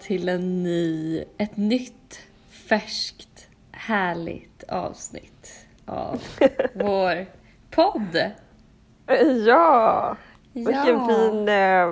till 0.00 0.28
en 0.28 0.62
ny, 0.62 1.24
ett 1.38 1.56
nytt 1.56 2.20
färskt 2.50 3.48
härligt 3.72 4.62
avsnitt 4.68 5.66
av 5.86 6.22
vår 6.74 7.26
podd. 7.70 8.30
Ja! 9.46 10.16
Vilken 10.52 10.74
Ja. 10.86 11.08
fin 11.08 11.48
eh, 11.48 11.82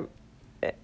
eh, 0.60 0.74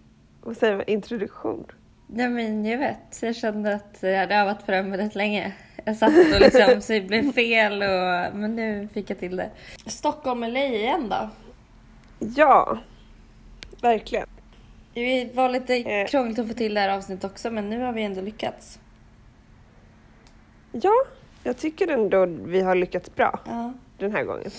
vad 0.43 0.57
säger 0.57 0.77
man, 0.77 0.87
introduktion. 0.87 1.67
Nej 2.07 2.29
men 2.29 2.65
jag 2.65 2.79
vet, 2.79 3.23
jag 3.23 3.37
kände 3.37 3.75
att 3.75 3.99
jag 4.01 4.19
hade 4.19 4.35
övat 4.35 4.67
på 4.67 4.73
här 4.73 4.83
rätt 4.99 5.15
länge. 5.15 5.53
Jag 5.85 5.97
satt 5.97 6.13
och 6.35 6.41
liksom, 6.41 6.81
så 6.81 6.93
det 6.93 7.01
blev 7.01 7.33
fel 7.33 7.83
och, 7.83 8.37
men 8.37 8.57
nu 8.57 8.89
fick 8.95 9.11
jag 9.11 9.19
till 9.19 9.37
det. 9.37 9.51
Stockholm 9.87 10.43
eller 10.43 10.61
igen 10.61 11.09
då? 11.09 11.29
Ja, 12.19 12.79
verkligen. 13.83 14.27
Det 14.95 15.31
var 15.35 15.49
lite 15.49 15.75
Eh. 15.77 16.07
krångligt 16.07 16.39
att 16.39 16.49
få 16.49 16.55
till 16.55 16.75
det 16.75 16.81
här 16.81 16.89
avsnittet 16.97 17.25
också 17.25 17.51
men 17.51 17.71
nu 17.71 17.81
har 17.81 17.93
vi 17.93 18.03
ändå 18.03 18.21
lyckats. 18.21 18.79
Ja, 20.73 20.93
jag 21.45 21.57
tycker 21.57 21.89
ändå 21.89 22.27
vi 22.27 22.61
har 22.61 22.75
lyckats 22.75 23.15
bra 23.15 23.41
Ja. 23.47 23.73
den 23.99 24.13
här 24.13 24.25
gången. 24.25 24.51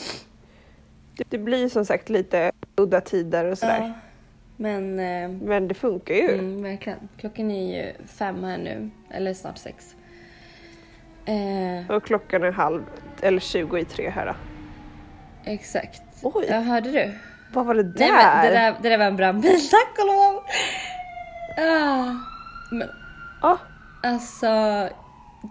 Det, 1.30 1.38
blir 1.38 1.70
som 1.70 1.86
sagt 1.86 2.10
lite 2.10 2.52
udda 2.76 3.02
tider 3.02 3.46
och 3.46 3.58
sådär. 3.58 3.80
ja. 3.80 3.94
Men 4.58 5.00
eh, 5.00 5.30
Men 5.30 5.68
det 5.68 5.74
funkar 5.74 6.14
ju. 6.14 6.30
Mm, 6.34 6.64
verkligen. 6.64 7.10
Klockan 7.18 7.52
är 7.52 7.78
ju 7.84 7.94
fem 8.08 8.44
här 8.44 8.58
nu, 8.58 8.90
eller 9.10 9.34
snart 9.34 9.58
sex. 9.58 9.96
Eh, 11.26 11.92
Och 11.96 12.04
klockan 12.04 12.44
är 12.44 12.52
halv, 12.52 12.84
eller 13.22 13.40
20 13.40 13.78
i 13.78 13.86
tre 13.86 14.10
här. 14.10 14.26
Då. 14.26 14.34
exakt. 15.52 16.02
Oj, 16.24 16.46
Ja, 16.50 16.60
hörde 16.60 16.92
du? 16.92 17.12
Vad 17.54 17.66
var 17.66 17.74
det 17.74 17.84
där? 17.84 18.00
Nej, 18.00 18.12
men 18.12 18.46
det 18.46 18.52
där? 18.60 18.76
Det 18.82 18.90
där 18.90 18.98
var 18.98 19.06
en 19.06 19.16
brandbil, 19.16 19.70
tack 19.72 20.00
och 20.00 20.08
lov! 20.08 20.44
Ah, 21.68 22.12
men 22.72 22.90
Ah, 23.42 23.58
alltså, 24.04 24.48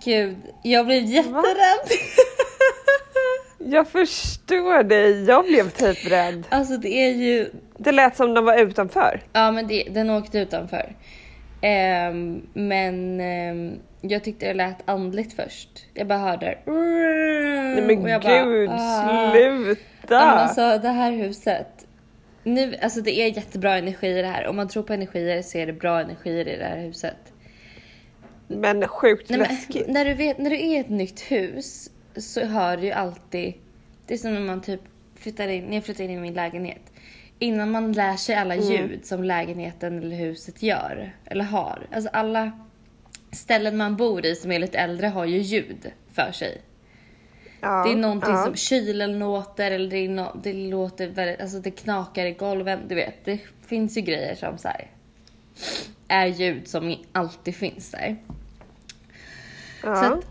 gud, 0.04 0.36
jag 0.62 0.86
blev 0.86 1.02
jätterädd. 1.04 1.90
jag 3.58 3.88
förstår 3.88 4.82
dig, 4.82 5.24
jag 5.24 5.44
blev 5.46 5.70
typ 5.70 6.10
rädd. 6.10 6.46
alltså 6.48 6.76
det 6.76 6.88
är 6.88 7.10
ju, 7.14 7.50
Det 7.78 7.92
lät 7.92 8.16
som 8.16 8.34
de 8.34 8.44
var 8.44 8.58
utanför. 8.58 9.20
ja 9.32 9.50
men 9.50 9.66
det, 9.66 9.84
den 9.90 10.10
åkte 10.10 10.38
utanför. 10.38 10.92
Ehm, 11.62 12.42
men 12.52 13.20
ehm, 13.20 13.72
jag 14.00 14.24
tyckte 14.24 14.46
det 14.46 14.54
lät 14.54 14.88
andligt 14.90 15.36
först. 15.36 15.68
Jag 15.94 16.06
bara 16.06 16.18
hörde 16.18 16.58
Nej 16.66 17.82
men 17.96 18.06
jag 18.06 18.22
bara, 18.22 18.44
gud, 18.44 18.70
ah. 18.72 19.30
sluta! 19.32 19.74
Ja, 20.08 20.20
alltså 20.20 20.78
det 20.78 20.88
här 20.88 21.12
huset. 21.12 21.86
Nu, 22.44 22.77
alltså 22.83 23.00
det 23.00 23.10
är 23.10 23.36
jättebra 23.36 23.78
energi 23.78 24.06
i 24.08 24.22
det 24.22 24.27
här. 24.27 24.46
Om 24.46 24.56
man 24.56 24.69
tror 24.69 24.83
på 24.83 24.92
energier 24.92 25.42
så 25.42 25.58
är 25.58 25.66
det 25.66 25.72
bra 25.72 26.00
energier 26.00 26.48
i 26.48 26.56
det 26.56 26.64
här 26.64 26.78
huset. 26.78 27.33
Men 28.48 28.88
sjukt 28.88 29.30
Nej, 29.30 29.38
men, 29.38 29.48
läskigt. 29.48 29.88
när, 29.88 30.05
du 30.05 30.14
vet, 30.14 30.38
när 30.38 30.50
du 30.50 30.56
är 30.56 30.77
i 30.77 30.77
ett 30.77 30.88
nytt 30.88 31.20
hus 31.20 31.91
så 32.16 32.44
hör 32.44 32.77
du 32.77 32.84
ju 32.86 32.92
alltid... 32.92 33.55
Det 34.06 34.14
är 34.14 34.18
som 34.18 34.34
när 34.34 34.41
man 34.41 34.62
typ 34.62 34.80
flyttar 35.16 35.48
in, 35.48 35.64
när 35.64 35.74
jag 35.74 35.84
flyttar 35.84 36.05
in 36.05 36.11
i 36.11 36.16
min 36.16 36.34
lägenhet. 36.34 36.83
Innan 37.38 37.70
man 37.70 37.92
lär 37.92 38.16
sig 38.16 38.34
alla 38.34 38.55
Mm. 38.55 38.66
ljud 38.68 39.06
som 39.06 39.24
lägenheten 39.24 39.98
eller 39.98 40.16
huset 40.16 40.62
gör, 40.62 41.12
eller 41.24 41.44
har. 41.44 41.86
Alltså 41.92 42.11
alla 42.12 42.52
ställen 43.33 43.77
man 43.77 43.96
bor 43.96 44.27
i 44.27 44.34
som 44.34 44.52
är 44.52 44.58
lite 44.58 44.78
äldre 44.78 45.07
har 45.07 45.24
ju 45.24 45.39
ljud 45.39 45.92
för 46.12 46.33
sig. 46.33 46.61
Ja, 47.60 47.84
Det 47.84 47.92
är 47.92 47.96
någonting 47.96 48.30
ja. 48.30 48.44
som 48.44 48.56
kylen 48.56 49.18
låter 49.18 49.70
eller 49.70 49.90
det, 49.90 49.96
är 49.96 50.08
no, 50.08 50.40
det 50.42 50.52
låter 50.52 51.08
väldigt, 51.08 51.40
alltså 51.40 51.58
det 51.58 51.70
knakar 51.70 52.26
i 52.26 52.32
golven. 52.32 52.80
Du 52.88 52.94
vet, 52.94 53.24
det 53.24 53.40
finns 53.66 53.96
ju 53.96 54.00
grejer 54.00 54.34
som 54.34 54.58
så 54.58 54.68
här, 54.68 54.90
är 56.08 56.26
ljud 56.26 56.68
som 56.68 56.96
alltid 57.12 57.56
finns 57.56 57.90
där. 57.90 58.16
Ja. 59.82 59.96
Så 59.96 60.04
att, 60.04 60.24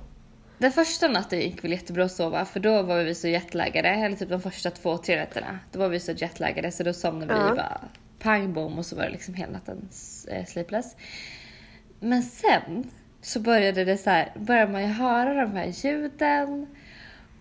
den 0.57 0.71
första 0.71 1.07
natten 1.07 1.39
gick 1.39 1.63
väl 1.63 1.71
jättebra 1.71 2.03
att 2.03 2.11
sova 2.11 2.45
för 2.45 2.59
då 2.59 2.81
var 2.81 3.03
vi 3.03 3.15
så 3.15 3.27
jetlaggade, 3.27 3.89
eller 3.89 4.15
typ 4.15 4.29
de 4.29 4.41
första 4.41 4.71
två, 4.71 4.97
tre 4.97 5.15
nätterna. 5.15 5.59
Då 5.71 5.79
var 5.79 5.89
vi 5.89 5.99
så 5.99 6.11
jetlaggade 6.11 6.71
så 6.71 6.83
då 6.83 6.93
somnade 6.93 7.33
vi 7.33 7.55
bara 7.55 7.81
pang 8.19 8.53
bom 8.53 8.77
och 8.77 8.85
så 8.85 8.95
var 8.95 9.03
det 9.03 9.09
liksom 9.09 9.33
hela 9.33 9.51
natten 9.51 9.89
eh, 10.27 10.45
sleepless. 10.45 10.95
Men 11.99 12.23
sen 12.23 12.91
så 13.21 13.39
började 13.39 13.85
det 13.85 13.97
så 13.97 14.09
här, 14.09 14.31
började 14.35 14.71
man 14.71 14.81
ju 14.81 14.87
höra 14.87 15.33
de 15.33 15.51
här 15.51 15.65
ljuden 15.65 16.67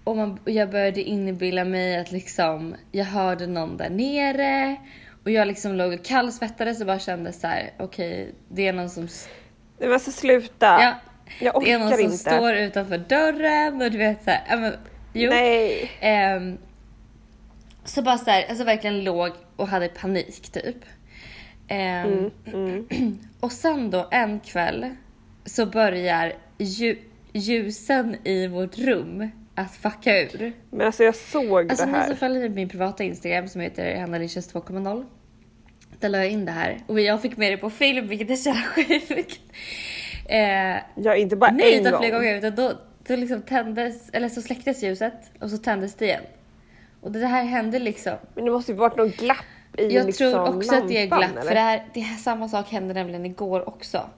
och, 0.09 0.17
man, 0.17 0.39
jag 0.45 0.71
började 0.71 1.03
inbilla 1.03 1.65
mig 1.65 1.97
att 1.99 2.13
liksom 2.13 2.75
jag 2.93 3.05
hörde 3.05 3.47
någon 3.47 3.77
där 3.77 3.91
nere 3.91 4.77
och 5.25 5.31
jag 5.31 5.49
liksom 5.49 5.75
låg 5.75 5.93
och 5.93 6.05
kallsvettades 6.05 6.81
och 6.81 6.87
bara 6.87 6.99
kände 6.99 7.33
så 7.33 7.47
här: 7.47 7.71
okej 7.79 8.35
det 8.49 8.67
är 8.69 8.73
någon 8.73 8.91
som 8.91 9.05
s- 9.05 9.29
Nej 9.79 9.89
men 9.89 9.93
alltså 9.95 10.11
sluta. 10.13 10.67
ja, 10.83 10.95
jag 11.41 11.63
det 11.65 11.73
är 11.73 11.79
någon 11.79 11.87
orkar 11.89 11.97
som 11.97 12.05
inte. 12.05 12.17
står 12.19 12.55
utanför 12.55 12.99
dörren 12.99 13.83
och 13.83 13.91
du 13.91 13.99
vet 13.99 14.25
såhär, 14.25 14.41
ja 14.49 14.57
men 14.57 14.73
jo. 15.13 15.31
Nej. 15.31 15.91
Ehm, 16.01 16.59
så 17.85 18.03
bara 18.03 18.19
såhär, 18.19 18.45
alltså 18.49 18.65
verkligen 18.65 19.05
låg 19.05 19.31
och 19.57 19.69
hade 19.69 19.89
panik 19.89 20.51
typ. 20.53 20.77
Ehm, 21.69 22.31
Mm, 22.47 22.87
mm. 22.91 23.19
Och 23.41 23.53
sen 23.53 23.91
då 23.91 24.09
en 24.11 24.41
kväll 24.41 24.95
så 25.45 25.67
börjar 25.67 26.33
lju- 26.59 26.99
ljusen 27.33 28.17
i 28.25 28.47
vårt 28.47 28.79
rum 28.79 29.31
att 29.61 29.77
fucka 29.77 30.21
ur. 30.23 30.53
Men 30.71 30.87
alltså 30.87 31.05
jag 31.05 31.17
såg 31.17 31.71
Alltså 31.71 31.87
det 31.87 31.93
ni 31.93 31.99
här. 31.99 32.07
som 32.07 32.17
följer 32.17 32.49
min 32.49 32.69
privata 32.69 33.05
Instagram 33.05 33.49
som 33.49 33.61
heter 33.61 33.97
Hannalicious 34.01 34.55
2.0. 34.55 35.05
Där 36.01 36.09
la 36.09 36.19
jag 36.19 36.31
in 36.31 36.45
det 36.45 36.53
här 36.53 36.79
och 36.87 37.01
jag 37.01 37.23
fick 37.23 37.37
med 37.37 37.53
det 37.53 37.57
på 37.57 37.71
film 37.71 38.09
vilket 38.09 38.31
är 38.31 38.37
så 38.37 38.49
jävla 38.49 38.63
sjukt. 39.09 39.41
Eh, 40.29 40.77
Ja 40.97 41.15
inte 41.17 41.37
bara 41.37 41.51
Nej, 41.51 41.77
en 41.77 41.85
gång. 41.93 42.01
flera 42.01 42.17
gånger. 42.19 42.39
Utan 42.39 42.55
då, 42.55 42.73
då 43.07 43.17
liksom 43.17 43.43
tändes, 43.43 44.11
eller 44.13 44.29
så 44.29 44.43
släcktes 44.43 44.83
ljuset 44.83 45.31
och 45.41 45.51
så 45.51 45.59
tändes 45.59 45.95
det 45.95 46.05
igen. 46.05 46.23
Och 47.01 47.13
det 47.13 47.27
här 47.27 47.45
hände 47.45 47.79
liksom. 47.79 48.15
Men 48.35 48.45
det 48.45 48.51
måste 48.51 48.73
ju 48.73 48.79
varit 48.79 48.97
någon 48.97 49.11
glapp 49.11 49.37
i 49.79 49.83
Jag 49.95 50.07
liksom 50.07 50.31
tror 50.33 50.57
också 50.57 50.75
att 50.77 50.89
det 50.89 50.97
är 51.03 51.09
lampan, 51.09 51.19
glapp. 51.19 51.31
eller? 51.33 51.43
För 51.49 51.55
det 51.55 51.61
här, 51.61 51.85
det 51.95 52.01
här, 52.01 52.17
samma 52.17 52.49
sak 52.49 52.69
hände 52.71 52.95
nämligen 52.95 53.27
igår 53.27 53.69
också. 53.69 54.11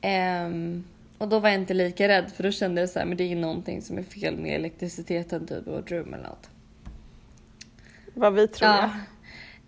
Ehm, 0.00 0.84
och 1.18 1.28
då 1.28 1.38
var 1.38 1.48
jag 1.48 1.58
inte 1.60 1.74
lika 1.74 2.08
rädd 2.08 2.30
för 2.36 2.42
då 2.42 2.50
kände 2.50 2.80
jag 2.80 2.90
så 2.90 2.98
här, 2.98 3.06
men 3.06 3.16
det 3.16 3.24
är 3.32 3.36
någonting 3.36 3.82
som 3.82 3.98
är 3.98 4.02
fel 4.02 4.36
med 4.36 4.54
elektriciteten 4.56 5.46
typ 5.46 5.66
i 5.66 5.70
vårt 5.70 5.90
rum 5.90 6.14
eller 6.14 6.24
något. 6.28 6.50
Vad 8.14 8.34
vi 8.34 8.48
tror. 8.48 8.70
Ja. 8.70 8.90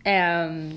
Ehm, 0.05 0.75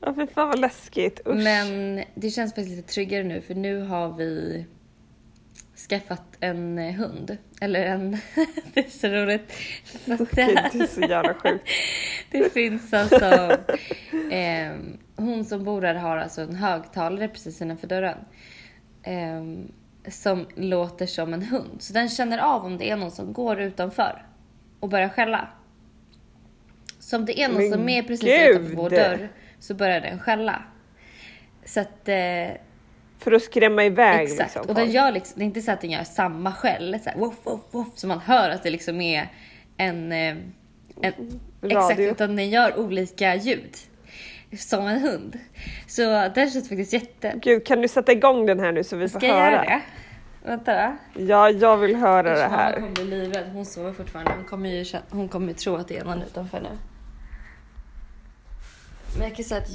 Ja 0.00 0.14
fy 0.14 0.26
fan 0.26 0.48
vad 0.48 0.58
läskigt. 0.58 1.20
Usch. 1.26 1.34
men 1.44 2.02
det 2.14 2.30
känns 2.30 2.54
faktiskt 2.54 2.76
lite 2.76 2.92
tryggare 2.92 3.24
nu 3.24 3.40
för 3.40 3.54
nu 3.54 3.80
har 3.82 4.12
vi 4.12 4.64
skaffat 5.88 6.22
en 6.40 6.78
eh, 6.78 6.94
hund. 6.94 7.36
Eller 7.60 7.84
en... 7.86 8.10
det 8.74 8.86
är 8.86 8.90
så 8.90 9.08
roligt. 9.08 9.52
Att 10.06 10.18
det 10.18 10.24
Okej, 10.24 10.54
här- 10.56 10.70
det 10.72 10.78
är 10.84 10.86
så 10.86 11.00
jävla 11.00 11.34
sjukt. 11.34 11.64
Det 12.30 12.52
finns 12.52 12.92
alltså... 12.94 13.56
ehm, 14.30 14.98
hon 15.16 15.44
som 15.44 15.64
bor 15.64 15.80
där 15.80 15.94
har 15.94 16.16
alltså 16.16 16.40
en 16.40 16.54
högtalare 16.54 17.28
precis 17.28 17.62
innanför 17.62 17.86
dörren. 17.86 18.18
ehm, 19.02 19.72
som 20.10 20.46
låter 20.54 21.06
som 21.06 21.34
en 21.34 21.42
hund. 21.42 21.82
Så 21.82 21.92
den 21.92 22.08
känner 22.08 22.38
av 22.38 22.64
om 22.64 22.78
det 22.78 22.90
är 22.90 22.96
någon 22.96 23.10
som 23.10 23.32
går 23.32 23.60
utanför 23.60 24.26
och 24.80 24.88
börjar 24.88 25.08
skälla. 25.08 25.48
Så 26.98 27.16
om 27.16 27.24
det 27.24 27.40
är 27.40 27.48
någon 27.48 27.58
Men 27.62 27.72
som 27.72 27.88
är 27.88 28.02
precis 28.02 28.24
gud! 28.28 28.50
utanför 28.50 28.76
vår 28.76 28.90
dörr 28.90 29.28
så 29.60 29.74
börjar 29.74 30.00
den 30.00 30.18
skälla. 30.18 30.62
Så 31.64 31.80
att... 31.80 32.08
Eh, 32.08 32.48
För 33.18 33.32
att 33.32 33.42
skrämma 33.42 33.84
iväg 33.84 34.22
Exakt, 34.24 34.40
liksom. 34.54 34.68
och 34.68 34.74
den 34.74 34.90
gör 34.90 35.12
liksom, 35.12 35.38
det 35.38 35.44
är 35.44 35.46
inte 35.46 35.62
så 35.62 35.70
att 35.72 35.80
den 35.80 35.90
gör 35.90 36.04
samma 36.04 36.52
skäll, 36.52 36.98
så 37.04 37.10
här, 37.10 37.18
woof, 37.18 37.34
woof, 37.44 37.60
woof, 37.70 37.88
så 37.94 38.06
man 38.06 38.18
hör 38.20 38.50
att 38.50 38.62
det 38.62 38.70
liksom 38.70 39.00
är 39.00 39.28
en... 39.76 40.12
eh, 40.12 40.36
en 41.02 41.40
exakt, 41.62 41.90
Radio. 41.98 42.10
utan 42.10 42.36
den 42.36 42.50
gör 42.50 42.78
olika 42.78 43.34
ljud. 43.34 43.76
Som 44.58 44.86
en 44.86 45.00
hund. 45.00 45.38
Så 45.86 46.02
den 46.34 46.50
känns 46.50 46.68
faktiskt 46.68 46.92
jätte... 46.92 47.34
Gud 47.42 47.66
kan 47.66 47.80
du 47.82 47.88
sätta 47.88 48.12
igång 48.12 48.46
den 48.46 48.60
här 48.60 48.72
nu 48.72 48.84
så 48.84 48.96
vi 48.96 49.08
får 49.08 49.18
Ska 49.18 49.26
jag 49.28 49.34
höra? 49.34 49.50
göra 49.52 49.62
det? 49.64 49.82
Vänta 50.44 50.74
då. 51.14 51.22
Ja 51.22 51.50
jag 51.50 51.76
vill 51.76 51.96
höra 51.96 52.22
det 52.36 52.42
Mamma 52.42 52.56
här. 52.56 52.72
kommer 52.74 52.90
bli 52.90 53.04
livrädd, 53.04 53.50
hon 53.52 53.64
sover 53.66 53.92
fortfarande. 53.92 54.32
Hon 54.36 54.44
kommer 54.44 54.68
ju 54.68 54.84
hon 55.10 55.28
kommer 55.28 55.48
ju 55.48 55.54
tro 55.54 55.74
att 55.76 55.88
det 55.88 55.96
är 55.98 56.04
någon 56.04 56.22
utanför 56.22 56.60
nu. 56.60 56.68
Men 59.18 59.28
jag 59.28 59.36
kan 59.36 59.44
säga 59.44 59.60
att 59.60 59.70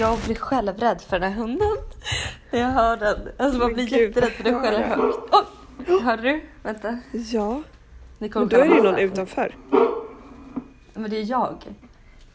jag 0.00 0.18
blir 0.18 0.34
själv 0.36 0.76
rädd 0.78 1.00
för 1.00 1.18
den 1.18 1.32
här 1.32 1.40
hunden. 1.40 1.68
När 2.50 2.60
jag 2.60 2.68
hör 2.70 2.96
den. 2.96 3.28
Alltså 3.36 3.58
man 3.58 3.72
blir 3.72 3.86
gud, 3.86 4.00
jätterädd 4.08 4.30
för 4.30 4.44
den 4.44 4.60
skäller 4.62 4.78
det. 4.78 4.84
högt. 4.84 5.18
Oj! 5.88 6.00
Hörde 6.02 6.22
du? 6.22 6.42
Vänta. 6.62 6.98
Ja, 7.12 7.62
Det 8.18 8.28
kommer 8.28 8.46
men 8.46 8.58
då 8.58 8.64
är 8.64 8.68
det 8.68 8.74
ju 8.76 8.82
någon 8.82 8.98
utanför. 8.98 9.54
Men 10.94 11.10
det 11.10 11.16
är 11.16 11.30
jag. 11.30 11.56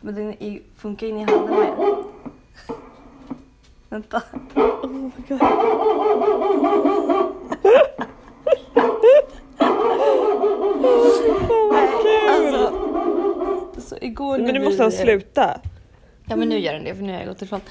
Men 0.01 0.15
den 0.15 0.43
är, 0.43 0.59
funkar 0.77 1.07
in 1.07 1.17
i 1.17 1.23
handen 1.23 1.59
med. 1.59 1.95
Vänta. 3.89 4.21
Oh 4.55 4.87
my 4.89 5.11
god. 5.29 5.41
Alltså. 12.29 12.73
Så 13.81 13.95
igår 14.01 14.37
när 14.37 14.45
Men 14.45 14.53
nu 14.53 14.59
vi- 14.59 14.65
måste 14.65 14.83
han 14.83 14.91
sluta. 14.91 15.59
Ja 16.27 16.35
men 16.35 16.49
nu 16.49 16.59
gör 16.59 16.73
den 16.73 16.83
det 16.83 16.95
för 16.95 17.03
nu 17.03 17.11
har 17.11 17.19
jag 17.19 17.27
gått 17.27 17.41
ifrån. 17.41 17.61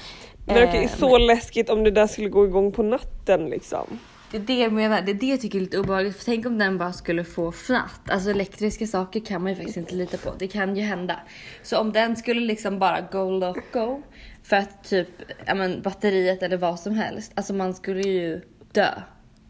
Men 0.45 0.67
okej, 0.69 0.83
Eh, 0.83 0.91
så 0.99 1.17
läskigt 1.17 1.69
om 1.69 1.83
det 1.83 1.91
där 1.91 2.07
skulle 2.07 2.29
gå 2.29 2.45
igång 2.45 2.71
på 2.71 2.83
natten 2.83 3.45
liksom. 3.45 3.99
Det 4.31 4.37
är 4.37 4.41
det 4.41 4.59
jag 4.59 4.73
menar, 4.73 5.01
det 5.01 5.11
är 5.11 5.15
det 5.15 5.25
jag 5.25 5.41
tycker 5.41 5.57
är 5.57 5.61
lite 5.61 5.79
obehagligt. 5.79 6.17
För 6.17 6.25
tänk 6.25 6.45
om 6.45 6.57
den 6.57 6.77
bara 6.77 6.93
skulle 6.93 7.23
få 7.23 7.51
fnatt. 7.51 8.09
Alltså 8.09 8.29
elektriska 8.29 8.87
saker 8.87 9.19
kan 9.19 9.41
man 9.41 9.51
ju 9.51 9.55
faktiskt 9.55 9.77
inte 9.77 9.95
lita 9.95 10.17
på. 10.17 10.33
Det 10.39 10.47
kan 10.47 10.75
ju 10.75 10.83
hända. 10.83 11.19
Så 11.63 11.79
om 11.79 11.91
den 11.91 12.15
skulle 12.15 12.41
liksom 12.41 12.79
bara 12.79 13.01
go 13.11 13.29
loco 13.29 14.01
för 14.43 14.55
att 14.55 14.83
typ, 14.83 15.07
ja 15.45 15.55
men 15.55 15.81
batteriet 15.81 16.43
eller 16.43 16.57
vad 16.57 16.79
som 16.79 16.93
helst. 16.93 17.31
Alltså 17.35 17.53
man 17.53 17.73
skulle 17.73 18.01
ju 18.01 18.41
dö. 18.71 18.89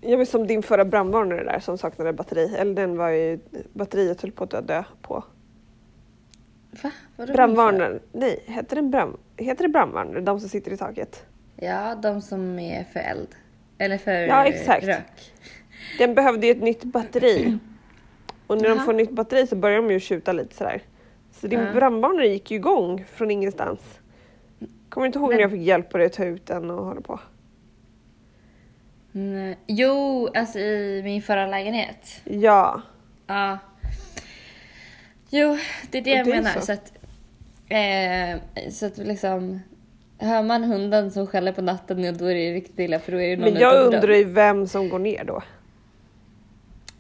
Jag 0.02 0.18
vet 0.18 0.30
som 0.30 0.48
din 0.48 0.64
förra 0.64 0.86
brandvarnare 0.86 1.44
där 1.44 1.60
som 1.60 1.78
saknade 1.78 2.14
batteri. 2.14 2.56
Eller 2.56 2.76
den 2.76 2.98
var 2.98 3.10
ju, 3.10 3.40
batteriet 3.74 4.22
höll 4.22 4.32
på 4.32 4.44
att 4.44 4.68
dö 4.68 4.84
på. 5.02 5.24
Va? 6.84 6.92
Vadå 7.16 7.34
Brandvarnare, 7.34 8.00
nej, 8.12 8.44
heter, 8.46 8.76
den 8.76 8.92
brand, 8.92 9.18
heter 9.38 9.64
det 9.64 9.70
brandvarnare? 9.70 10.22
De 10.22 10.40
som 10.40 10.50
sitter 10.50 10.72
i 10.72 10.78
taket? 10.78 11.26
Ja, 11.56 11.96
de 11.96 12.22
som 12.22 12.60
är 12.60 12.84
för 12.84 13.00
eld. 13.00 13.28
Eller 13.82 13.98
för 13.98 14.12
Ja, 14.12 14.46
exakt. 14.46 14.84
rök. 14.86 15.32
Den 15.98 16.16
behövde 16.16 16.46
ju 16.48 16.52
ett 16.52 16.62
nytt 16.62 16.84
batteri. 16.84 17.58
Och 18.48 18.58
när 18.58 18.64
de 18.70 18.76
Jaha. 18.76 18.86
får 18.86 18.94
nytt 18.94 19.12
batteri 19.12 19.48
så 19.48 19.56
börjar 19.56 19.78
de 19.78 19.92
ju 19.92 20.00
tjuta 20.00 20.32
lite 20.32 20.56
sådär. 20.56 20.82
Så 21.32 21.48
din 21.48 21.60
Ja. 21.60 21.74
brandvarnare 21.74 22.28
gick 22.28 22.52
ju 22.52 22.58
igång 22.58 23.06
från 23.14 23.32
ingenstans. 23.32 23.80
Kommer 24.90 25.06
du 25.06 25.08
inte 25.08 25.20
ihåg 25.20 25.28
Men- 25.30 25.36
när 25.36 25.42
jag 25.42 25.52
fick 25.52 25.62
hjälp 25.62 25.90
på 25.90 25.98
det 25.98 26.06
att 26.06 26.14
ta 26.14 26.26
ut 26.26 26.46
den 26.46 26.70
och 26.72 26.86
hålla 26.86 27.02
på? 27.02 27.20
Nej. 29.12 29.58
Jo, 29.68 30.28
alltså 30.36 30.60
i 30.60 31.02
min 31.04 31.22
förra 31.22 31.48
lägenhet. 31.48 32.22
Ja. 32.24 32.82
Ja. 33.28 33.58
Jo, 35.30 35.58
det 35.92 35.98
är 35.98 36.02
det 36.02 36.12
Och 36.12 36.18
jag 36.18 36.26
det 36.26 36.32
menar. 36.32 36.50
så. 36.52 36.62
Så. 36.62 36.72
att, 36.74 36.94
eh, 37.70 38.70
så 38.72 38.86
att 38.86 38.98
liksom, 38.98 39.60
hör 40.22 40.44
man 40.44 40.64
hunden 40.64 41.12
som 41.12 41.28
skäller 41.28 41.52
på 41.52 41.62
natten, 41.62 42.04
ja, 42.04 42.12
då 42.12 42.26
är 42.26 42.36
det 42.36 42.54
riktigt 42.54 42.80
illa 42.80 43.00
för 43.00 43.12
då 43.12 43.22
är 43.22 43.30
det 43.30 43.44
någon 43.44 43.54
Men 43.54 43.62
jag 43.62 43.86
undrar 43.86 44.14
ju 44.14 44.24
vem 44.24 44.68
som 44.68 44.90
går 44.90 45.00
ner 45.00 45.24
då. 45.24 45.42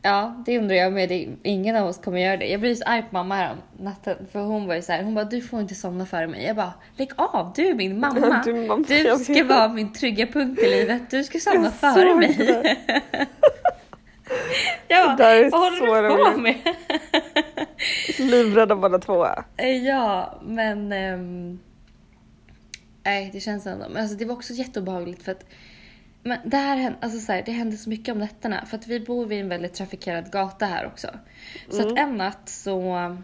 Ja, 0.02 0.44
det 0.46 0.58
undrar 0.58 0.76
jag 0.76 0.94
med. 0.94 1.10
Det, 1.10 1.28
ingen 1.44 1.76
av 1.76 1.88
oss 1.88 1.98
kommer 1.98 2.20
göra 2.20 2.38
det. 2.38 2.46
Jag 2.48 2.60
blev 2.60 2.76
så 2.76 2.84
arg 2.86 3.02
på 3.02 3.08
mamma 3.12 3.36
här 3.36 3.52
om 3.52 3.86
natten 3.86 4.18
för 4.32 4.40
hon 4.40 4.68
var 4.68 4.76
ju 4.76 4.82
så 4.82 4.92
här, 4.92 5.04
hon 5.04 5.16
bara 5.16 5.26
du 5.26 5.42
får 5.42 5.62
inte 5.62 5.76
somna 5.76 6.06
före 6.06 6.28
mig. 6.28 6.46
Jag 6.46 6.56
bara 6.56 6.74
lägg 6.96 7.12
av, 7.16 7.52
du 7.56 7.68
är 7.68 7.74
min 7.74 8.00
mamma. 8.00 8.42
Du 8.46 8.54
mamma, 8.54 8.86
Du 8.88 9.18
ska 9.18 9.44
vara 9.44 9.68
min 9.68 9.94
trygga 9.94 10.28
punkt 10.28 10.60
i 10.60 10.70
livet. 10.70 11.02
Du 11.10 11.24
ska 11.24 11.40
somna 11.40 11.72
före 11.72 12.16
mig. 12.16 12.36
det. 12.38 12.78
jag 14.88 15.18
Det 15.18 15.24
där 15.24 15.36
är 15.36 15.50
vad 15.50 15.80
håller 15.80 16.04
du 16.04 16.34
på 16.34 16.40
med? 16.40 16.56
Livrädda 18.32 18.76
båda 18.76 19.00
två. 19.00 19.28
Ja, 19.58 20.40
men... 20.46 20.92
ehm, 20.92 21.60
nej, 23.04 23.30
det 23.34 23.40
känns 23.40 23.68
ändå... 23.68 23.86
Men 23.90 24.02
alltså, 24.02 24.18
det 24.18 24.26
var 24.26 24.36
också 24.36 24.54
jätteobehagligt 24.54 25.24
för 25.24 25.32
att... 25.32 25.46
Men 26.24 26.38
det 26.46 26.58
här 26.58 26.96
alltså 27.02 27.20
så 27.20 27.32
här, 27.32 27.44
det 27.46 27.52
hände 27.52 27.78
så 27.78 27.90
mycket 27.90 28.12
om 28.12 28.20
nätterna. 28.20 28.66
För 28.66 28.78
att 28.78 28.88
vi 28.88 29.00
bor 29.00 29.26
vid 29.26 29.40
en 29.42 29.50
väldigt 29.50 29.74
trafikerad 29.74 30.32
gata 30.32 30.66
här 30.66 30.86
också. 30.86 31.08
Så 31.70 31.80
Mm. 31.82 31.94
att 31.94 32.00
en 32.00 32.18
natt 32.18 32.50
så... 32.50 33.18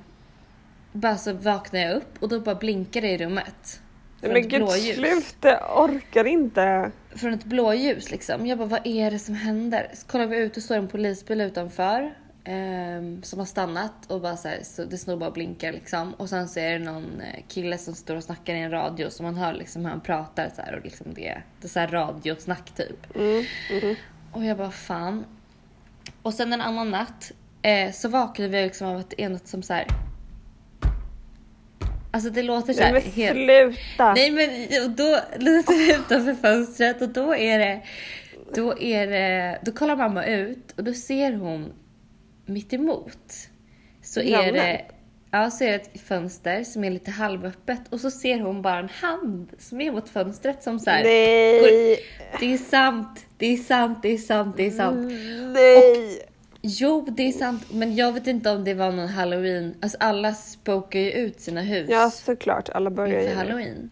Bara 0.91 1.17
så 1.17 1.33
vaknade 1.33 1.85
jag 1.85 1.97
upp 1.97 2.23
och 2.23 2.29
då 2.29 2.39
bara 2.39 2.55
blinkade 2.55 3.07
det 3.07 3.13
i 3.13 3.17
rummet. 3.17 3.81
Från 4.21 4.33
men 4.33 4.41
ett 4.41 4.49
gud 4.49 4.59
blåljus. 4.61 4.95
sluta, 4.95 5.59
orkar 5.75 6.25
inte. 6.27 6.91
Från 7.15 7.33
ett 7.33 7.43
blåljus 7.43 8.11
liksom. 8.11 8.45
Jag 8.45 8.57
bara, 8.57 8.67
vad 8.67 8.87
är 8.87 9.11
det 9.11 9.19
som 9.19 9.35
händer? 9.35 9.91
Så 9.93 10.07
kollar 10.07 10.25
vi 10.27 10.37
ut 10.37 10.57
och 10.57 10.63
står 10.63 10.75
en 10.75 10.87
polisbil 10.87 11.41
utanför. 11.41 12.13
Ehm, 12.47 13.23
som 13.23 13.39
har 13.39 13.45
stannat 13.45 13.93
och 14.07 14.21
bara 14.21 14.37
så, 14.37 14.47
här, 14.47 14.59
så 14.63 14.85
det 14.85 14.97
snor 14.97 15.17
bara 15.17 15.27
och 15.27 15.33
blinkar 15.33 15.71
liksom. 15.71 16.13
Och 16.13 16.29
sen 16.29 16.47
så 16.47 16.59
är 16.59 16.79
det 16.79 16.85
någon 16.85 17.21
eh, 17.21 17.43
kille 17.47 17.77
som 17.77 17.93
står 17.93 18.15
och 18.15 18.23
snackar 18.23 18.55
i 18.55 18.59
en 18.59 18.71
radio 18.71 19.09
så 19.09 19.23
man 19.23 19.35
hör 19.35 19.53
liksom 19.53 19.81
hur 19.81 19.89
han 19.89 20.01
pratar 20.01 20.51
så 20.55 20.61
här 20.61 20.75
och 20.75 20.83
liksom 20.83 21.13
det, 21.13 21.41
det 21.61 21.67
är 21.67 21.69
så 21.69 21.79
här 21.79 21.87
radiosnack 21.87 22.71
typ. 22.75 23.15
Mm, 23.15 23.45
mhm. 23.71 23.95
Och 24.31 24.45
jag 24.45 24.57
bara 24.57 24.71
fan. 24.71 25.25
Och 26.21 26.33
sen 26.33 26.53
en 26.53 26.61
annan 26.61 26.91
natt 26.91 27.31
eh, 27.61 27.91
så 27.91 28.09
vaknade 28.09 28.49
vi 28.49 28.63
liksom 28.63 28.87
av 28.87 28.97
att 28.97 29.09
det 29.09 29.23
är 29.23 29.29
något 29.29 29.47
som 29.47 29.63
så 29.63 29.73
här. 29.73 29.87
Alltså 32.11 32.29
det 32.29 32.43
låter 32.43 32.73
så 32.73 32.79
Nej 32.79 32.93
men 32.93 33.01
helt... 33.01 33.37
sluta. 33.37 34.13
Nej 34.13 34.31
men 34.31 34.95
då 34.95 35.03
låter 35.37 35.87
det 35.87 35.95
utanför 35.95 36.33
fönstret 36.33 37.01
och 37.01 37.09
då 37.09 37.35
är 37.35 37.59
det, 37.59 37.81
då 38.55 38.79
är 38.79 39.07
det, 39.07 39.59
då 39.61 39.71
kollar 39.71 39.95
mamma 39.95 40.25
ut 40.25 40.71
och 40.77 40.83
då 40.83 40.93
ser 40.93 41.33
hon 41.33 41.73
mitt 42.47 42.73
emot. 42.73 43.49
Så 44.01 44.21
är 44.21 44.51
det, 44.51 44.85
ja 45.31 45.51
så 45.51 45.63
är 45.63 45.71
det 45.71 45.75
ett 45.75 46.01
fönster 46.01 46.63
som 46.63 46.83
är 46.83 46.89
lite 46.89 47.11
halvöppet 47.11 47.81
och 47.89 47.99
så 47.99 48.11
ser 48.11 48.39
hon 48.39 48.61
bara 48.61 48.79
en 48.79 48.89
hand 48.89 49.49
som 49.59 49.81
är 49.81 49.91
mot 49.91 50.09
fönstret 50.09 50.63
som 50.63 50.79
så 50.79 50.89
här, 50.89 51.03
Nej. 51.03 51.99
det 52.39 52.53
är 52.53 52.57
sant, 52.57 53.25
det 53.37 53.45
är 53.53 53.57
sant, 53.57 53.99
det 54.01 54.09
är 54.09 54.17
sant, 54.17 54.57
det 54.57 54.65
är 54.65 54.71
sant. 54.71 55.11
Nej. 55.53 56.21
Jo, 56.61 57.05
det 57.09 57.23
är 57.23 57.31
sant, 57.31 57.63
men 57.71 57.95
jag 57.95 58.13
vet 58.13 58.27
inte 58.27 58.51
om 58.51 58.63
det 58.63 58.73
var 58.73 58.91
någon 58.91 59.07
halloween. 59.07 59.75
Alltså 59.81 59.97
alla 59.99 60.33
spokar 60.33 60.99
ju 60.99 61.11
ut 61.11 61.41
sina 61.41 61.61
hus 61.61 61.89
Ja 61.89 62.09
såklart, 62.09 62.69
alla 62.69 62.89
börjar 62.89 63.21
ju 63.21 63.35
halloween. 63.35 63.89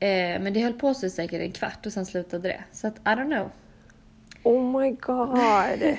Eh, 0.00 0.40
men 0.40 0.52
det 0.52 0.60
höll 0.60 0.72
på 0.72 0.94
sig 0.94 1.10
säkert 1.10 1.40
en 1.40 1.52
kvart 1.52 1.86
och 1.86 1.92
sen 1.92 2.06
slutade 2.06 2.48
det. 2.48 2.64
Så 2.72 2.86
att 2.86 2.96
I 2.96 3.08
don't 3.08 3.26
know. 3.26 3.50
Oh 4.42 4.80
my 4.80 4.90
god. 4.90 5.82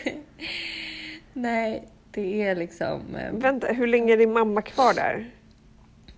Nej, 1.37 1.87
det 2.11 2.41
är 2.43 2.55
liksom... 2.55 3.15
Eh, 3.15 3.31
Vänta, 3.33 3.67
hur 3.67 3.87
länge 3.87 4.13
är 4.13 4.17
din 4.17 4.33
mamma 4.33 4.61
kvar 4.61 4.93
där? 4.93 5.31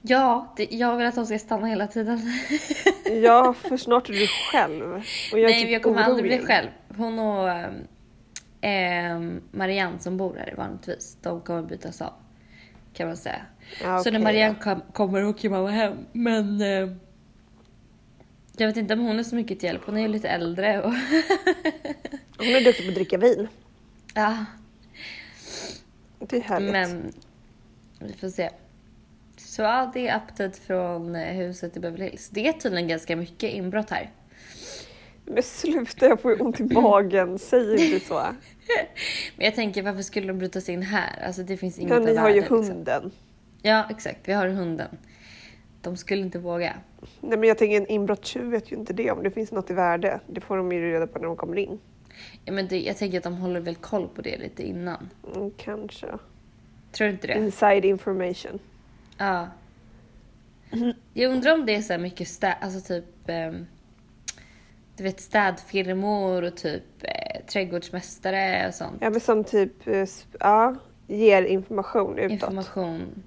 ja, 0.02 0.54
det, 0.58 0.68
jag 0.72 0.98
vill 0.98 1.08
att 1.08 1.16
de 1.16 1.26
ska 1.26 1.40
stanna 1.40 1.68
hela 1.68 1.88
tiden. 1.88 2.22
Ja, 3.24 3.54
för 3.54 3.78
snart 3.78 4.10
är 4.10 4.14
du 4.14 4.28
själv. 4.52 4.94
Och 5.34 5.40
jag 5.40 5.50
Nej, 5.50 5.62
typ 5.62 5.72
jag 5.72 5.84
kommer 5.84 6.02
aldrig 6.02 6.24
bli 6.24 6.34
orolig. 6.36 6.48
själv. 6.48 6.68
Hon 6.98 7.20
och 7.20 7.50
eh, 8.70 9.20
Marianne 9.52 10.00
som 10.00 10.18
bor 10.18 10.36
här 10.36 10.54
vanligtvis, 10.58 11.18
de 11.22 11.42
kommer 11.42 11.62
bytas 11.62 12.02
av. 12.02 12.14
Kan 12.94 13.08
man 13.08 13.18
säga. 13.18 13.42
Ja, 13.84 14.00
Så 14.04 14.12
när 14.12 14.20
Marianne 14.20 14.56
kom, 14.62 14.82
kommer 14.94 15.26
åker 15.26 15.50
mamma 15.50 15.70
hem. 15.70 15.94
Men 16.12 16.62
eh, 16.62 16.90
jag 18.58 18.68
vet 18.68 18.78
inte 18.78 18.94
om 18.94 19.00
hon 19.00 19.20
är 19.20 19.24
så 19.24 19.36
mycket 19.36 19.60
till 19.60 19.68
hjälp. 19.68 19.82
Hon 19.86 19.98
är 19.98 20.02
ju 20.02 20.08
lite 20.08 20.30
äldre 20.30 20.82
och 20.82 20.94
Hon 22.38 22.48
är 22.48 22.64
duktig 22.64 22.86
på 22.86 22.90
att 22.90 22.96
dricka 22.96 23.18
vin. 23.18 23.48
ja, 24.14 24.36
Det 26.20 26.38
är 26.38 26.42
härligt. 26.42 26.72
men 26.72 27.14
vi 28.00 28.14
får 28.14 28.30
se. 28.30 28.50
Så 29.38 29.62
ja, 29.62 29.92
det 29.94 30.08
är 30.08 30.18
update 30.18 30.62
från 30.62 31.16
huset 31.16 31.78
i 31.78 31.80
Beverly 31.80 32.06
Hills. 32.06 32.30
Det 32.30 32.48
är 32.48 32.54
tydligen 32.54 32.88
ganska 32.88 33.16
mycket 33.16 33.54
inbrott 33.54 33.90
här. 33.90 34.12
Men 35.26 35.44
sluta, 35.44 36.06
jag 36.06 36.22
får 36.22 36.32
ju 36.32 36.40
ont 36.40 36.60
i 36.60 36.64
magen. 36.64 37.40
Säg 37.40 37.94
inte 37.94 38.06
så. 38.06 38.14
Men 39.38 39.46
jag 39.46 39.56
tänker 39.56 39.84
varför 39.84 40.02
skulle 40.02 40.28
de 40.28 40.40
bryta 40.40 40.62
sig 40.62 40.74
in 40.74 40.82
här? 40.82 41.26
Alltså 41.26 41.44
det 41.44 41.58
finns 41.58 41.80
inget 41.80 41.94
Ja, 41.94 42.00
ni 42.00 42.16
har 42.16 42.30
ju 42.30 42.36
liksom. 42.36 42.58
hunden. 42.58 43.12
Ja 43.62 43.84
exakt, 43.90 44.20
vi 44.24 44.34
har 44.34 44.48
hunden. 44.48 44.98
De 45.82 45.98
skulle 45.98 46.22
inte 46.22 46.40
våga. 46.40 46.74
Nej 47.22 47.38
men 47.38 47.50
jag 47.50 47.58
tänker 47.58 47.78
en 47.78 47.88
inbrottstjuv 47.88 48.46
vet 48.46 48.72
ju 48.72 48.76
inte 48.76 48.94
det. 48.94 49.12
Om 49.12 49.24
det 49.24 49.32
finns 49.32 49.52
något 49.52 49.70
i 49.70 49.74
värde. 49.74 50.20
Det 50.28 50.42
får 50.42 50.58
de 50.58 50.72
ju 50.72 50.92
reda 50.94 51.08
på 51.08 51.20
när 51.20 51.26
de 51.26 51.36
kommer 51.36 51.58
in. 51.58 51.80
Ja, 52.46 52.54
men 52.54 52.68
det, 52.68 52.80
jag 52.80 52.98
tänker 52.98 53.18
att 53.18 53.24
de 53.24 53.34
håller 53.38 53.60
väl 53.60 53.76
koll 53.76 54.08
på 54.08 54.22
det 54.22 54.38
lite 54.38 54.64
innan. 54.64 55.10
Mm, 55.36 55.52
kanske. 55.58 56.08
Tror 56.92 57.08
du 57.08 57.10
inte 57.10 57.28
det? 57.28 57.34
Inside 57.34 57.86
information. 57.86 58.60
Ja. 59.18 59.48
Jag 61.14 61.32
undrar 61.32 61.54
om 61.54 61.66
det 61.66 61.76
är 61.76 61.82
så 61.82 61.94
här 61.94 62.00
mycket 62.00 62.28
städ, 62.28 62.56
alltså 62.62 62.82
typ 62.82 63.06
ehm, 63.28 63.66
du 64.96 65.04
vet 65.04 65.20
städfirmor 65.20 66.44
och 66.44 66.58
typ 66.58 66.84
eh, 67.02 67.46
trädgårdsmästare 67.46 68.68
och 68.68 68.74
sånt. 68.74 68.98
Ja 69.02 69.10
men 69.10 69.20
som 69.20 69.44
typ, 69.44 69.88
eh, 69.88 70.06
ja, 70.40 70.76
ger 71.08 71.44
information 71.44 72.18
utåt. 72.18 72.32
Information, 72.32 73.24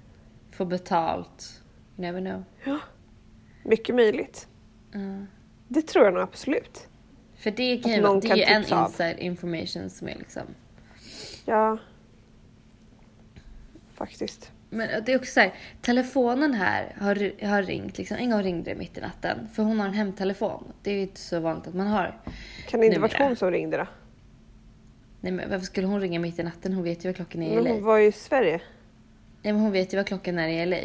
får 0.51 0.65
betalt. 0.65 1.61
You 1.97 2.01
never 2.01 2.21
know. 2.21 2.43
Mycket 3.63 3.95
möjligt. 3.95 4.47
Ja. 4.91 5.25
Det 5.67 5.81
tror 5.81 6.05
jag 6.05 6.13
nog 6.13 6.23
absolut. 6.23 6.87
För 7.41 7.51
det 7.51 7.77
kan 7.77 7.91
ju 7.91 8.01
vara, 8.01 8.19
det 8.19 8.29
är 8.29 8.35
ju 8.35 8.43
en 8.43 8.73
av. 8.73 8.85
inside 8.87 9.19
information 9.19 9.89
som 9.89 10.07
är 10.07 10.15
liksom. 10.15 10.41
Ja. 11.45 11.77
Faktiskt. 13.93 14.51
Men 14.69 15.03
det 15.05 15.13
är 15.13 15.17
också 15.17 15.31
så 15.33 15.39
här, 15.39 15.53
telefonen 15.81 16.53
här 16.53 16.95
har, 16.99 17.45
har 17.47 17.63
ringt 17.63 17.97
liksom. 17.97 18.17
En 18.17 18.29
gång 18.31 18.43
ringde 18.43 18.71
det 18.71 18.75
mitt 18.77 18.97
i 18.97 19.01
natten. 19.01 19.47
För 19.53 19.63
hon 19.63 19.79
har 19.79 19.87
en 19.87 19.93
hemtelefon. 19.93 20.63
Det 20.83 20.91
är 20.91 20.95
ju 20.95 21.01
inte 21.01 21.19
så 21.19 21.39
vanligt 21.39 21.67
att 21.67 21.73
man 21.73 21.87
har. 21.87 22.21
Kan 22.67 22.79
det 22.79 22.85
inte 22.85 22.97
Numera. 22.99 23.11
varit 23.17 23.27
hon 23.27 23.35
som 23.35 23.51
ringde 23.51 23.77
då? 23.77 23.87
Nej 25.21 25.31
men 25.31 25.49
varför 25.49 25.65
skulle 25.65 25.87
hon 25.87 26.01
ringa 26.01 26.19
mitt 26.19 26.39
i 26.39 26.43
natten? 26.43 26.73
Hon 26.73 26.83
vet 26.83 27.05
ju 27.05 27.09
vad 27.09 27.15
klockan 27.15 27.43
är 27.43 27.51
i 27.51 27.55
Men 27.55 27.63
LA. 27.63 27.71
hon 27.71 27.83
var 27.83 27.97
ju 27.97 28.07
i 28.07 28.11
Sverige. 28.11 28.61
Nej 29.41 29.53
men 29.53 29.61
hon 29.61 29.71
vet 29.71 29.93
ju 29.93 29.97
vad 29.97 30.05
klockan 30.07 30.39
är 30.39 30.47
i 30.47 30.65
LA. 30.65 30.77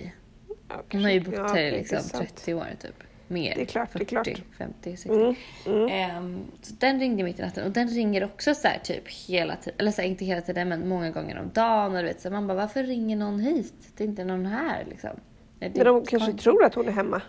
Ja, 0.69 0.83
Hon 0.93 1.05
har 1.05 1.11
ju 1.11 1.21
bott 1.21 1.35
Ja, 1.37 1.47
här 1.49 1.59
i 1.63 1.71
liksom 1.71 1.97
det 1.97 2.03
är 2.05 2.09
sant. 2.19 2.37
30 2.37 2.55
år 2.55 2.67
typ. 2.83 3.03
Mer. 3.28 3.54
Det 3.54 3.61
är 3.62 3.64
klart, 3.66 3.88
det 3.92 3.97
är 3.97 4.23
40, 4.23 4.35
klart. 4.35 4.42
50, 4.59 4.97
60. 4.97 5.09
Mm, 5.11 5.35
mm. 5.66 5.88
Ehm, 5.88 6.45
så 6.62 6.75
den 6.78 7.00
ringde 7.00 7.23
mitt 7.25 7.38
i 7.38 7.42
natten 7.42 7.64
och 7.66 7.71
den 7.73 7.88
ringer 7.88 8.25
också 8.25 8.54
så 8.54 8.68
här 8.68 8.78
typ 8.78 9.09
hela 9.09 9.56
tiden. 9.56 9.75
Eller 9.78 9.90
så 9.90 10.02
här, 10.02 10.09
inte 10.09 10.25
hela 10.25 10.40
tiden 10.40 10.68
men 10.68 10.88
många 10.88 11.11
gånger 11.11 11.38
om 11.38 11.50
dagen. 11.54 11.92
Och 11.97 11.99
du 12.02 12.04
vet, 12.09 12.21
så 12.21 12.30
man 12.30 12.47
bara 12.47 12.54
varför 12.59 12.83
ringer 12.85 13.16
någon 13.16 13.40
hit? 13.40 13.75
Det 13.97 14.04
är 14.04 14.09
inte 14.09 14.25
någon 14.25 14.47
här 14.47 14.85
liksom. 14.90 15.11
Det 15.59 15.76
Men 15.76 15.85
de 15.87 16.04
kanske 16.06 16.30
inte- 16.30 16.42
tror 16.42 16.64
att 16.64 16.75
hon 16.75 16.88
är 16.88 16.92
hemma. 16.92 17.23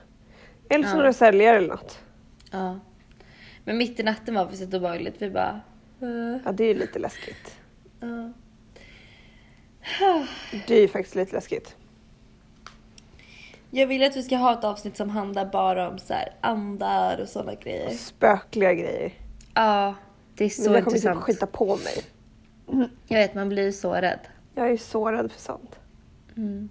Eller 0.70 0.84
så 0.84 0.90
Ja. 0.94 0.98
några 0.98 1.14
säljare 1.14 1.58
eller 1.58 1.68
något. 1.68 2.00
Ja. 2.52 2.80
Men 3.66 3.78
mitt 3.78 4.00
i 4.00 4.04
natten 4.04 4.36
var 4.36 4.48
det 4.52 4.58
så 4.58 4.78
obehagligt. 4.78 5.16
Vi 5.22 5.30
bara... 5.30 5.62
eh, 6.02 6.42
Ja, 6.46 6.52
det 6.52 6.64
är 6.64 6.68
ju 6.68 6.80
lite 6.80 7.00
läskigt. 7.00 7.58
ja. 8.00 8.32
Det 10.68 10.76
är 10.76 10.82
ju 10.82 10.88
faktiskt 10.88 11.16
lite 11.16 11.36
läskigt. 11.36 11.76
Jag 13.72 13.88
vill 13.88 14.04
att 14.04 14.16
vi 14.18 14.24
ska 14.24 14.36
ha 14.36 14.54
ett 14.54 14.64
avsnitt 14.64 14.98
som 14.98 15.10
handlar 15.10 15.46
bara 15.46 15.90
om 15.90 16.00
så 16.00 16.14
här 16.14 16.34
andar 16.42 17.22
och 17.22 17.30
sådana 17.30 17.54
grejer. 17.56 17.90
Spökliga 17.90 18.74
grejer. 18.74 19.12
Ja, 19.54 19.94
det 20.36 20.46
är 20.46 20.50
så 20.50 20.62
Men 20.62 20.74
jag 20.74 20.84
kommer 20.84 20.98
typ 20.98 21.06
intressant. 21.06 21.24
skita 21.26 21.48
på 21.48 21.66
mig. 21.78 22.04
Jag 23.08 23.18
vet, 23.18 23.34
man 23.36 23.50
blir 23.50 23.72
så 23.72 23.94
rädd. 23.94 24.20
Jag 24.56 24.72
är 24.72 24.78
så 24.78 25.12
rädd 25.12 25.32
för 25.32 25.42
sånt. 25.42 25.80
Mm. 26.38 26.70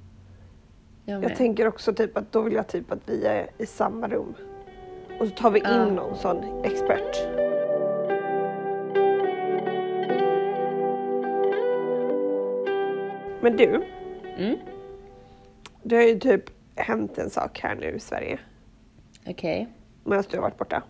Jag 1.04 1.24
Jag 1.24 1.36
tänker 1.36 1.66
också 1.68 1.94
typ 1.94 2.16
att 2.16 2.32
då 2.32 2.40
vill 2.40 2.52
jag 2.54 2.66
typ 2.66 2.92
att 2.92 2.98
vi 3.06 3.24
är 3.26 3.50
i 3.58 3.66
samma 3.66 4.08
rum. 4.08 4.34
Och 5.20 5.26
så 5.28 5.34
tar 5.34 5.50
vi 5.50 5.58
in 5.58 5.64
Ja. 5.68 5.84
någon 5.86 6.16
sån 6.18 6.64
expert. 6.64 7.16
Men 13.40 13.56
du, 13.56 13.82
Mm. 14.38 14.56
det 15.82 15.96
har 15.96 16.02
ju 16.02 16.18
typ 16.18 16.44
hänt 16.76 17.18
en 17.18 17.30
sak 17.30 17.60
här 17.62 17.74
nu 17.74 17.90
i 17.90 18.00
Sverige. 18.00 18.38
Okej. 19.26 19.68
Medan 20.04 20.24
du 20.30 20.36
har 20.36 20.42
varit 20.42 20.58
borta. 20.58 20.82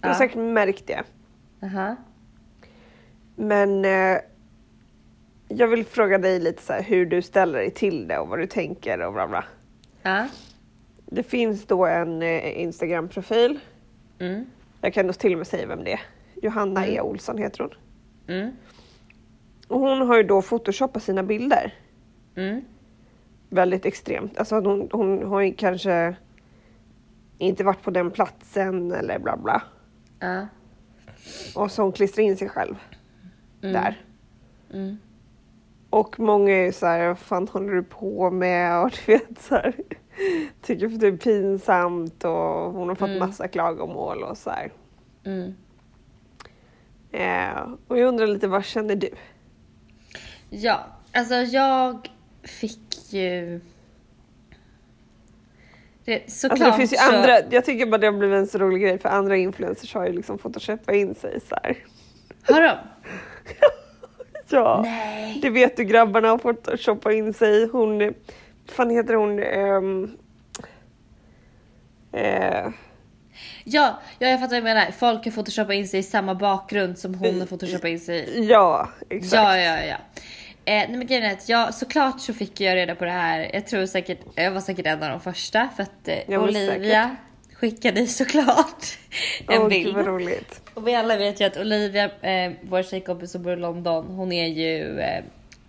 Du 0.00 0.08
har 0.08 0.14
Ja. 0.14 0.18
säkert 0.18 0.36
märkt 0.38 0.86
det. 0.86 1.02
Aha. 1.62 1.96
Men 3.36 3.84
eh, 3.84 4.18
jag 5.48 5.68
vill 5.68 5.84
fråga 5.84 6.18
dig 6.18 6.40
lite 6.40 6.62
så 6.62 6.72
här 6.72 6.82
hur 6.82 7.06
du 7.06 7.22
ställer 7.22 7.58
dig 7.58 7.70
till 7.70 8.08
det 8.08 8.18
och 8.18 8.28
vad 8.28 8.38
du 8.38 8.46
tänker 8.46 9.00
och 9.06 9.12
bla 9.12 9.28
bla. 9.28 9.44
Ja. 10.02 10.26
Det 11.06 11.22
finns 11.22 11.66
då 11.66 11.86
en 11.86 12.22
eh, 12.22 12.60
Instagram-profil. 12.60 13.58
Mm. 14.18 14.44
Jag 14.80 14.94
kan 14.94 15.06
nog 15.06 15.18
till 15.18 15.32
och 15.32 15.38
med 15.38 15.46
säga 15.46 15.66
vem 15.66 15.84
det 15.84 15.92
är. 15.92 16.00
Johanna 16.42 16.84
Mm. 16.84 16.96
E. 16.96 17.00
Olsson 17.00 17.38
heter 17.38 17.60
hon. 17.62 17.74
Mm. 18.36 18.50
Och 19.68 19.80
hon 19.80 20.06
har 20.06 20.16
ju 20.16 20.22
då 20.22 20.42
photoshopat 20.42 21.02
sina 21.02 21.22
bilder. 21.22 21.74
Mm. 22.34 22.60
Väldigt 23.50 23.86
extremt. 23.86 24.38
Alltså 24.38 24.56
att 24.56 24.64
hon, 24.64 24.88
hon 24.92 25.22
har 25.22 25.40
ju 25.40 25.54
kanske 25.54 26.16
inte 27.38 27.64
varit 27.64 27.82
på 27.82 27.90
den 27.90 28.10
platsen 28.10 28.92
eller 28.92 29.18
bla 29.18 29.36
bla. 29.36 29.62
Ja. 30.18 30.46
Och 31.54 31.70
så 31.70 31.82
hon 31.82 31.92
klistrar 31.92 32.24
in 32.24 32.36
sig 32.36 32.48
själv 32.48 32.74
Mm. 33.62 33.72
där. 33.72 34.04
Mm. 34.72 34.98
Och 35.90 36.20
många 36.20 36.52
är 36.52 36.64
ju 36.64 36.72
så 36.72 36.86
här, 36.86 37.08
vad 37.08 37.18
fan 37.18 37.48
håller 37.48 37.72
du 37.72 37.82
på 37.82 38.30
med? 38.30 38.78
Och 38.84 38.90
du 39.06 39.12
vet 39.12 39.42
så 39.42 39.54
här, 39.54 39.74
tycker 40.62 40.88
för 40.88 40.98
det 40.98 41.06
är 41.06 41.16
pinsamt 41.16 42.24
och 42.24 42.72
hon 42.72 42.88
har 42.88 42.94
fått 42.94 43.08
Mm. 43.08 43.18
massa 43.18 43.48
klagomål 43.48 44.22
och 44.22 44.38
så 44.38 44.50
här. 44.50 44.72
Mm. 45.24 45.54
Eh, 47.12 47.68
och 47.88 47.98
jag 47.98 48.08
undrar 48.08 48.26
lite, 48.26 48.48
vad 48.48 48.64
känner 48.64 48.96
du? 48.96 49.10
Ja, 50.50 50.86
alltså 51.12 51.34
jag 51.34 52.10
fick 52.42 52.89
ju... 53.12 53.60
Det, 56.04 56.30
såklart 56.30 56.60
Alltså 56.60 56.70
det 56.70 56.76
finns 56.76 56.92
ju 56.92 56.96
så... 56.96 57.14
andra, 57.14 57.38
jag 57.50 57.64
tycker 57.64 57.86
bara 57.86 57.98
det 57.98 58.06
har 58.06 58.18
blivit 58.18 58.36
en 58.38 58.46
så 58.46 58.58
rolig 58.58 58.82
grej 58.82 58.98
för 58.98 59.08
andra 59.08 59.36
influencers 59.36 59.94
har 59.94 60.06
ju 60.06 60.12
liksom 60.12 60.38
photoshopat 60.38 60.94
in 60.94 61.14
sig 61.14 61.40
så 61.48 61.56
här. 61.62 61.76
Har 62.42 62.60
de? 62.60 62.70
Ja, 64.52 64.80
Nej. 64.84 65.38
det 65.42 65.50
vet 65.50 65.76
du 65.76 65.84
grabbarna 65.84 66.28
har 66.28 66.38
photoshopat 66.38 67.12
in 67.12 67.34
sig. 67.34 67.68
Hon, 67.68 67.98
vad 67.98 68.14
fan 68.66 68.90
heter 68.90 69.14
hon? 69.14 69.38
Ehm, 69.42 70.16
eh, 72.12 72.68
Ja, 73.64 74.00
ja, 74.18 74.28
jag 74.28 74.40
fattar 74.40 74.54
vad 74.54 74.60
du 74.60 74.64
menar. 74.64 74.90
Folk 74.90 75.24
har 75.24 75.32
photoshopat 75.32 75.74
in 75.74 75.88
sig 75.88 76.00
i 76.00 76.02
samma 76.02 76.34
bakgrund 76.34 76.98
som 76.98 77.14
hon 77.14 77.40
har 77.40 77.46
photoshopat 77.46 77.90
in 77.90 78.00
sig 78.00 78.18
i. 78.18 78.46
ja, 78.46 78.88
exakt. 79.08 79.32
Ja, 79.32 79.58
ja, 79.58 79.84
ja. 79.84 79.96
Eh, 80.70 80.76
nej 80.88 80.96
men 80.96 81.06
grejen 81.06 81.24
är 81.24 81.32
att 81.32 81.48
jag, 81.48 81.74
såklart 81.74 82.20
så 82.20 82.34
fick 82.34 82.60
jag 82.60 82.76
reda 82.76 82.94
på 82.94 83.04
det 83.04 83.10
här. 83.10 83.50
Jag 83.52 83.66
tror 83.66 83.86
säkert, 83.86 84.18
jag 84.34 84.50
var 84.50 84.60
säkert 84.60 84.86
en 84.86 85.02
av 85.02 85.08
de 85.10 85.20
första 85.20 85.68
för 85.76 85.82
att 85.82 86.08
eh, 86.08 86.42
Olivia 86.42 87.16
skickade 87.54 88.00
ju 88.00 88.06
såklart 88.06 88.98
en 89.48 89.62
Åh, 89.62 89.68
bild. 89.68 89.96
Vad 89.96 90.06
roligt. 90.06 90.62
Och 90.74 90.88
vi 90.88 90.94
alla 90.94 91.16
vet 91.16 91.40
ju 91.40 91.44
att 91.44 91.56
Olivia, 91.56 92.04
eh, 92.04 92.52
vår 92.62 92.82
tjejkompis 92.82 93.30
som 93.30 93.42
bor 93.42 93.52
i 93.52 93.56
London, 93.56 94.06
hon 94.06 94.32
är 94.32 94.46
ju... 94.46 95.00
Eh, 95.00 95.24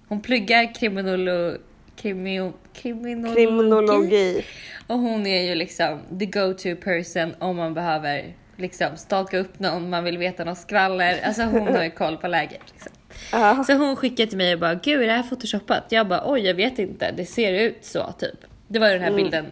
hon 0.08 0.22
pluggar 0.22 0.74
kriminolo, 0.76 1.58
krimio, 1.96 2.54
kriminologi. 2.74 3.36
Kriminologi. 3.36 4.46
Och 4.88 5.00
hon 5.00 5.28
är 5.28 5.42
ju 5.42 5.56
liksom 5.56 6.00
the 6.20 6.26
go-to 6.26 6.76
person 6.76 7.36
om 7.40 7.58
man 7.58 7.74
behöver 7.74 8.34
liksom 8.58 8.98
stalka 8.98 9.38
upp 9.38 9.60
någon, 9.60 9.90
man 9.90 10.04
vill 10.04 10.18
veta 10.18 10.44
något 10.44 10.58
skvaller. 10.58 11.22
Alltså 11.24 11.44
hon 11.44 11.68
har 11.68 11.84
ju 11.84 11.92
koll 11.92 12.18
på 12.18 12.28
läget. 12.28 12.62
Liksom. 12.72 12.92
Ja, 13.32 13.64
Så 13.68 13.74
hon 13.74 13.96
skickade 13.96 14.28
till 14.30 14.38
mig 14.38 14.54
och 14.54 14.60
bara 14.60 14.76
gud 14.76 15.02
är 15.02 15.08
det 15.08 15.14
här 15.14 15.24
photoshoppat? 15.24 15.84
Jag 15.90 16.08
bara 16.08 16.22
oj 16.32 16.42
jag 16.42 16.54
vet 16.54 16.80
inte, 16.80 17.12
det 17.12 17.26
ser 17.26 17.54
ut 17.54 17.78
så 17.86 18.12
typ. 18.12 18.40
Det 18.68 18.80
var 18.80 18.88
ju 18.88 18.94
den 18.94 19.02
här 19.02 19.10
Mm. 19.10 19.24
bilden 19.24 19.46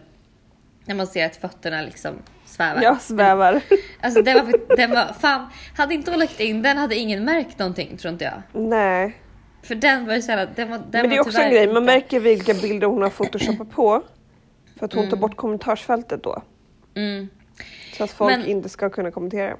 när 0.84 0.94
man 0.94 1.06
ser 1.06 1.26
att 1.26 1.36
fötterna 1.36 1.82
liksom 1.82 2.14
svävar. 2.46 2.82
jag 2.82 3.00
svävar. 3.00 3.60
Alltså 4.00 4.22
den 4.22 4.46
var, 4.46 4.76
den 4.76 4.90
var 4.90 5.06
fan, 5.20 5.46
hade 5.76 5.94
inte 5.94 6.10
hon 6.10 6.20
lagt 6.20 6.40
in 6.40 6.62
den 6.62 6.76
hade 6.78 6.96
ingen 6.96 7.24
märkt 7.24 7.58
någonting 7.58 7.96
tror 7.96 8.12
inte 8.12 8.24
jag. 8.24 8.42
Nej. 8.62 9.16
För 9.62 9.74
den 9.74 10.06
var 10.06 10.14
ju 10.14 10.22
såhär, 10.22 10.48
den 10.56 10.70
var, 10.70 10.78
den 10.78 10.86
Men 11.00 11.10
det 11.10 11.16
är 11.16 11.20
också 11.20 11.40
en 11.40 11.50
grej, 11.50 11.72
man 11.72 11.84
märker 11.84 12.20
vilka 12.20 12.54
bilder 12.54 12.86
hon 12.86 13.02
har 13.02 13.10
photoshopat 13.10 13.70
på. 13.70 14.02
För 14.78 14.86
att 14.86 14.92
hon 14.92 15.02
tar 15.04 15.08
Mm. 15.16 15.20
bort 15.20 15.36
kommentarsfältet 15.36 16.22
då. 16.22 16.42
Mm. 16.94 17.28
Så 17.96 18.04
att 18.04 18.10
folk 18.10 18.36
Men- 18.36 18.46
inte 18.46 18.68
ska 18.68 18.90
kunna 18.90 19.10
kommentera. 19.10 19.56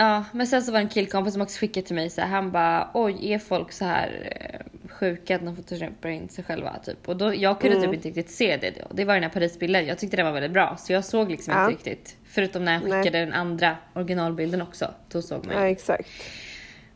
Ja, 0.00 0.24
men 0.32 0.46
sen 0.46 0.62
så 0.62 0.72
var 0.72 0.78
det 0.78 0.84
en 0.84 0.88
killkompis 0.88 1.32
som 1.32 1.42
också 1.42 1.58
skickade 1.60 1.86
till 1.86 1.94
mig 1.96 2.10
så 2.10 2.20
här, 2.20 2.28
han 2.28 2.50
bara 2.50 2.90
oj 2.94 3.32
är 3.32 3.38
folk 3.38 3.72
så 3.72 3.84
här 3.84 4.32
eh, 4.40 4.88
sjuka 4.90 5.36
att 5.36 5.44
de 5.44 5.56
photoshopar 5.56 6.08
in 6.08 6.28
sig 6.28 6.44
själva 6.44 6.78
typ. 6.78 7.08
Och 7.08 7.16
då, 7.16 7.34
jag 7.34 7.60
kunde 7.60 7.76
Mm. 7.76 7.88
typ 7.90 7.94
inte 7.94 8.08
riktigt 8.08 8.30
se 8.34 8.56
det 8.56 8.70
då. 8.70 8.94
Det 8.94 9.04
var 9.04 9.14
den 9.14 9.22
här 9.22 9.30
Parisbilden, 9.30 9.86
jag 9.86 9.98
tyckte 9.98 10.16
den 10.16 10.26
var 10.26 10.32
väldigt 10.32 10.52
bra 10.52 10.76
så 10.78 10.92
jag 10.92 11.04
såg 11.04 11.30
liksom 11.30 11.54
Ja. 11.54 11.70
inte 11.70 11.74
riktigt. 11.90 12.16
Förutom 12.24 12.64
när 12.64 12.80
Nej. 12.80 12.90
skickade 13.02 13.18
den 13.24 13.32
andra 13.32 13.76
originalbilden 13.94 14.62
också, 14.62 14.94
då 15.08 15.22
såg 15.22 15.46
man 15.46 15.54
ju. 15.54 15.60
Ja, 15.60 15.68
exakt. 15.68 16.08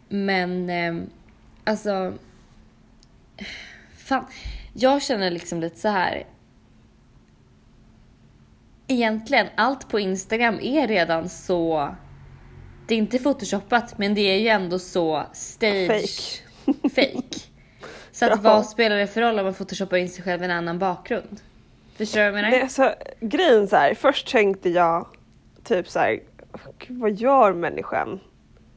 Men 0.08 0.70
ehm, 0.70 1.10
alltså. 1.64 2.12
Fan, 3.96 4.26
jag 4.74 5.02
känner 5.02 5.30
liksom 5.30 5.60
lite 5.60 5.78
så 5.80 5.88
här. 5.88 6.24
Egentligen 8.86 9.46
allt 9.54 9.88
på 9.88 10.00
Instagram 10.00 10.58
är 10.62 10.86
redan 10.88 11.28
så. 11.28 11.94
Det 12.86 12.94
är 12.94 12.98
inte 12.98 13.18
photoshoppat 13.18 13.98
men 13.98 14.14
det 14.14 14.20
är 14.20 14.38
ju 14.38 14.48
ändå 14.48 14.78
så 14.78 15.22
stage 15.32 15.86
Fake. 16.66 16.88
fake. 16.88 17.40
Så 18.12 18.24
att 18.24 18.30
Ja. 18.34 18.36
vad 18.42 18.66
spelar 18.66 18.96
det 18.96 19.06
för 19.06 19.20
roll 19.20 19.38
om 19.38 19.44
man 19.44 19.54
photoshoppar 19.54 19.96
in 19.96 20.08
sig 20.08 20.24
själv 20.24 20.42
i 20.42 20.44
en 20.44 20.50
annan 20.50 20.78
bakgrund? 20.78 21.40
Förstår 21.96 22.20
du 22.20 22.24
vad 22.24 22.28
jag 22.28 22.34
menar? 22.34 22.50
Nej, 22.50 22.62
alltså, 22.62 22.94
grejen 23.20 23.68
så 23.68 23.76
här, 23.76 23.94
först 23.94 24.28
tänkte 24.30 24.70
jag 24.70 25.06
typ 25.64 25.88
så 25.88 25.98
här, 25.98 26.20
"Gud, 26.78 26.98
vad 26.98 27.12
gör 27.12 27.52
människan? 27.52 28.20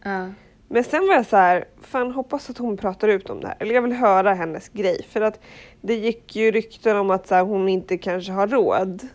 Ja. 0.03 0.29
Men 0.69 0.83
sen 0.83 1.07
var 1.07 1.13
jag 1.13 1.25
så 1.25 1.37
här, 1.37 1.65
fan 1.81 2.11
hoppas 2.11 2.49
att 2.49 2.57
hon 2.57 2.77
pratar 2.77 3.07
ut 3.07 3.29
om 3.29 3.41
det 3.41 3.47
här. 3.47 3.55
Eller 3.59 3.75
jag 3.75 3.81
vill 3.81 3.93
höra 3.93 4.33
hennes 4.33 4.69
grej. 4.69 5.05
För 5.09 5.21
att 5.21 5.39
det 5.81 5.95
gick 5.95 6.35
ju 6.35 6.51
rykten 6.51 6.97
om 6.97 7.09
att 7.09 7.27
så 7.27 7.35
här, 7.35 7.43
hon 7.43 7.69
inte 7.69 7.97
kanske 7.97 8.31
har 8.31 8.47
råd. 8.47 9.07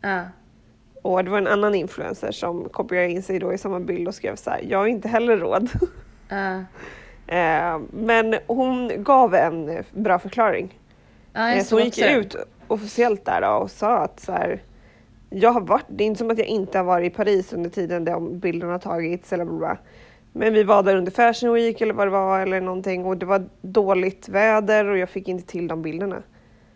Ja. 0.00 0.22
Och 1.02 1.24
det 1.24 1.30
var 1.30 1.38
en 1.38 1.46
annan 1.46 1.74
influencer 1.74 2.32
som 2.32 2.68
kopierade 2.68 3.10
in 3.10 3.22
sig 3.22 3.38
då 3.38 3.52
i 3.52 3.58
samma 3.58 3.80
bild 3.80 4.08
och 4.08 4.14
skrev 4.14 4.36
så 4.36 4.50
här, 4.50 4.60
jag 4.68 4.78
har 4.78 4.86
inte 4.86 5.08
heller 5.08 5.36
råd. 5.36 5.68
Eh, 7.26 7.78
Men 7.92 8.34
hon 8.46 8.90
gav 9.04 9.34
en 9.34 9.84
bra 9.90 10.18
förklaring. 10.18 10.78
Jag 11.32 11.66
Så 11.66 11.74
hon 11.76 11.84
gick 11.84 11.94
också 11.94 12.06
ut 12.10 12.36
officiellt 12.68 13.24
där 13.24 13.40
då 13.40 13.48
och 13.48 13.70
sa 13.70 13.96
att 13.98 14.20
så 14.20 14.32
här, 14.32 14.62
jag 15.30 15.50
har 15.52 15.60
varit, 15.60 15.84
det 15.88 16.04
är 16.04 16.06
inte 16.06 16.18
som 16.18 16.30
att 16.30 16.38
jag 16.38 16.46
inte 16.46 16.78
har 16.78 16.84
varit 16.84 17.12
i 17.12 17.16
Paris 17.16 17.52
under 17.52 17.70
tiden 17.70 18.04
de 18.04 18.38
bilderna 18.38 18.72
har 18.72 18.78
tagits 18.78 19.32
eller 19.32 19.44
bla. 19.44 19.78
Men 20.32 20.54
vi 20.54 20.62
var 20.62 20.82
där 20.82 20.96
under 20.96 21.12
Fashion 21.12 21.54
Week 21.54 21.80
eller 21.80 21.94
vad 21.94 22.06
det 22.06 22.10
var 22.10 22.40
eller 22.40 22.60
någonting 22.60 23.04
och 23.04 23.16
det 23.16 23.26
var 23.26 23.44
dåligt 23.62 24.28
väder 24.28 24.84
och 24.84 24.98
jag 24.98 25.10
fick 25.10 25.28
inte 25.28 25.46
till 25.46 25.68
de 25.68 25.82
bilderna. 25.82 26.22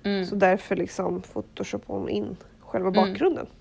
Mm. 0.05 0.27
Så 0.27 0.35
därför 0.35 0.77
liksom 0.77 1.23
photoshopade 1.23 1.99
hon 1.99 2.09
in 2.09 2.37
själva 2.61 2.89
Mm. 2.89 3.01
bakgrunden. 3.01 3.47
Mm. 3.47 3.53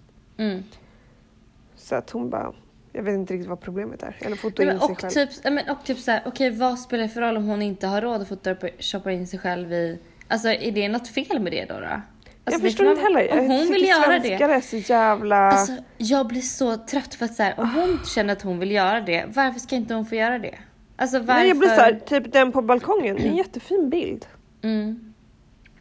Så 1.75 1.95
att 1.95 2.09
hon 2.09 2.29
bara, 2.29 2.53
jag 2.91 3.03
vet 3.03 3.13
inte 3.13 3.33
riktigt 3.33 3.49
vad 3.49 3.61
problemet 3.61 4.03
är. 4.03 4.15
Eller 4.19 4.35
foto 4.35 4.63
Nej, 4.63 4.73
in 4.73 4.79
sig 4.79 4.89
och, 4.89 5.01
själv. 5.01 5.11
typ, 5.11 5.43
men, 5.43 5.69
och 5.69 5.83
typ 5.83 5.97
såhär, 5.97 6.21
okej 6.25 6.49
vad 6.51 6.79
spelar 6.79 7.03
det 7.03 7.09
för 7.09 7.21
roll 7.21 7.37
om 7.37 7.45
hon 7.45 7.61
inte 7.61 7.87
har 7.87 8.01
råd 8.01 8.21
att 8.21 8.29
photoshoppa 8.29 9.11
in 9.11 9.27
sig 9.27 9.39
själv 9.39 9.73
i... 9.73 9.99
Alltså 10.27 10.49
är 10.49 10.71
det 10.71 10.89
något 10.89 11.07
fel 11.07 11.39
med 11.39 11.51
det 11.51 11.65
då? 11.65 11.79
då? 11.79 11.85
Alltså, 11.85 12.01
jag 12.45 12.61
förstår 12.61 12.91
inte 12.91 13.01
heller. 13.01 13.39
Om 13.39 13.49
hon 13.49 13.67
vill 13.67 13.85
göra 13.85 14.19
det. 14.19 14.33
är 14.33 14.61
så 14.61 14.77
jävla... 14.77 15.37
Alltså 15.37 15.73
jag 15.97 16.27
blir 16.27 16.41
så 16.41 16.77
trött 16.77 17.15
för 17.15 17.25
att 17.25 17.35
såhär, 17.35 17.53
om 17.57 17.69
hon 17.69 17.99
känner 18.05 18.33
att 18.33 18.41
hon 18.41 18.59
vill 18.59 18.71
göra 18.71 19.01
det, 19.01 19.25
varför 19.35 19.59
ska 19.59 19.75
inte 19.75 19.93
hon 19.93 20.05
få 20.05 20.15
göra 20.15 20.39
det? 20.39 20.55
Alltså 20.95 21.19
varför? 21.19 21.33
Nej, 21.33 21.47
jag 21.47 21.57
blir 21.57 21.69
så 21.69 21.81
här, 21.81 21.99
typ 22.05 22.33
den 22.33 22.51
på 22.51 22.61
balkongen, 22.61 23.17
en 23.17 23.35
jättefin 23.35 23.89
bild. 23.89 24.25
Mm. 24.61 25.13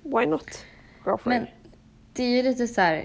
Why 0.03 0.27
not? 0.27 0.65
Girlfriend. 1.07 1.41
Men 1.41 1.47
det 2.13 2.23
är 2.23 2.37
ju 2.37 2.43
lite 2.43 2.67
så 2.67 2.81
här. 2.81 3.05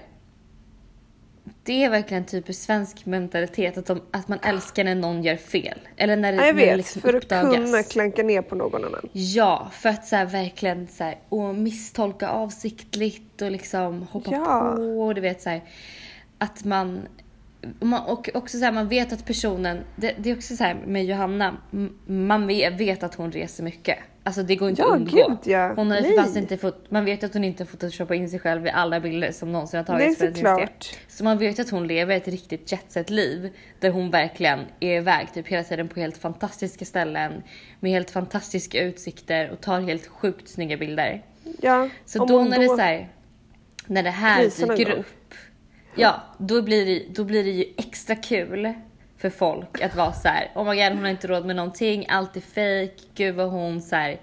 Det 1.62 1.84
är 1.84 1.90
verkligen 1.90 2.24
typiskt 2.24 2.62
svensk 2.64 3.06
mentalitet 3.06 3.78
att, 3.78 3.86
de, 3.86 4.00
att 4.10 4.28
man 4.28 4.38
älskar 4.42 4.84
när 4.84 4.94
någon 4.94 5.22
gör 5.24 5.36
fel. 5.36 5.78
Eller 5.96 6.16
när, 6.16 6.32
Ja, 6.32 6.46
jag 6.46 6.54
när 6.54 6.62
det 6.62 6.66
vet, 6.68 6.76
liksom 6.76 7.02
för 7.02 7.08
att 7.08 7.14
uppdagas. 7.24 7.54
kunna 7.54 7.82
klanka 7.82 8.22
ner 8.22 8.42
på 8.42 8.54
någon 8.54 8.84
annan. 8.84 9.08
Ja, 9.12 9.68
för 9.72 9.88
att 9.88 10.06
så 10.06 10.16
här, 10.16 10.26
verkligen 10.26 10.88
så 10.88 11.04
här, 11.04 11.18
och 11.28 11.54
misstolka 11.54 12.28
avsiktligt 12.28 13.42
och 13.42 13.50
liksom 13.50 14.02
hoppa 14.10 14.30
Ja. 14.32 14.72
på. 14.76 14.82
Och 14.82 15.14
du 15.14 15.20
vet 15.20 15.42
så 15.42 15.50
här, 15.50 15.60
att 16.38 16.64
man... 16.64 17.00
och 18.06 18.30
också 18.34 18.58
så 18.58 18.64
här, 18.64 18.72
man 18.72 18.88
vet 18.88 19.12
att 19.12 19.26
personen, 19.26 19.80
det, 19.96 20.14
det 20.18 20.30
är 20.30 20.36
också 20.36 20.56
så 20.56 20.64
här 20.64 20.74
med 20.86 21.04
Johanna, 21.04 21.56
man 22.06 22.46
vet, 22.46 23.02
att 23.02 23.14
hon 23.14 23.32
reser 23.32 23.64
mycket. 23.64 23.98
Alltså 24.22 24.42
det 24.42 24.56
går 24.56 24.68
inte 24.70 24.82
Ja, 24.82 24.88
att 24.88 24.96
undgå. 25.00 25.28
gud, 25.28 25.38
ja. 25.44 25.72
Hon 25.76 25.90
har 25.90 26.00
Nej. 26.00 26.16
fast 26.16 26.36
inte 26.36 26.56
fått, 26.56 26.90
man 26.90 27.04
vet 27.04 27.24
att 27.24 27.34
hon 27.34 27.44
inte 27.44 27.64
photoshopat 27.64 28.16
in 28.16 28.30
sig 28.30 28.38
själv 28.40 28.66
i 28.66 28.70
alla 28.70 29.00
bilder 29.00 29.32
som 29.32 29.52
någonsin 29.52 29.84
har 29.86 29.94
Nej, 29.94 30.02
tagits 30.02 30.18
för 30.18 30.24
hennes 30.26 30.40
del. 30.42 30.50
såklart. 30.50 30.98
Så 31.08 31.24
man 31.24 31.38
vet 31.38 31.58
att 31.58 31.70
hon 31.70 31.86
lever 31.86 32.16
ett 32.16 32.28
riktigt 32.28 32.72
jetset 32.72 33.10
liv 33.10 33.50
där 33.80 33.90
hon 33.90 34.10
verkligen 34.10 34.60
är 34.80 34.96
iväg 34.96 35.32
typ 35.34 35.46
hela 35.48 35.62
tiden 35.64 35.88
på 35.88 36.00
helt 36.00 36.16
fantastiska 36.16 36.84
ställen 36.84 37.42
med 37.80 37.90
helt 37.92 38.10
fantastiska 38.10 38.82
utsikter 38.82 39.50
och 39.50 39.60
tar 39.60 39.80
helt 39.80 40.06
sjukt 40.06 40.48
snygga 40.48 40.76
bilder. 40.76 41.22
Ja, 41.60 41.88
Så 42.04 42.26
då 42.26 42.44
när 42.44 42.58
det 42.58 42.66
så 42.68 42.76
här, 42.76 43.08
när 43.86 44.02
det 44.02 44.10
här 44.10 44.66
dyker 44.76 44.90
upp, 44.90 45.06
ja, 45.94 46.20
då 46.38 46.62
blir, 46.62 46.86
det, 46.86 47.02
då 47.14 47.24
blir 47.24 47.44
det 47.44 47.50
ju 47.50 47.64
extra 47.76 48.16
kul 48.16 48.72
för 49.18 49.30
folk 49.30 49.80
att 49.82 49.96
vara 49.96 50.12
så 50.12 50.28
här, 50.28 50.50
oh 50.54 50.70
my 50.70 50.76
god 50.84 50.92
hon 50.92 51.02
har 51.02 51.08
inte 51.10 51.26
råd 51.26 51.46
med 51.46 51.56
någonting, 51.56 52.06
allt 52.08 52.36
är 52.36 52.40
fake, 52.40 53.02
gud 53.14 53.34
vad 53.34 53.50
hon 53.50 53.82
så 53.82 53.96
här, 53.96 54.20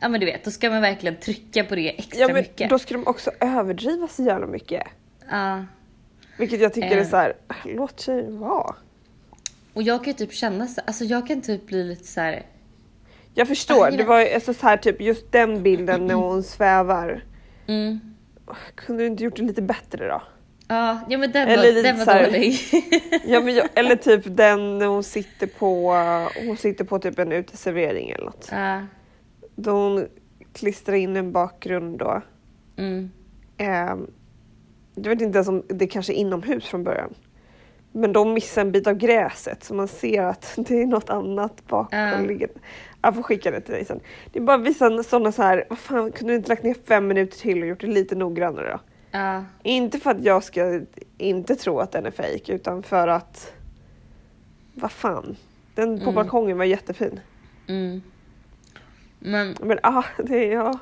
ja 0.00 0.08
men 0.08 0.20
du 0.20 0.26
vet, 0.26 0.44
då 0.44 0.50
ska 0.50 0.70
man 0.70 0.82
verkligen 0.82 1.16
trycka 1.16 1.64
på 1.64 1.74
det 1.74 1.98
extra 1.98 2.20
Ja 2.20 2.26
men 2.26 2.36
mycket. 2.36 2.70
då 2.70 2.78
ska 2.78 2.94
de 2.94 3.06
också 3.06 3.30
överdriva 3.40 4.08
så 4.08 4.22
jävla 4.22 4.46
mycket. 4.46 4.82
Ja. 5.30 5.64
Vilket 6.38 6.60
jag 6.60 6.74
tycker 6.74 6.96
är 6.96 7.00
Eh. 7.00 7.06
så 7.08 7.16
här, 7.16 7.32
låt 7.64 8.00
tjejen 8.00 8.38
vara. 8.38 8.74
Och 9.72 9.82
jag 9.82 9.98
kan 10.04 10.06
ju 10.06 10.12
typ 10.12 10.32
känna 10.32 10.66
så, 10.66 10.80
alltså 10.86 11.04
jag 11.04 11.26
kan 11.26 11.40
typ 11.42 11.66
bli 11.66 11.84
lite 11.84 12.04
så 12.06 12.20
här. 12.20 12.42
Jag 13.34 13.48
förstår, 13.48 13.86
Ah, 13.86 13.90
det 13.90 14.04
var 14.04 14.20
ju 14.20 14.34
alltså 14.34 14.54
så 14.54 14.66
här 14.66 14.76
typ 14.76 15.00
just 15.00 15.32
den 15.32 15.62
bilden 15.62 16.06
när 16.06 16.14
hon 16.14 16.42
svävar. 16.42 17.24
Mm. 17.66 18.00
Kunde 18.74 19.02
du 19.02 19.06
inte 19.06 19.24
gjort 19.24 19.36
det 19.36 19.42
lite 19.42 19.62
bättre 19.62 20.08
då? 20.08 20.22
Ja, 20.72 21.00
ja 21.08 21.18
men 21.18 21.32
den 21.32 21.48
Eller 21.48 21.74
var, 21.74 21.82
den 21.82 21.98
var 21.98 22.06
här- 22.06 22.24
dålig. 22.26 22.54
Ja, 23.24 23.40
men 23.40 23.54
jag, 23.54 23.68
eller 23.74 23.96
typ 24.06 24.22
den 24.26 24.78
när 24.78 24.86
hon 24.86 25.02
sitter 25.04 25.46
på, 25.46 25.92
hon 26.46 26.56
sitter 26.56 26.84
på 26.84 26.98
typ 26.98 27.18
en 27.18 27.32
uteservering 27.32 28.10
eller 28.10 28.24
något. 28.24 28.48
Ja. 28.52 28.80
Då 29.56 29.70
hon 29.70 30.06
klistrar 30.52 30.96
in 30.96 31.16
en 31.16 31.32
bakgrund 31.32 31.98
då. 31.98 32.22
mm. 32.76 33.10
Ehm, 33.58 34.06
jag 34.94 35.08
vet 35.08 35.20
inte 35.20 35.36
ens 35.38 35.48
om 35.48 35.62
det 35.68 35.86
kanske 35.86 36.12
är 36.12 36.14
inomhus 36.14 36.64
från 36.64 36.84
början. 36.84 37.14
Men 37.92 38.12
de 38.12 38.32
missar 38.34 38.60
en 38.62 38.72
bit 38.72 38.86
av 38.86 38.94
gräset 38.94 39.64
så 39.64 39.74
man 39.74 39.88
ser 39.88 40.22
att 40.22 40.52
det 40.56 40.82
är 40.82 40.86
något 40.86 41.10
annat 41.10 41.66
bakomliggande. 41.66 42.54
Jag 43.02 43.14
får 43.14 43.22
skicka 43.22 43.50
det 43.50 43.60
till 43.60 43.74
dig 43.74 43.84
sen. 43.84 44.00
Det 44.32 44.38
är 44.38 44.42
bara 44.42 44.56
vissa 44.58 45.02
sådana 45.02 45.32
så 45.32 45.42
här, 45.42 45.64
vad 45.68 45.78
fan 45.78 46.12
kunde 46.12 46.32
du 46.32 46.36
inte 46.36 46.48
lagt 46.48 46.62
ner 46.62 46.76
fem 46.84 47.06
minuter 47.06 47.38
till 47.38 47.62
och 47.62 47.68
gjort 47.68 47.80
det 47.80 47.86
lite 47.86 48.14
noggrannare 48.14 48.70
då? 48.72 48.80
Ja. 49.10 49.44
Inte 49.62 49.98
för 49.98 50.10
att 50.10 50.24
jag 50.24 50.44
ska 50.44 50.80
inte 51.18 51.56
tro 51.56 51.78
att 51.80 51.92
den 51.92 52.06
är 52.06 52.10
fejk 52.10 52.48
utan 52.48 52.82
för 52.82 53.08
att, 53.08 53.52
vad 54.74 54.92
fan. 54.92 55.36
Den 55.74 55.96
på 55.98 56.02
Mm. 56.02 56.14
balkongen 56.14 56.58
var 56.58 56.64
jättefin. 56.64 57.20
Mm. 57.68 58.02
Men 59.18 59.56
Men 59.60 59.78
ah, 59.82 60.04
det 60.24 60.36
är 60.36 60.52
ja. 60.52 60.78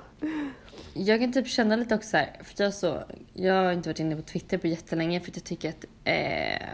jag 0.95 1.21
kan 1.21 1.33
typ 1.33 1.47
känna 1.49 1.77
lite 1.77 1.95
också 1.95 2.09
så 2.11 2.17
här, 2.17 2.31
för 2.45 2.65
jag, 2.65 2.75
så, 2.75 3.03
jag 3.33 3.55
har 3.55 3.73
inte 3.73 3.89
varit 3.89 4.01
inne 4.01 4.17
på 4.17 4.23
Twitter 4.23 4.59
på 4.59 4.67
jättelänge 4.67 5.21
för 5.21 5.31
att 5.31 5.37
jag 5.37 5.45
tycker 5.45 5.69
att 5.69 5.85
eh, 6.05 6.69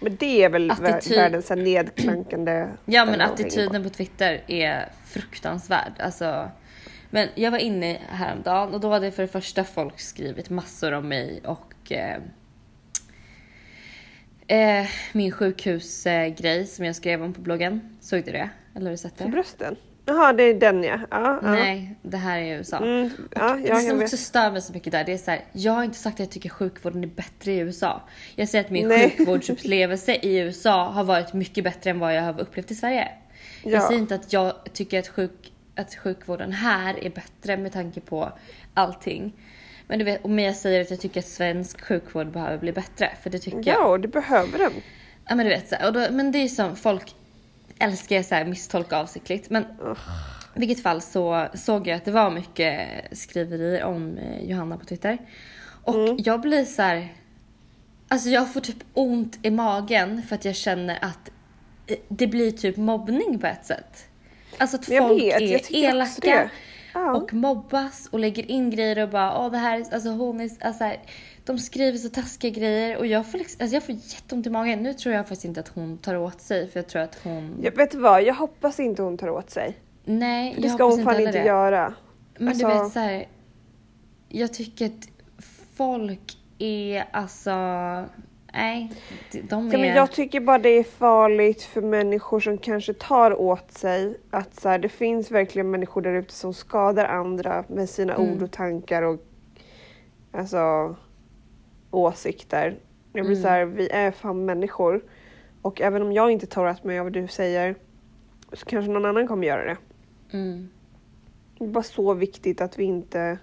Men 0.00 0.16
det 0.16 0.42
är 0.44 0.48
väl 0.48 0.70
Attityd- 0.70 1.16
världens 1.16 1.50
nedklankande 1.50 2.68
Ja 2.84 3.04
men 3.04 3.14
ställe 3.14 3.24
att 3.24 3.28
hänga 3.28 3.28
på. 3.28 3.32
attityden 3.32 3.82
på 3.82 3.88
Twitter 3.88 4.44
är 4.46 4.88
fruktansvärd. 5.06 5.92
Alltså, 5.98 6.48
men 7.14 7.28
jag 7.34 7.50
var 7.50 7.58
inne 7.58 7.98
häromdagen 8.08 8.74
och 8.74 8.80
då 8.80 8.90
hade 8.90 9.10
för 9.10 9.22
det 9.22 9.28
första 9.28 9.64
folk 9.64 10.00
skrivit 10.00 10.50
massor 10.50 10.92
om 10.92 11.08
mig 11.08 11.40
och 11.44 11.92
eh, 11.92 12.16
eh, 14.46 14.86
min 15.12 15.32
sjukhusgrej 15.32 16.30
grej 16.30 16.66
som 16.66 16.84
jag 16.84 16.96
skrev 16.96 17.22
om 17.22 17.32
på 17.32 17.40
bloggen. 17.40 17.96
Såg 18.00 18.24
du 18.24 18.32
det? 18.32 18.50
Eller 18.74 18.86
har 18.86 18.90
du 18.90 18.96
sett 18.96 19.18
För 19.18 19.24
det? 19.24 19.30
brösten? 19.30 19.76
Jaha, 20.06 20.32
det 20.32 20.42
är 20.42 20.54
den 20.54 20.82
ja. 20.84 20.98
ja, 21.10 21.40
ja. 21.42 21.50
Nej, 21.50 21.94
det 22.02 22.16
här 22.16 22.38
är 22.40 22.56
USA. 22.56 22.76
Mm, 22.78 23.10
ja, 23.34 23.56
det 23.56 23.76
som 23.76 24.02
också 24.02 24.16
stör 24.16 24.50
mig 24.50 24.62
så 24.62 24.72
mycket 24.72 24.92
där, 24.92 25.04
det 25.04 25.12
är 25.12 25.18
så 25.18 25.30
här, 25.30 25.40
jag 25.52 25.72
har 25.72 25.84
inte 25.84 25.98
sagt 25.98 26.14
att 26.14 26.20
jag 26.20 26.30
tycker 26.30 26.48
sjukvården 26.48 27.04
är 27.04 27.08
bättre 27.08 27.52
i 27.52 27.58
USA. 27.58 28.02
Jag 28.36 28.48
säger 28.48 28.64
att 28.64 28.70
min 28.70 28.88
Nej. 28.88 29.10
sjukvårdsupplevelse 29.10 30.14
i 30.14 30.38
USA 30.38 30.90
har 30.90 31.04
varit 31.04 31.32
mycket 31.32 31.64
bättre 31.64 31.90
än 31.90 31.98
vad 31.98 32.14
jag 32.16 32.22
har 32.22 32.40
upplevt 32.40 32.70
i 32.70 32.74
Sverige. 32.74 33.08
Jag 33.62 33.72
Ja. 33.72 33.86
säger 33.88 34.00
inte 34.00 34.14
att 34.14 34.32
jag 34.32 34.52
tycker 34.72 34.98
att, 34.98 35.08
sjuk, 35.08 35.52
att 35.76 35.94
sjukvården 35.94 36.52
här 36.52 37.04
är 37.04 37.10
bättre 37.10 37.56
med 37.56 37.72
tanke 37.72 38.00
på 38.00 38.32
allting. 38.74 39.32
Men 39.86 39.98
du 39.98 40.04
vet, 40.04 40.24
och 40.24 40.40
jag 40.40 40.56
säger 40.56 40.80
att 40.80 40.90
jag 40.90 41.00
tycker 41.00 41.20
att 41.20 41.26
svensk 41.26 41.80
sjukvård 41.80 42.26
behöver 42.26 42.58
bli 42.58 42.72
bättre. 42.72 43.10
För 43.22 43.30
det 43.30 43.38
tycker 43.38 43.70
jag. 43.70 43.80
Ja, 43.80 43.98
det 43.98 44.08
behöver 44.08 44.58
den. 44.58 44.72
Ja 45.28 45.34
men 45.34 45.46
du 45.46 45.52
vet 45.52 45.68
så 45.68 45.74
här, 45.74 45.86
och 45.86 45.92
då, 45.92 46.06
men 46.10 46.32
det 46.32 46.38
är 46.38 46.48
som 46.48 46.76
folk 46.76 47.14
älskar 47.78 48.22
så 48.22 48.34
här 48.34 48.44
misstolka 48.44 48.96
avsiktligt. 48.96 49.50
Men 49.50 49.62
i 50.54 50.60
vilket 50.60 50.82
fall 50.82 51.02
så 51.02 51.46
såg 51.54 51.86
jag 51.86 51.96
att 51.96 52.04
det 52.04 52.10
var 52.10 52.30
mycket 52.30 52.88
skriverier 53.12 53.84
om 53.84 54.18
eh, 54.18 54.50
Johanna 54.50 54.76
på 54.76 54.84
Twitter. 54.84 55.18
Och 55.84 56.14
jag 56.18 56.40
blir 56.40 56.64
så 56.64 56.82
här. 56.82 57.08
Alltså 58.08 58.28
jag 58.28 58.52
får 58.52 58.60
typ 58.60 58.84
ont 58.94 59.38
i 59.42 59.50
magen 59.50 60.22
för 60.22 60.34
att 60.34 60.44
jag 60.44 60.56
känner 60.56 60.98
att 61.04 61.30
eh, 61.86 61.96
det 62.08 62.26
blir 62.26 62.50
typ 62.50 62.76
mobbning 62.76 63.38
på 63.38 63.46
ett 63.46 63.66
sätt. 63.66 64.08
Alltså 64.58 64.76
att 64.76 64.88
jag 64.88 65.08
folk 65.08 65.22
vet, 65.22 65.40
jag 65.40 65.60
är 65.74 65.90
elaka. 65.90 66.50
Ja. 66.94 67.16
och 67.16 67.34
mobbas 67.34 68.08
och 68.10 68.18
lägger 68.18 68.50
in 68.50 68.70
grejer 68.70 69.02
och 69.02 69.08
bara 69.08 69.38
åh 69.38 69.50
det 69.50 69.58
här, 69.58 69.80
är- 69.80 69.94
alltså 69.94 70.08
hon 70.10 70.40
är, 70.40 70.50
alltså 70.60 70.84
här, 70.84 70.96
de 71.44 71.58
skriver 71.58 71.98
så 71.98 72.08
taskiga 72.08 72.50
grejer 72.50 72.96
och 72.96 73.06
jag 73.06 73.26
får 73.30 73.38
liksom, 73.38 73.58
alltså 73.62 73.76
jag 73.76 73.82
får 73.82 73.94
jätteont 73.94 74.46
i 74.46 74.50
magen. 74.50 74.82
Nu 74.82 74.94
tror 74.94 75.14
jag 75.14 75.24
faktiskt 75.24 75.44
inte 75.44 75.60
att 75.60 75.68
hon 75.68 75.98
tar 75.98 76.16
åt 76.16 76.40
sig 76.40 76.68
för 76.70 76.78
jag 76.80 76.86
tror 76.88 77.02
att 77.02 77.18
hon, 77.24 77.58
Jag 77.62 77.76
vet 77.76 77.90
du 77.90 77.98
vad, 77.98 78.22
jag 78.22 78.34
hoppas 78.34 78.80
inte 78.80 79.02
hon 79.02 79.18
tar 79.18 79.28
åt 79.30 79.50
sig. 79.50 79.76
nej 80.04 80.54
Det 80.56 80.62
jag 80.66 80.74
ska 80.74 80.84
hoppas 80.84 80.96
hon 80.96 81.04
fan 81.14 81.20
inte 81.26 81.38
göra. 81.38 81.94
Men 82.38 82.48
Alltså- 82.48 82.68
du 82.68 82.74
vet 82.82 82.92
så 82.92 82.98
här, 82.98 83.26
jag 84.28 84.52
tycker 84.54 84.86
att 84.86 85.08
folk 85.76 86.38
är 86.58 87.04
alltså, 87.12 87.50
nej, 88.52 88.92
de- 89.32 89.68
är... 89.68 89.72
Ja, 89.72 89.78
men 89.78 89.88
jag 89.96 90.12
tycker 90.12 90.40
bara 90.40 90.58
det 90.58 90.68
är 90.68 90.84
farligt 90.84 91.62
för 91.62 91.80
människor 91.82 92.40
som 92.40 92.58
kanske 92.58 92.94
tar 92.94 93.40
åt 93.40 93.72
sig 93.72 94.16
att 94.30 94.60
så 94.60 94.68
här, 94.68 94.78
det 94.78 94.88
finns 94.88 95.30
verkligen 95.30 95.70
människor 95.70 96.02
där 96.02 96.12
ute 96.14 96.32
som 96.34 96.54
skadar 96.54 97.04
andra 97.04 97.64
med 97.68 97.88
sina 97.88 98.14
Mm. 98.14 98.32
ord 98.32 98.42
och 98.42 98.50
tankar 98.50 99.02
och 99.02 99.20
alltså 100.32 100.96
åsikter. 101.90 102.76
Jag 103.12 103.24
blir 103.26 103.36
Mm. 103.36 103.42
så 103.42 103.48
här, 103.48 103.64
vi 103.64 103.88
är 103.90 104.10
fan 104.10 104.44
människor 104.44 105.04
och 105.62 105.80
även 105.80 106.02
om 106.02 106.12
jag 106.12 106.30
inte 106.30 106.46
tar 106.46 106.70
åt 106.70 106.84
mig 106.84 106.98
av 106.98 107.04
vad 107.06 107.12
du 107.12 107.28
säger 107.28 107.74
så 108.52 108.66
kanske 108.66 108.90
någon 108.92 109.04
annan 109.04 109.28
kommer 109.28 109.46
göra 109.46 109.64
det. 109.64 109.76
mm. 110.32 110.68
Det 111.58 111.64
är 111.64 111.68
bara 111.68 111.82
så 111.82 112.14
viktigt 112.14 112.60
att 112.60 112.78
vi 112.78 112.84
inte 112.84 113.38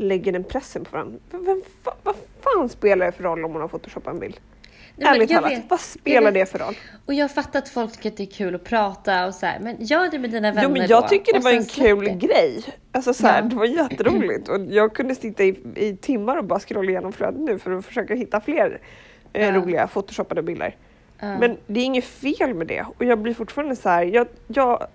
lägger 0.00 0.32
den 0.32 0.44
pressen 0.44 0.84
på 0.84 0.90
varandra. 0.92 1.18
Vem, 1.30 1.62
fa- 1.84 1.94
vad 2.02 2.14
fan 2.40 2.68
spelar 2.68 3.06
det 3.06 3.12
för 3.12 3.22
roll 3.22 3.44
om 3.44 3.52
man 3.52 3.60
har 3.60 3.68
photoshopat 3.68 4.14
en 4.14 4.20
bild? 4.20 4.40
Nej, 4.96 5.08
Ärligt 5.08 5.30
talat, 5.30 5.52
vet. 5.52 5.62
vad 5.70 5.80
spelar 5.80 6.32
det 6.32 6.46
för 6.46 6.58
roll? 6.58 6.74
Och 7.06 7.14
jag 7.14 7.30
fattar 7.30 7.58
att 7.58 7.68
folk 7.68 7.92
tycker 7.92 8.08
att 8.10 8.16
det 8.16 8.22
är 8.22 8.26
kul 8.26 8.54
att 8.54 8.64
prata 8.64 9.26
och 9.26 9.34
så 9.34 9.46
här, 9.46 9.58
men 9.60 9.76
gör 9.84 10.10
det 10.10 10.18
med 10.18 10.30
dina 10.30 10.50
vänner 10.52 10.62
Jo 10.62 10.70
men 10.70 10.86
jag 10.86 11.02
då, 11.02 11.08
tycker 11.08 11.32
det 11.32 11.38
var 11.38 11.52
en 11.52 11.64
kul 11.64 12.04
det. 12.04 12.10
grej. 12.10 12.64
Alltså 12.92 13.14
så 13.14 13.26
här, 13.26 13.42
Ja. 13.42 13.48
det 13.48 13.56
var 13.56 13.64
jätteroligt 13.64 14.48
och 14.48 14.60
jag 14.68 14.94
kunde 14.94 15.14
sitta 15.14 15.44
i, 15.44 15.58
i 15.76 15.96
timmar 15.96 16.36
och 16.36 16.44
bara 16.44 16.60
scrolla 16.60 16.90
igenom 16.90 17.12
flödet 17.12 17.40
nu 17.40 17.58
för 17.58 17.70
att 17.70 17.84
försöka 17.86 18.14
hitta 18.14 18.40
fler 18.40 18.80
eh, 19.32 19.44
Ja. 19.46 19.54
roliga 19.54 19.86
photoshopade 19.86 20.42
bilder. 20.42 20.76
Ja. 21.20 21.38
Men 21.38 21.56
det 21.66 21.80
är 21.80 21.84
inget 21.84 22.04
fel 22.04 22.54
med 22.54 22.66
det 22.66 22.84
och 22.98 23.04
jag 23.04 23.18
blir 23.18 23.34
fortfarande 23.34 23.76
så 23.76 23.88
här, 23.88 24.02
jag, 24.04 24.26
jag 24.46 24.86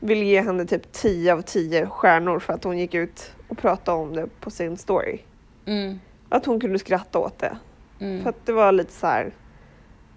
vill 0.00 0.22
ge 0.22 0.40
henne 0.40 0.66
typ 0.66 0.92
10 0.92 1.32
av 1.32 1.42
10 1.42 1.86
stjärnor 1.86 2.38
för 2.38 2.52
att 2.52 2.64
hon 2.64 2.78
gick 2.78 2.94
ut 2.94 3.32
och 3.48 3.58
pratade 3.58 3.98
om 3.98 4.12
det 4.16 4.26
på 4.40 4.50
sin 4.50 4.76
story. 4.76 5.18
Mm, 5.66 5.98
Att 6.28 6.46
hon 6.46 6.60
kunde 6.60 6.78
skratta 6.78 7.18
åt 7.18 7.38
det. 7.38 7.56
mm, 8.00 8.22
För 8.22 8.30
att 8.30 8.46
det 8.46 8.52
var 8.52 8.72
lite 8.72 8.92
så 8.92 9.06
här 9.06 9.32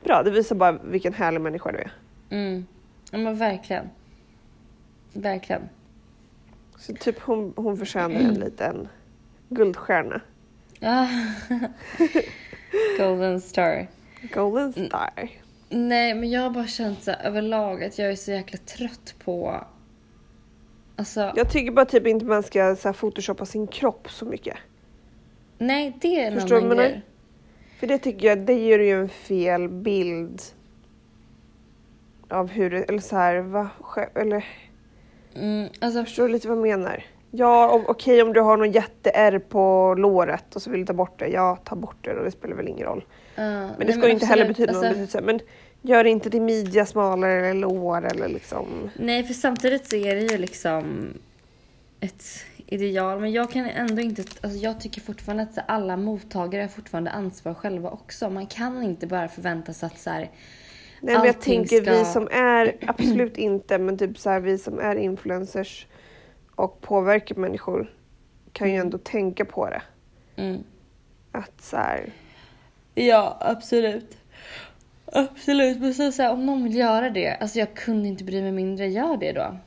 bra, 0.04 0.24
det 0.24 0.32
visar 0.32 0.56
bara 0.56 0.72
vilken 0.72 1.14
härlig 1.14 1.42
människa 1.42 1.72
du 1.72 1.78
är. 1.78 1.92
mm. 2.30 2.66
Ja 3.12 3.18
men 3.18 3.38
verkligen. 3.38 3.90
Verkligen. 5.14 5.62
Så 6.78 6.94
typ 6.94 7.20
hon, 7.20 7.54
hon 7.56 7.78
förtjänar 7.78 8.20
en 8.20 8.34
liten 8.34 8.88
guldstjärna. 9.50 10.22
Ja. 10.80 11.08
Golden 12.98 13.42
star. 13.42 13.88
Golden 14.34 14.74
star. 14.74 15.30
Nej 15.70 16.14
men 16.14 16.30
jag 16.30 16.42
har 16.42 16.50
bara 16.50 16.68
känt 16.68 17.04
så 17.04 17.12
här, 17.12 17.26
överlag 17.26 17.84
att 17.84 18.00
jag 18.00 18.12
är 18.12 18.16
så 18.16 18.32
jäkla 18.32 18.60
trött 18.66 19.16
på... 19.24 19.64
Alltså, 20.96 21.32
Jag 21.36 21.52
tycker 21.52 21.72
bara 21.72 21.86
typ 21.86 22.08
inte 22.08 22.26
man 22.26 22.44
ska 22.44 22.76
så 22.76 22.88
här, 22.88 22.94
photoshoppa 22.94 23.46
sin 23.46 23.68
kropp 23.68 24.12
så 24.12 24.26
mycket. 24.26 24.58
nej 25.58 25.98
det 26.02 26.22
är 26.22 26.32
en 26.32 26.42
Förstår 26.42 26.58
annan 26.58 26.78
grej. 26.78 27.02
För 27.80 27.88
det 27.88 27.98
tycker 27.98 28.28
jag, 28.28 28.40
det 28.40 28.54
ger 28.54 28.80
ju 28.80 29.02
en 29.02 29.10
fel 29.10 29.70
bild 29.70 30.42
av 32.30 32.50
hur 32.50 32.74
eller 32.74 33.00
så 33.00 33.16
här, 33.16 33.40
va, 33.40 33.70
eller 34.16 34.46
Mm, 35.36 35.70
alltså, 35.82 36.04
förstår 36.04 36.28
du 36.28 36.34
lite 36.34 36.48
vad 36.48 36.58
jag 36.58 36.62
menar? 36.62 37.06
Ja, 37.32 37.84
okej 37.88 38.22
om 38.22 38.34
du 38.34 38.42
har 38.42 38.58
någon 38.58 38.72
jätte-R 38.72 39.40
på 39.50 39.96
låret 39.98 40.56
och 40.56 40.62
så 40.62 40.70
vill 40.70 40.80
du 40.80 40.86
ta 40.86 40.94
bort 40.94 41.20
det, 41.20 41.28
ja 41.28 41.58
ta 41.64 41.76
bort 41.76 41.96
det 42.02 42.14
och 42.14 42.24
det 42.24 42.32
spelar 42.32 42.56
väl 42.56 42.68
ingen 42.68 42.86
roll. 42.86 43.06
Men 43.38 43.74
nej, 43.78 43.88
det 43.88 43.94
ska 43.94 44.08
ju 44.08 44.14
inte 44.14 44.26
heller 44.26 44.50
absolut, 44.50 44.58
betyda 44.58 44.74
någon 44.74 44.86
alltså, 44.86 45.00
betydelse. 45.00 45.22
Men 45.22 45.40
gör 45.82 46.06
inte 46.06 46.30
din 46.30 46.46
midja 46.46 46.86
smalare 46.86 47.48
eller 47.48 47.62
lår 47.62 48.06
eller 48.06 48.28
liksom. 48.28 48.90
Nej, 48.96 49.24
för 49.24 49.34
samtidigt 49.34 49.90
så 49.90 49.96
är 49.96 50.16
det 50.16 50.22
ju 50.22 50.38
liksom 50.38 51.14
ett 52.00 52.24
ideal. 52.68 53.20
Men 53.20 53.32
jag 53.32 53.52
kan 53.52 53.66
ändå 53.66 54.02
inte, 54.02 54.24
alltså 54.42 54.60
jag 54.60 54.80
tycker 54.80 55.02
fortfarande 55.02 55.44
att 55.44 55.58
alla 55.68 55.98
mottagare 55.98 56.62
har 56.62 56.70
fortfarande 56.70 57.12
ansvar 57.12 57.54
själva 57.54 57.90
också. 57.90 58.30
Man 58.30 58.48
kan 58.48 58.84
inte 58.84 59.08
bara 59.08 59.28
förvänta 59.28 59.74
sig 59.74 59.88
att 59.88 60.00
så 60.00 60.10
här, 60.10 60.32
Nej 61.02 61.16
men 61.16 61.26
jag 61.26 61.42
tänker 61.42 61.82
ska- 61.82 61.92
vi 61.92 62.06
som 62.06 62.28
är, 62.32 62.78
absolut 62.88 63.38
inte, 63.38 63.78
men 63.78 63.98
typ 63.98 64.20
så 64.20 64.30
här 64.30 64.40
vi 64.40 64.58
som 64.58 64.80
är 64.80 64.96
influencers 64.96 65.88
och 66.56 66.82
påverkar 66.82 67.36
människor 67.36 67.94
kan 68.52 68.70
ju 68.72 68.76
ändå 68.76 68.98
tänka 68.98 69.46
på 69.46 69.70
det. 69.70 69.82
mm. 70.36 70.64
Att 71.32 71.62
så 71.62 71.78
här, 71.78 72.14
Ja, 73.06 73.38
absolut. 73.42 74.18
Absolut, 75.06 75.80
men 75.80 75.94
så, 75.94 76.12
så 76.12 76.22
här, 76.22 76.32
om 76.32 76.46
någon 76.46 76.64
vill 76.64 76.76
göra 76.76 77.10
det, 77.10 77.36
alltså 77.36 77.60
jag 77.60 77.74
kunde 77.74 78.08
inte 78.08 78.24
bry 78.24 78.42
mig 78.42 78.52
mindre, 78.52 78.88
gör 78.88 79.18
det 79.18 79.32
då. 79.32 79.58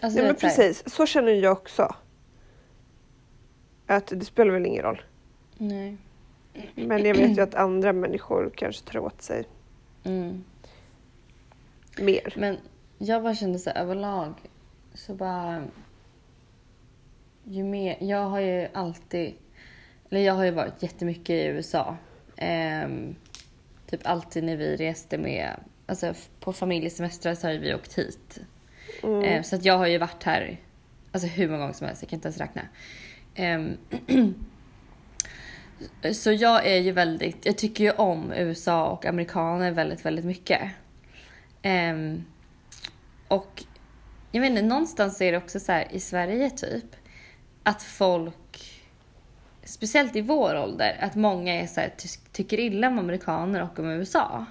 Alltså, 0.00 0.18
nej 0.18 0.26
men 0.26 0.26
vet, 0.26 0.40
så 0.40 0.46
precis, 0.46 0.94
så 0.94 1.06
känner 1.06 1.32
jag 1.32 1.52
också. 1.52 1.94
Att 3.86 4.06
det 4.06 4.24
spelar 4.24 4.52
väl 4.52 4.66
ingen 4.66 4.82
roll. 4.82 5.02
Nej. 5.58 5.96
Men 6.74 7.04
jag 7.04 7.14
vet 7.14 7.38
ju 7.38 7.42
att 7.42 7.54
andra 7.54 7.92
människor 7.92 8.52
kanske 8.56 8.92
tar 8.92 8.98
åt 8.98 9.22
sig 9.22 9.44
Mm. 10.04 10.44
mer. 11.98 12.34
Men 12.36 12.56
jag 12.98 13.22
bara 13.22 13.34
kände 13.34 13.58
så 13.58 13.70
här, 13.70 13.82
överlag 13.82 14.34
så 14.94 15.14
bara... 15.14 15.62
Ju 17.44 17.64
mer, 17.64 17.96
jag 18.00 18.24
har 18.28 18.40
ju 18.40 18.68
alltid... 18.72 19.34
Eller 20.10 20.20
jag 20.20 20.34
har 20.34 20.44
ju 20.44 20.50
varit 20.50 20.82
jättemycket 20.82 21.30
i 21.30 21.44
USA. 21.46 21.96
Ehm, 22.36 23.16
typ 23.86 24.00
alltid 24.04 24.44
när 24.44 24.56
vi 24.56 24.76
reste 24.76 25.18
med... 25.18 25.60
Alltså 25.86 26.14
på 26.40 26.52
familjesemestrar 26.52 27.34
så 27.34 27.46
har 27.46 27.54
vi 27.54 27.74
åkt 27.74 27.98
hit. 27.98 28.38
Mm. 29.02 29.22
Ehm, 29.24 29.44
så 29.44 29.56
att 29.56 29.64
jag 29.64 29.78
har 29.78 29.86
ju 29.86 29.98
varit 29.98 30.22
här 30.22 30.60
alltså 31.16 31.28
hur 31.28 31.48
många 31.48 31.58
gånger 31.58 31.72
som 31.72 31.86
helst, 31.86 32.02
jag 32.02 32.08
kan 32.08 32.16
inte 32.16 32.28
ens 32.28 32.38
räkna. 32.38 32.62
Ehm, 33.34 33.76
så 36.14 36.32
jag 36.32 36.66
är 36.66 36.78
ju 36.78 36.92
väldigt, 36.92 37.46
jag 37.46 37.58
tycker 37.58 37.84
ju 37.84 37.90
om 37.90 38.32
USA 38.32 38.86
och 38.86 39.06
amerikaner 39.06 39.70
väldigt, 39.70 40.04
väldigt 40.04 40.24
mycket. 40.24 40.62
Ehm, 41.62 42.24
och 43.28 43.64
jag 44.32 44.40
vet 44.40 44.50
inte, 44.50 44.62
någonstans 44.62 45.20
är 45.20 45.32
det 45.32 45.38
också 45.38 45.60
så 45.60 45.72
här 45.72 45.86
i 45.90 46.00
Sverige 46.00 46.50
typ 46.50 46.96
att 47.62 47.82
folk, 47.82 48.75
speciellt 49.66 50.16
i 50.16 50.20
vår 50.20 50.58
ålder, 50.62 50.96
att 51.00 51.14
många 51.14 51.54
är 51.62 51.66
så 51.66 51.80
här, 51.80 51.88
ty- 51.96 52.08
tycker 52.32 52.60
illa 52.60 52.88
om 52.88 52.98
amerikaner 52.98 53.62
och 53.62 53.78
om 53.78 53.90
USA. 53.90 54.44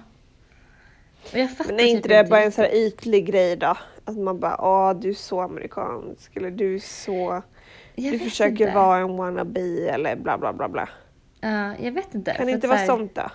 Och 1.32 1.38
jag 1.38 1.56
fattar 1.56 1.70
Men 1.70 1.80
är 1.80 1.84
inte 1.84 2.02
typ 2.02 2.08
det 2.08 2.24
bara 2.30 2.40
en 2.40 2.44
riktigt. 2.46 2.54
så 2.54 2.62
här 2.62 2.74
ytlig 2.74 3.26
grej 3.26 3.56
då? 3.56 3.76
Att 4.04 4.16
man 4.16 4.40
bara, 4.40 4.56
åh 4.60 4.94
du 5.00 5.10
är 5.10 5.14
så 5.14 5.40
amerikansk 5.40 6.36
eller 6.36 6.50
du 6.50 6.74
är 6.74 6.78
så, 6.78 7.42
Jag 7.94 8.12
du 8.12 8.18
försöker 8.18 8.66
inte. 8.66 8.74
vara 8.74 8.98
en 8.98 9.16
wannabe 9.16 9.88
eller 9.90 10.16
bla 10.16 10.38
bla 10.38 10.52
bla 10.52 10.68
bla. 10.68 10.88
Ja, 11.40 11.72
jag 11.80 11.92
vet 11.92 12.14
inte. 12.14 12.34
Kan 12.34 12.46
det 12.46 12.52
inte 12.52 12.66
vara 12.68 12.76
så 12.78 12.80
här- 12.80 12.86
sånt 12.86 13.14
då? 13.14 13.30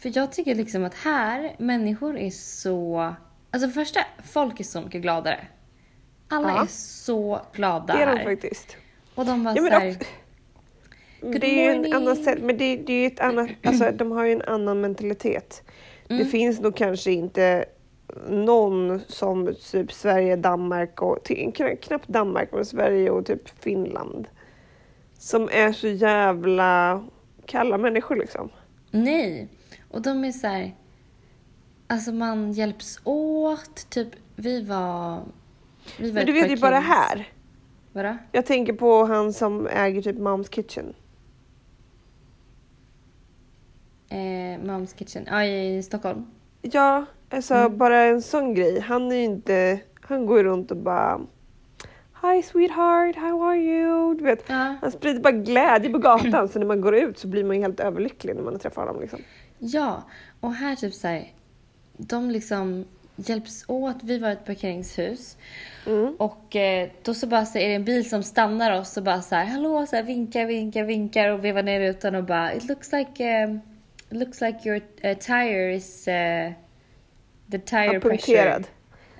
För 0.00 0.12
jag 0.14 0.32
tycker 0.32 0.54
liksom 0.54 0.84
att 0.84 0.94
här, 0.94 1.54
människor 1.58 2.18
är 2.18 2.30
så... 2.30 3.14
Alltså 3.50 3.68
för 3.68 3.74
första, 3.84 4.00
folk 4.24 4.60
är 4.60 4.64
så 4.64 4.80
mycket 4.80 5.02
gladare. 5.02 5.40
Alla 6.28 6.48
Ja. 6.48 6.62
är 6.62 6.66
så 6.66 7.40
glada 7.52 7.94
Det 7.96 8.02
är 8.02 8.06
de 8.06 8.16
här. 8.18 8.24
faktiskt. 8.24 8.76
Och 9.14 9.26
de 9.26 9.44
bara 9.44 9.54
Ja, 9.56 9.62
men 9.62 9.72
såhär... 9.72 9.96
Good 11.20 11.40
det 11.40 11.46
är 11.46 11.64
ju 11.64 11.70
en 11.70 11.76
morning. 11.76 11.92
annan 11.92 12.16
sätt, 12.16 12.38
men 12.42 12.58
det, 12.58 12.76
det 12.76 12.92
är 12.92 13.00
ju 13.00 13.06
ett 13.06 13.20
annat, 13.20 13.50
alltså 13.64 13.90
de 13.92 14.12
har 14.12 14.24
ju 14.24 14.32
en 14.32 14.42
annan 14.42 14.80
mentalitet. 14.80 15.62
Det 16.08 16.14
Mm. 16.14 16.26
finns 16.26 16.60
nog 16.60 16.76
kanske 16.76 17.10
inte 17.12 17.64
någon 18.28 19.00
som 19.08 19.54
typ 19.72 19.92
Sverige, 19.92 20.36
Danmark 20.36 21.02
och 21.02 21.30
knappt 21.80 22.08
Danmark 22.08 22.48
men 22.52 22.64
Sverige 22.64 23.10
och 23.10 23.26
typ 23.26 23.48
Finland. 23.60 24.28
Som 25.18 25.48
är 25.52 25.72
så 25.72 25.88
jävla 25.88 27.04
kalla 27.46 27.78
människor 27.78 28.16
liksom. 28.16 28.50
Nej. 28.90 29.48
Och 29.90 30.02
de 30.02 30.24
är 30.24 30.32
så 30.32 30.46
här. 30.46 30.74
Alltså 31.86 32.12
man 32.12 32.52
hjälps 32.52 33.00
åt. 33.04 33.90
Typ, 33.90 34.08
vi 34.36 34.62
var... 34.62 35.22
Vi 35.98 36.10
var 36.10 36.14
Men 36.14 36.26
du 36.26 36.32
vet 36.32 36.50
ju 36.50 36.56
bara 36.56 36.78
här. 36.78 37.28
Vadå? 37.92 38.16
Jag 38.32 38.46
tänker 38.46 38.72
på 38.72 39.04
han 39.04 39.32
som 39.32 39.66
äger 39.66 40.02
typ 40.02 40.16
Mom's 40.16 40.54
Kitchen. 40.54 40.94
Eh, 44.08 44.16
Mom's 44.64 44.94
Kitchen. 44.98 45.24
Ja, 45.30 45.44
i 45.44 45.82
Stockholm. 45.82 46.26
Ja, 46.62 47.04
alltså 47.30 47.54
Mm. 47.54 47.78
bara 47.78 48.02
en 48.04 48.22
sån 48.22 48.54
grej. 48.54 48.80
Han 48.80 49.12
är 49.12 49.16
ju 49.16 49.24
inte, 49.24 49.78
han 50.00 50.26
går 50.26 50.44
runt 50.44 50.70
och 50.70 50.76
bara 50.76 51.20
Hi 52.22 52.42
sweetheart, 52.42 53.16
how 53.16 53.42
are 53.48 53.56
you? 53.56 54.14
Du 54.14 54.24
vet, 54.24 54.44
Ja. 54.48 54.76
han 54.80 54.92
sprider 54.92 55.20
bara 55.20 55.32
glädje 55.32 55.90
på 55.90 55.98
gatan 55.98 56.48
så 56.48 56.58
när 56.58 56.66
man 56.66 56.80
går 56.80 56.94
ut 56.94 57.18
så 57.18 57.28
blir 57.28 57.44
man 57.44 57.56
helt 57.56 57.80
överlycklig 57.80 58.36
när 58.36 58.42
man 58.42 58.58
träffar 58.58 58.86
honom. 58.86 59.00
Liksom. 59.00 59.18
Ja, 59.58 60.02
och 60.40 60.54
här 60.54 60.76
typ 60.76 60.94
så 60.94 61.08
här, 61.08 61.32
de 61.96 62.30
liksom 62.30 62.84
hjälps 63.16 63.64
åt. 63.68 63.96
Vi 64.02 64.18
var 64.18 64.28
i 64.28 64.32
ett 64.32 64.44
parkeringshus 64.44 65.36
Mm. 65.86 66.14
och 66.18 66.56
eh, 66.56 66.88
då 67.02 67.14
så 67.14 67.26
bara 67.26 67.44
så 67.46 67.58
är 67.58 67.68
det 67.68 67.74
en 67.74 67.84
bil 67.84 68.08
som 68.08 68.22
stannar 68.22 68.80
oss 68.80 68.96
och 68.96 69.02
bara 69.02 69.22
så 69.22 69.34
här, 69.34 69.44
hallå, 69.44 69.86
så 69.86 69.96
här, 69.96 70.02
vinkar, 70.02 70.46
vinkar, 70.46 70.84
vinkar 70.84 71.28
och 71.32 71.44
vevar 71.44 71.62
ner 71.62 71.80
rutan 71.80 72.14
och 72.14 72.24
bara, 72.24 72.54
it 72.54 72.64
looks 72.68 72.92
like, 72.92 73.44
it 73.44 73.60
looks 74.10 74.40
like 74.40 74.68
your 74.68 74.80
uh, 75.04 75.14
tire 75.18 75.74
is, 75.74 76.08
uh, 76.08 76.52
the 77.50 77.58
tire 77.58 77.94
Ja, 77.94 78.00
pressure. 78.00 78.62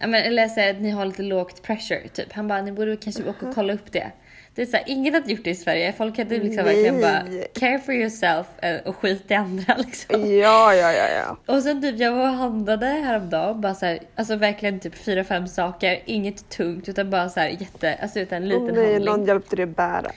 Ja, 0.01 0.07
men, 0.07 0.23
eller 0.23 0.49
så 0.49 0.71
att 0.71 0.81
ni 0.81 0.91
har 0.91 1.05
lite 1.05 1.23
lågt 1.23 1.63
pressure, 1.63 2.09
typ. 2.09 2.33
Han 2.33 2.49
bara, 2.49 2.63
ni 2.63 2.73
borde 2.73 2.97
kanske 2.97 3.29
åka 3.29 3.49
och 3.49 3.55
kolla 3.55 3.73
upp 3.73 3.93
det. 3.93 4.13
Det 4.55 4.63
är 4.63 4.67
så 4.67 4.77
här, 4.77 4.85
ingen 4.87 5.15
hade 5.15 5.33
gjort 5.33 5.45
det 5.45 5.51
i 5.51 5.55
Sverige. 5.55 5.93
Folk 5.93 6.19
hade 6.19 6.39
liksom 6.39 6.65
Nej. 6.65 6.75
verkligen 6.75 7.01
bara, 7.01 7.45
care 7.53 7.79
for 7.79 7.95
yourself 7.95 8.47
eh, 8.63 8.77
och 8.85 8.97
skit 8.97 9.31
i 9.31 9.35
andra 9.35 9.77
liksom. 9.87 10.21
Ja, 10.21 10.75
ja, 10.75 10.93
ja, 10.93 11.09
ja. 11.09 11.55
Och 11.55 11.63
sen 11.63 11.83
typ 11.83 11.99
jag 12.01 12.13
var 12.13 12.23
och 12.29 12.35
handlade 12.35 12.87
häromdagen, 12.87 13.61
bara 13.61 13.75
så 13.75 13.87
här, 13.87 13.99
alltså 14.15 14.37
verkligen 14.37 14.81
typ 14.81 14.95
fyra, 14.95 15.25
fem 15.25 15.49
saker, 15.49 16.03
inget 16.05 16.49
tungt 16.49 16.89
utan 16.89 17.11
bara 17.11 17.29
så 17.29 17.41
här 17.41 17.49
jätte, 17.49 17.95
alltså 18.03 18.21
utan 18.21 18.43
en 18.43 18.49
liten 18.49 18.65
nej, 18.65 18.93
handling. 18.93 19.05
någon 19.05 19.27
hjälpte 19.27 19.57
dig 19.57 19.67
bära. 19.67 20.11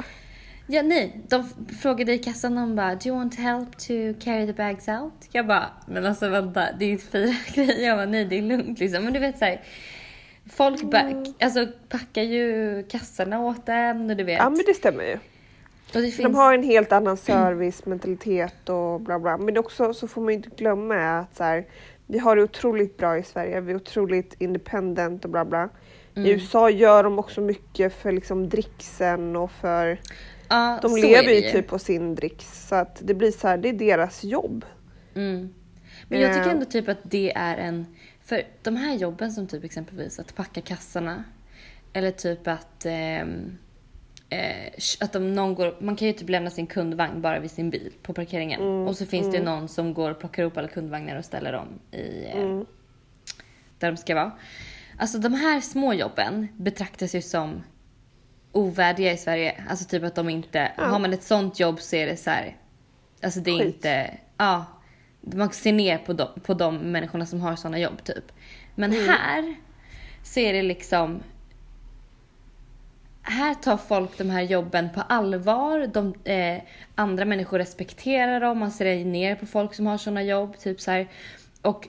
Ja 0.74 0.82
nej, 0.82 1.22
de 1.28 1.44
frågade 1.82 2.14
i 2.14 2.18
kassan, 2.18 2.56
de 2.56 2.76
bara 2.76 2.96
Do 2.96 3.08
you 3.10 3.18
want 3.18 3.36
help 3.36 3.78
to 3.78 3.94
carry 4.24 4.48
the 4.48 4.54
bags 4.54 4.88
out? 4.88 5.14
Jag 5.32 5.48
bara, 5.48 5.70
men 5.88 6.06
alltså 6.06 6.30
vänta, 6.30 6.66
det 6.80 6.86
är 6.86 6.90
ju 6.90 6.98
fyra 6.98 7.34
grejer. 7.54 7.88
Jag 7.88 7.98
bara, 7.98 8.06
nej 8.06 8.26
det 8.26 8.38
är 8.38 8.42
lugnt 8.42 8.80
liksom. 8.80 9.04
Men 9.04 9.14
du 9.14 9.20
vet 9.20 9.38
så 9.38 9.46
här, 9.46 9.62
folk 10.50 10.82
Mm. 10.84 10.90
ba- 11.24 11.34
alltså, 11.46 11.68
packar 11.90 12.22
ju 12.22 12.84
kassarna 12.90 13.40
åt 13.40 13.70
en 13.70 14.10
och 14.10 14.18
du 14.18 14.24
vet. 14.24 14.38
Ja, 14.38 14.50
men 14.50 14.62
det 14.68 14.74
stämmer 14.74 15.04
ju. 15.04 15.18
det 15.92 16.02
De 16.02 16.12
finns... 16.12 16.36
har 16.36 16.54
en 16.54 16.64
helt 16.64 16.92
annan 16.92 17.18
servicementalitet 17.18 18.70
och 18.70 19.02
bla 19.02 19.20
bla. 19.20 19.38
Men 19.38 19.58
också 19.58 19.94
så 19.94 20.08
får 20.08 20.22
man 20.22 20.30
ju 20.30 20.36
inte 20.38 20.50
glömma 20.50 20.96
att 21.20 21.38
så 21.38 21.44
här, 21.44 21.66
vi 22.08 22.18
har 22.20 22.36
det 22.36 22.44
otroligt 22.44 22.98
bra 22.98 23.18
i 23.18 23.24
Sverige. 23.24 23.62
Vi 23.62 23.72
är 23.72 23.76
otroligt 23.76 24.36
independent 24.42 25.26
och 25.26 25.32
bla 25.32 25.46
bla. 25.46 25.70
Mm. 26.16 26.28
I 26.28 26.32
USA 26.32 26.70
gör 26.70 27.04
de 27.04 27.20
också 27.20 27.42
mycket 27.42 27.94
för 27.94 28.12
liksom 28.12 28.50
dricksen 28.50 29.36
och 29.36 29.52
för 29.52 30.00
ja, 30.50 30.80
De 30.82 30.96
lever 30.98 31.32
ju 31.34 31.42
typ 31.52 31.68
på 31.68 31.80
sin 31.80 32.16
dricks 32.16 32.68
så 32.68 32.76
att 32.76 33.02
det 33.04 33.14
blir 33.14 33.32
så 33.32 33.48
här, 33.48 33.58
det 33.58 33.70
är 33.70 33.74
deras 33.74 34.24
jobb. 34.24 34.66
Mm. 35.16 35.54
Men 36.08 36.20
jag 36.20 36.34
tycker 36.34 36.46
Eh. 36.48 36.52
ändå 36.52 36.66
typ 36.66 36.88
att 36.90 36.98
det 37.04 37.32
är 37.36 37.58
en... 37.58 37.86
För 38.24 38.42
de 38.64 38.76
här 38.76 38.96
jobben 38.96 39.32
som 39.32 39.48
typ 39.48 39.64
exempelvis 39.64 40.20
att 40.20 40.36
packa 40.36 40.62
kassarna. 40.62 41.24
Eller 41.94 42.12
typ 42.12 42.48
att... 42.48 42.86
ehm, 42.86 43.58
eh, 44.30 44.72
att 45.00 45.16
om 45.16 45.34
någon 45.34 45.56
går... 45.56 45.76
Man 45.80 45.96
kan 45.96 46.08
ju 46.08 46.14
typ 46.14 46.30
lämna 46.30 46.50
sin 46.50 46.68
kundvagn 46.68 47.22
bara 47.22 47.40
vid 47.40 47.52
sin 47.52 47.70
bil 47.70 47.92
på 48.04 48.14
parkeringen. 48.14 48.62
Mm, 48.62 48.88
Och 48.88 48.98
så 48.98 49.06
finns 49.06 49.32
det 49.32 49.38
ju 49.38 49.44
någon 49.44 49.68
som 49.68 49.94
går 49.94 50.12
och 50.12 50.20
plockar 50.20 50.44
upp 50.44 50.58
alla 50.58 50.68
kundvagnar 50.68 51.18
och 51.18 51.26
ställer 51.26 51.52
dem 51.52 51.68
i... 51.92 52.26
Eh, 52.26 52.42
Mm. 52.42 52.66
Där 53.80 53.92
de 53.92 53.98
ska 53.98 54.16
vara. 54.16 54.32
Alltså 55.02 55.18
de 55.20 55.34
här 55.34 55.62
små 55.62 55.94
jobben 55.94 56.48
betraktas 56.58 57.16
ju 57.16 57.22
som 57.22 57.64
ovärdiga 58.52 59.12
i 59.12 59.18
Sverige. 59.18 59.64
Alltså 59.70 59.86
typ 59.86 60.04
att 60.04 60.16
de 60.16 60.30
inte... 60.30 60.72
Ja. 60.78 60.84
Har 60.84 61.00
man 61.00 61.14
ett 61.14 61.24
sånt 61.24 61.60
jobb 61.60 61.80
så 61.80 61.96
är 61.96 62.08
det 62.08 62.18
så 62.18 62.30
här... 62.30 62.58
Alltså 63.24 63.40
det 63.40 63.52
är 63.52 63.58
Skit. 63.60 63.76
inte... 63.76 64.18
Ja. 64.38 64.66
Man 65.22 65.52
ser 65.52 65.74
ner 65.74 65.98
på 65.98 66.14
de, 66.14 66.28
på 66.44 66.54
de 66.54 66.78
människorna 66.78 67.26
som 67.26 67.42
har 67.42 67.56
såna 67.56 67.80
jobb 67.80 68.04
typ. 68.04 68.32
Men 68.76 68.94
Mm. 68.94 69.10
här 69.10 69.56
så 70.24 70.40
är 70.40 70.54
det 70.54 70.62
liksom... 70.62 71.24
här 73.22 73.54
tar 73.54 73.78
folk 73.78 74.18
de 74.18 74.30
här 74.30 74.42
jobben 74.42 74.90
på 74.90 75.02
allvar. 75.02 75.88
De, 75.94 76.14
eh, 76.32 76.62
andra 76.96 77.26
människor 77.26 77.58
respekterar 77.58 78.40
dem. 78.40 78.60
Man 78.60 78.72
ser 78.72 79.06
ner 79.06 79.36
på 79.36 79.46
folk 79.46 79.74
som 79.74 79.86
har 79.88 79.98
såna 79.98 80.24
jobb. 80.24 80.58
Typ 80.60 80.82
så 80.82 80.92
här. 80.92 81.08
Och 81.62 81.88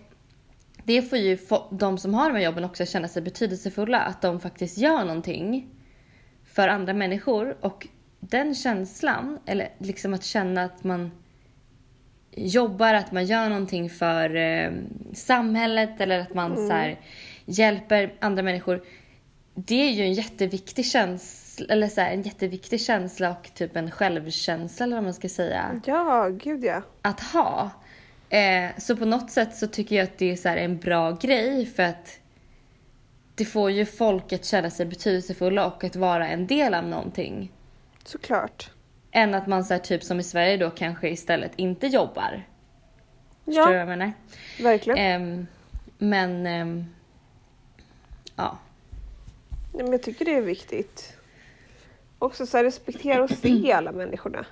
det 0.85 1.03
får 1.03 1.19
ju 1.19 1.39
de 1.71 1.99
som 1.99 2.15
har 2.15 2.29
de 2.29 2.37
här 2.37 2.45
jobben 2.45 2.65
också 2.65 2.87
känna 2.87 3.09
sig 3.09 3.23
betydelsefulla. 3.23 3.99
Att 3.99 4.23
de 4.23 4.41
faktiskt 4.41 4.79
gör 4.79 5.05
någonting 5.05 5.67
för 6.45 6.69
andra 6.69 6.95
människor. 6.95 7.57
Och 7.61 7.87
den 8.21 8.55
känslan, 8.55 9.39
eller 9.47 9.69
liksom 9.79 10.15
att 10.15 10.25
känna 10.25 10.65
att 10.65 10.85
man 10.85 11.11
jobbar, 12.37 12.95
att 12.95 13.13
man 13.13 13.25
gör 13.25 13.49
någonting 13.49 13.91
för 13.91 14.37
eh, 14.37 14.73
samhället 15.15 16.01
eller 16.01 16.21
att 16.21 16.35
man 16.35 16.53
mm. 16.53 16.69
så 16.69 16.75
här, 16.75 17.01
hjälper 17.45 18.15
andra 18.21 18.43
människor. 18.43 18.83
Det 19.55 19.75
är 19.75 19.91
ju 19.91 20.03
en 20.03 20.13
jätteviktig 20.13 20.87
känsla, 20.87 21.67
eller 21.69 21.89
så 21.89 22.01
här, 22.01 22.13
en 22.13 22.23
jätteviktig 22.23 22.81
känsla 22.81 23.31
och 23.31 23.55
typ 23.55 23.77
en 23.77 23.91
självkänsla 23.91 24.85
eller 24.85 24.97
vad 24.97 25.05
man 25.05 25.15
ska 25.15 25.29
säga. 25.29 25.81
Ja, 25.87 26.29
gud 26.29 26.65
ja. 26.65 26.83
Att 27.03 27.21
ha. 27.21 27.71
Eh, 28.33 28.71
så 28.79 28.97
på 28.97 29.05
något 29.05 29.31
sätt 29.31 29.57
så 29.57 29.67
tycker 29.67 29.97
jag 29.97 30.05
att 30.05 30.19
det 30.19 30.33
är 30.33 30.37
så 30.37 30.49
en 30.49 30.79
bra 30.79 31.11
grej 31.11 31.67
för 31.67 31.83
att 31.83 32.21
det 33.35 33.45
får 33.45 33.71
ju 33.71 33.87
folk 33.87 34.33
att 34.33 34.45
känna 34.45 34.71
sig 34.71 34.87
betydelsefulla 34.87 35.67
och 35.67 35.85
att 35.85 35.97
vara 35.97 36.29
en 36.29 36.47
del 36.47 36.75
av 36.75 36.85
någonting. 36.85 37.53
Såklart. 38.05 38.71
Än 39.11 39.35
att 39.35 39.47
man 39.47 39.65
så 39.65 39.75
här, 39.75 39.81
typ 39.81 40.03
som 40.03 40.21
i 40.21 40.23
Sverige 40.23 40.57
då 40.57 40.71
kanske 40.71 41.09
istället 41.09 41.53
inte 41.57 41.87
jobbar. 41.87 42.43
Ja. 43.45 43.53
Förstår 43.53 43.67
du 43.67 43.73
vad 43.73 43.81
jag 43.81 43.89
menar? 43.89 44.13
Verkligen. 44.63 44.99
Eh, 44.99 45.47
men, 45.99 46.47
eh, 46.47 46.85
ja. 48.37 48.59
Nej, 49.73 49.83
men 49.83 49.93
jag 49.93 50.03
tycker 50.03 50.25
det 50.25 50.35
är 50.35 50.43
viktigt. 50.43 51.17
Också 52.19 52.47
så 52.47 52.57
här, 52.57 52.65
respektera 52.65 53.23
och 53.23 53.31
se 53.31 53.73
alla 53.77 53.93
människorna. 53.93 54.47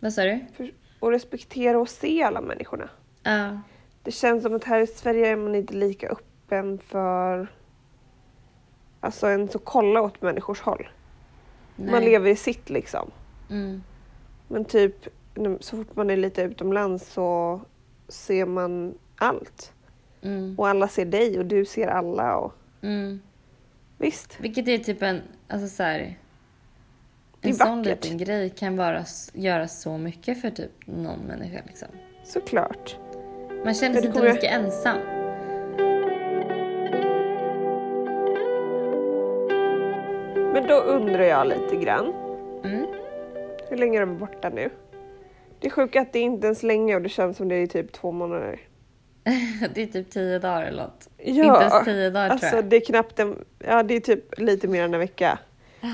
Vad 0.00 0.12
sa 0.12 0.24
du? 0.24 0.44
För, 0.56 0.70
och 1.00 1.10
respektera 1.10 1.78
och 1.78 1.88
se 1.88 2.22
alla 2.22 2.40
människorna. 2.40 2.88
Ja. 3.22 3.60
Det 4.02 4.12
känns 4.12 4.42
som 4.42 4.54
att 4.54 4.64
här 4.64 4.80
i 4.80 4.86
Sverige 4.86 5.28
är 5.28 5.36
man 5.36 5.54
inte 5.54 5.74
lika 5.74 6.08
öppen 6.08 6.78
för 6.78 7.48
alltså 9.00 9.26
en 9.26 9.48
så 9.48 9.58
kolla 9.58 10.00
åt 10.00 10.22
människors 10.22 10.60
håll. 10.60 10.88
Nej. 11.76 11.90
Man 11.90 12.04
lever 12.04 12.30
i 12.30 12.36
sitt 12.36 12.70
liksom. 12.70 13.10
Mm. 13.50 13.82
Men 14.48 14.64
typ 14.64 15.08
så 15.60 15.76
fort 15.76 15.96
man 15.96 16.10
är 16.10 16.16
lite 16.16 16.42
utomlands 16.42 17.12
så 17.12 17.60
ser 18.08 18.46
man 18.46 18.94
allt. 19.16 19.72
Mm. 20.22 20.54
Och 20.58 20.68
alla 20.68 20.88
ser 20.88 21.04
dig 21.04 21.38
och 21.38 21.46
du 21.46 21.64
ser 21.64 21.88
alla. 21.88 22.36
Och... 22.36 22.52
Mm. 22.82 23.20
Visst. 23.98 24.40
Vilket 24.40 24.68
är 24.68 24.78
typ 24.78 25.02
en, 25.02 25.20
alltså 25.48 25.68
så 25.68 25.82
här, 25.82 26.18
en 27.40 27.54
sån 27.54 27.82
liten 27.82 28.18
grej 28.18 28.50
kan 28.50 28.76
bara 28.76 29.04
göra 29.32 29.68
så 29.68 29.98
mycket 29.98 30.40
för 30.40 30.50
typ 30.50 30.72
någon 30.84 31.18
människa 31.18 31.60
liksom. 31.66 31.88
Såklart. 32.24 32.96
Man 33.64 33.74
känner 33.74 34.00
sig 34.00 34.06
inte 34.06 34.32
lika 34.32 34.48
ensam. 34.48 34.98
Men 40.52 40.66
då 40.66 40.74
undrar 40.74 41.22
jag 41.22 41.46
lite 41.46 41.76
grann. 41.76 42.12
Mm. 42.64 42.86
Hur 43.68 43.76
länge 43.76 43.98
är 43.98 44.00
de 44.00 44.18
borta 44.18 44.48
nu? 44.48 44.70
Det 45.60 45.66
är 45.66 45.70
sjukt 45.70 45.96
att 45.96 46.12
det 46.12 46.18
är 46.18 46.22
inte 46.22 46.46
ens 46.46 46.62
länge 46.62 46.94
och 46.94 47.02
det 47.02 47.08
känns 47.08 47.36
som 47.36 47.48
det 47.48 47.54
är 47.54 47.66
typ 47.66 47.92
två 47.92 48.12
månader. 48.12 48.60
det 49.74 49.82
är 49.82 49.86
typ 49.86 50.10
tio 50.10 50.38
dagar 50.38 50.62
eller 50.62 50.82
något. 50.82 51.08
Ja, 51.16 51.54
inte 51.54 51.64
ens 51.64 51.84
tio 51.84 52.10
dagar 52.10 52.30
alltså, 52.30 52.48
tror 52.48 52.62
jag. 52.62 52.70
det 52.70 52.76
är 52.76 52.84
knappt 52.86 53.18
en, 53.18 53.44
ja 53.58 53.82
det 53.82 53.94
är 53.94 54.00
typ 54.00 54.38
lite 54.38 54.68
mer 54.68 54.84
än 54.84 54.94
en 54.94 55.00
vecka. 55.00 55.38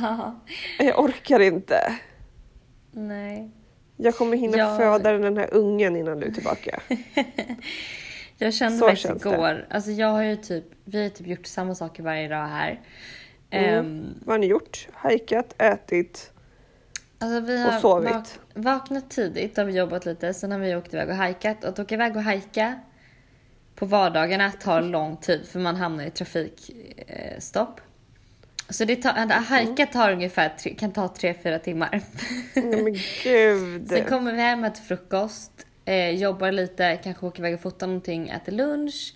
Ja. 0.00 0.40
Jag 0.78 1.00
orkar 1.00 1.40
inte. 1.40 1.98
Nej. 2.90 3.50
Jag 3.96 4.16
kommer 4.16 4.36
hinna 4.36 4.58
jag... 4.58 4.76
föda 4.76 5.12
den 5.12 5.36
här 5.36 5.54
ungen 5.54 5.96
innan 5.96 6.20
du 6.20 6.26
är 6.26 6.32
tillbaka. 6.32 6.80
jag 8.38 8.54
kände 8.54 8.78
Så 8.78 8.88
faktiskt 8.88 9.26
igår, 9.26 9.66
alltså 9.70 9.90
jag 9.90 10.08
har 10.08 10.22
ju 10.22 10.36
typ, 10.36 10.64
vi 10.84 11.02
har 11.02 11.10
typ 11.10 11.26
gjort 11.26 11.46
samma 11.46 11.74
saker 11.74 12.02
varje 12.02 12.28
dag 12.28 12.46
här. 12.46 12.80
Mm. 13.50 13.86
Um, 13.86 14.14
Vad 14.24 14.34
har 14.34 14.38
ni 14.38 14.46
gjort? 14.46 14.88
Hajkat, 14.92 15.54
ätit 15.58 16.32
alltså 17.22 17.40
vi 17.40 17.62
har 17.62 17.76
och 17.76 17.80
sovit? 17.80 18.12
Vak 18.12 18.26
vaknat 18.54 19.10
tidigt, 19.10 19.56
har 19.56 19.64
vi 19.64 19.72
jobbat 19.72 20.06
lite, 20.06 20.34
sen 20.34 20.52
har 20.52 20.58
vi 20.58 20.76
åkt 20.76 20.94
iväg 20.94 21.08
och 21.08 21.14
hajkat. 21.14 21.64
Och 21.64 21.70
att 21.70 21.78
åka 21.78 21.94
iväg 21.94 22.16
och 22.16 22.22
hajka 22.22 22.80
på 23.74 23.86
vardagarna 23.86 24.50
tar 24.50 24.82
lång 24.82 25.16
tid 25.16 25.48
för 25.48 25.58
man 25.58 25.76
hamnar 25.76 26.04
i 26.04 26.10
trafikstopp. 26.10 27.80
Så 28.72 28.84
det 28.84 28.96
tar, 28.96 29.14
att 29.14 29.46
hajka 29.46 29.86
tar 29.86 30.12
ungefär, 30.12 30.74
kan 30.78 30.92
ta 30.92 31.06
3-4 31.06 31.58
timmar. 31.58 32.00
Nej 32.54 32.82
men 32.82 32.92
gud. 33.22 33.88
Sen 33.88 34.04
kommer 34.04 34.32
vi 34.32 34.40
hem, 34.40 34.64
äter 34.64 34.82
frukost, 34.82 35.66
eh, 35.84 36.10
jobbar 36.10 36.52
lite, 36.52 37.00
kanske 37.04 37.26
åker 37.26 37.40
iväg 37.40 37.54
och 37.54 37.60
fotar 37.60 37.86
någonting, 37.86 38.28
äter 38.28 38.52
lunch. 38.52 39.14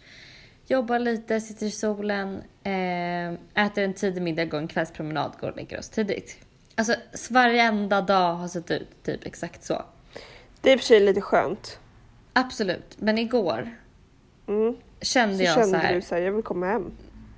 Jobbar 0.66 0.98
lite, 0.98 1.40
sitter 1.40 1.66
i 1.66 1.70
solen, 1.70 2.42
eh, 2.64 3.64
äter 3.64 3.84
en 3.84 3.94
tidig 3.94 4.22
middag, 4.22 4.44
går 4.44 4.58
en 4.58 4.68
kvällspromenad, 4.68 5.32
går 5.40 5.50
och 5.50 5.56
lägger 5.56 5.78
oss 5.78 5.88
tidigt. 5.88 6.38
Alltså 6.74 6.94
varenda 7.30 8.00
dag 8.00 8.34
har 8.34 8.48
sett 8.48 8.70
ut 8.70 9.02
typ 9.02 9.26
exakt 9.26 9.64
så. 9.64 9.84
Det 10.60 10.70
är 10.70 10.74
i 10.74 10.76
och 10.76 10.80
för 10.80 10.86
sig 10.86 11.00
lite 11.00 11.20
skönt. 11.20 11.78
Absolut, 12.32 12.96
men 12.98 13.18
igår 13.18 13.76
mm. 14.48 14.76
kände 15.00 15.36
så 15.36 15.42
jag 15.42 15.54
kände 15.54 15.70
så 15.70 15.76
här. 15.76 15.94
du 15.94 16.02
så 16.02 16.14
här, 16.14 16.22
jag 16.22 16.32
vill 16.32 16.42
komma 16.42 16.66
hem. 16.66 16.92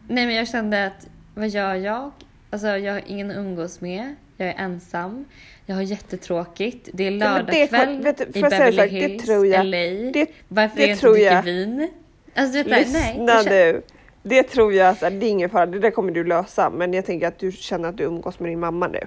Nej 0.09 0.27
men 0.27 0.35
jag 0.35 0.49
kände 0.49 0.87
att, 0.87 1.07
vad 1.39 1.49
gör 1.49 1.75
jag? 1.75 2.11
Alltså 2.51 2.67
jag 2.67 2.93
har 2.93 3.03
ingen 3.07 3.31
att 3.31 3.37
umgås 3.37 3.81
med, 3.81 4.15
jag 4.37 4.49
är 4.49 4.55
ensam, 4.55 5.25
jag 5.67 5.75
har 5.75 5.83
jättetråkigt, 5.83 6.89
det 6.93 7.07
är 7.07 7.11
lördagkväll 7.11 8.03
ja, 8.05 8.25
i 8.25 8.43
Beverly 8.43 8.89
Hills, 8.89 9.27
det 9.27 9.33
jag, 9.33 9.67
LA. 9.67 10.11
Det, 10.13 10.27
Varför 10.49 10.77
det 10.77 10.83
är 10.83 10.89
jag 10.89 10.97
inte 10.97 11.11
dricker 11.11 11.43
vin? 11.43 11.89
Alltså 12.35 12.63
vet, 12.63 12.67
Lyssna 12.67 13.43
nej, 13.43 13.45
du. 13.45 13.83
Det 14.23 14.43
tror 14.43 14.73
jag, 14.73 14.97
så 14.97 15.05
här, 15.05 15.13
det 15.13 15.27
är 15.27 15.31
ingen 15.31 15.51
fara, 15.51 15.67
det 15.67 15.79
där 15.79 15.91
kommer 15.91 16.13
du 16.13 16.25
lösa. 16.25 16.71
Men 16.71 16.93
jag 16.93 17.07
tänker 17.07 17.29
att 17.29 17.39
du 17.39 17.53
känner 17.53 17.89
att 17.89 17.97
du 17.97 18.05
umgås 18.05 18.41
med 18.41 18.51
din 18.51 18.61
mamma 18.61 18.89
nu. 18.89 19.07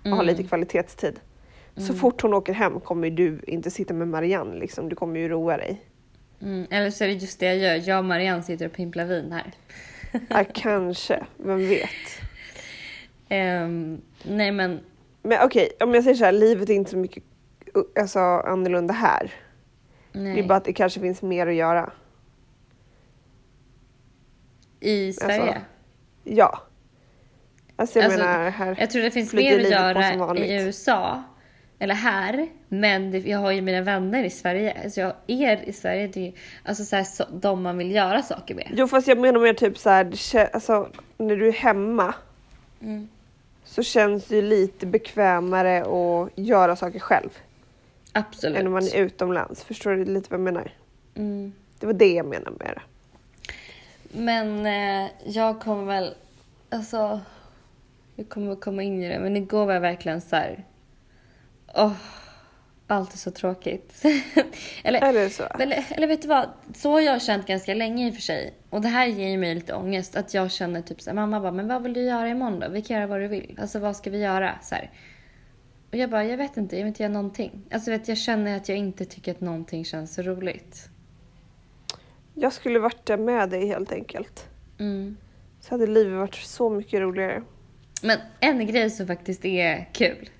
Och 0.00 0.06
mm. 0.06 0.18
har 0.18 0.24
lite 0.24 0.42
kvalitetstid. 0.42 1.20
Så 1.76 1.82
mm. 1.82 1.96
fort 1.96 2.22
hon 2.22 2.34
åker 2.34 2.52
hem 2.52 2.80
kommer 2.80 3.10
du 3.10 3.40
inte 3.46 3.70
sitta 3.70 3.94
med 3.94 4.08
Marianne 4.08 4.58
liksom. 4.58 4.88
Du 4.88 4.96
kommer 4.96 5.20
ju 5.20 5.28
roa 5.28 5.56
dig. 5.56 5.80
Mm. 6.42 6.66
Eller 6.70 6.90
så 6.90 7.04
är 7.04 7.08
det 7.08 7.14
just 7.14 7.40
det 7.40 7.46
jag 7.46 7.56
gör. 7.56 7.88
Jag 7.88 7.98
och 7.98 8.04
Marianne 8.04 8.42
sitter 8.42 8.66
och 8.66 8.72
pimplar 8.72 9.04
vin 9.04 9.32
här. 9.32 9.52
ja, 10.28 10.44
kanske. 10.54 11.26
Vem 11.36 11.68
vet? 11.68 12.20
Um, 13.30 14.02
nej 14.22 14.52
men. 14.52 14.80
Men 15.22 15.38
okej, 15.42 15.70
okay, 15.74 15.86
om 15.86 15.94
jag 15.94 16.04
säger 16.04 16.16
så 16.16 16.24
här, 16.24 16.32
livet 16.32 16.70
är 16.70 16.74
inte 16.74 16.90
så 16.90 16.96
mycket 16.96 17.24
alltså, 18.00 18.18
annorlunda 18.20 18.94
här. 18.94 19.32
Nej. 20.12 20.34
Det 20.34 20.40
är 20.40 20.48
bara 20.48 20.58
att 20.58 20.64
det 20.64 20.72
kanske 20.72 21.00
finns 21.00 21.22
mer 21.22 21.46
att 21.46 21.54
göra. 21.54 21.92
I 24.80 25.12
Sverige? 25.12 25.40
Alltså, 25.42 25.60
ja. 26.24 26.62
Alltså 27.76 27.98
jag 27.98 28.04
alltså, 28.04 28.18
menar 28.18 28.50
här. 28.50 28.76
Jag 28.80 28.90
tror 28.90 29.02
det 29.02 29.10
finns 29.10 29.34
mer 29.34 29.60
att 29.60 29.70
göra 29.70 30.36
i 30.36 30.62
USA. 30.62 31.22
Eller 31.78 31.94
här. 31.94 32.48
Men 32.68 33.28
jag 33.28 33.38
har 33.38 33.52
ju 33.52 33.60
mina 33.60 33.80
vänner 33.80 34.24
i 34.24 34.30
Sverige. 34.30 34.76
Alltså 34.84 35.00
jag, 35.00 35.12
er 35.26 35.62
i 35.64 35.72
Sverige, 35.72 36.06
det 36.06 36.28
är 36.28 36.32
alltså 36.64 36.84
så 36.84 36.96
här, 36.96 37.04
så, 37.04 37.24
de 37.32 37.62
man 37.62 37.78
vill 37.78 37.90
göra 37.90 38.22
saker 38.22 38.54
med. 38.54 38.68
Jo 38.72 38.88
fast 38.88 39.08
jag 39.08 39.18
menar 39.18 39.40
mer 39.40 39.52
typ 39.52 39.78
så 39.78 39.90
här, 39.90 40.12
alltså 40.52 40.88
när 41.18 41.36
du 41.36 41.48
är 41.48 41.52
hemma. 41.52 42.14
Mm. 42.82 43.08
Så 43.64 43.82
känns 43.82 44.24
det 44.24 44.36
ju 44.36 44.42
lite 44.42 44.86
bekvämare 44.86 45.82
att 45.82 46.30
göra 46.34 46.76
saker 46.76 46.98
själv. 46.98 47.30
Absolut. 48.12 48.58
Än 48.58 48.66
om 48.66 48.72
man 48.72 48.82
är 48.82 48.96
utomlands. 48.96 49.64
Förstår 49.64 49.90
du 49.90 50.04
lite 50.04 50.30
vad 50.30 50.40
jag 50.40 50.44
menar? 50.44 50.72
Mm. 51.14 51.52
Det 51.78 51.86
var 51.86 51.92
det 51.92 52.12
jag 52.12 52.26
menade 52.26 52.56
med 52.58 52.74
det. 52.74 52.82
Men 54.18 54.66
eh, 54.66 55.10
jag 55.24 55.60
kommer 55.60 55.84
väl, 55.84 56.14
alltså, 56.70 57.20
jag 58.16 58.28
kommer 58.28 58.56
komma 58.56 58.82
in 58.82 59.02
i 59.02 59.08
det. 59.08 59.18
Men 59.18 59.36
igår 59.36 59.66
var 59.66 59.74
jag 59.74 59.80
verkligen 59.80 60.20
så 60.20 60.36
här, 60.36 60.64
åh, 61.74 61.92
allt 62.86 63.14
är 63.14 63.18
så 63.18 63.30
tråkigt. 63.30 64.02
eller, 64.84 65.00
är 65.00 65.12
det 65.12 65.30
så? 65.30 65.42
Eller, 65.42 65.84
eller 65.90 66.06
vet 66.06 66.22
du 66.22 66.28
vad, 66.28 66.48
så 66.74 66.90
har 66.90 67.00
jag 67.00 67.22
känt 67.22 67.46
ganska 67.46 67.74
länge 67.74 68.06
i 68.06 68.10
och 68.10 68.14
för 68.14 68.22
sig. 68.22 68.54
Och 68.70 68.80
det 68.80 68.88
här 68.88 69.06
ger 69.06 69.38
mig 69.38 69.54
lite 69.54 69.74
ångest. 69.74 70.16
Att 70.16 70.34
jag 70.34 70.50
känner 70.50 70.82
typ 70.82 71.00
så 71.00 71.10
här, 71.10 71.14
mamma 71.14 71.40
bara, 71.40 71.52
men 71.52 71.68
vad 71.68 71.82
vill 71.82 71.92
du 71.92 72.02
göra 72.02 72.28
imorgon 72.28 72.60
då? 72.60 72.68
Vi 72.68 72.82
kan 72.82 72.96
göra 72.96 73.06
vad 73.06 73.20
du 73.20 73.28
vill. 73.28 73.58
Alltså 73.60 73.78
vad 73.78 73.96
ska 73.96 74.10
vi 74.10 74.18
göra? 74.18 74.58
Så 74.62 74.74
här. 74.74 74.90
Och 75.90 75.96
jag 75.96 76.10
bara, 76.10 76.24
jag 76.24 76.36
vet 76.36 76.56
inte, 76.56 76.76
jag 76.76 76.82
vill 76.82 76.88
inte 76.88 77.02
göra 77.02 77.12
någonting. 77.12 77.64
Alltså 77.70 77.90
vet, 77.90 78.08
jag 78.08 78.18
känner 78.18 78.56
att 78.56 78.68
jag 78.68 78.78
inte 78.78 79.04
tycker 79.04 79.32
att 79.32 79.40
någonting 79.40 79.84
känns 79.84 80.14
så 80.14 80.22
roligt. 80.22 80.88
Jag 82.34 82.52
skulle 82.52 82.78
varit 82.78 83.06
där 83.06 83.16
med 83.16 83.50
dig 83.50 83.66
helt 83.66 83.92
enkelt. 83.92 84.46
Mm. 84.78 85.16
Så 85.60 85.74
hade 85.74 85.86
livet 85.86 86.18
varit 86.18 86.34
så 86.34 86.70
mycket 86.70 87.00
roligare. 87.00 87.42
Men 88.02 88.18
en 88.40 88.66
grej 88.66 88.90
som 88.90 89.06
faktiskt 89.06 89.44
är 89.44 89.88
kul. 89.92 90.30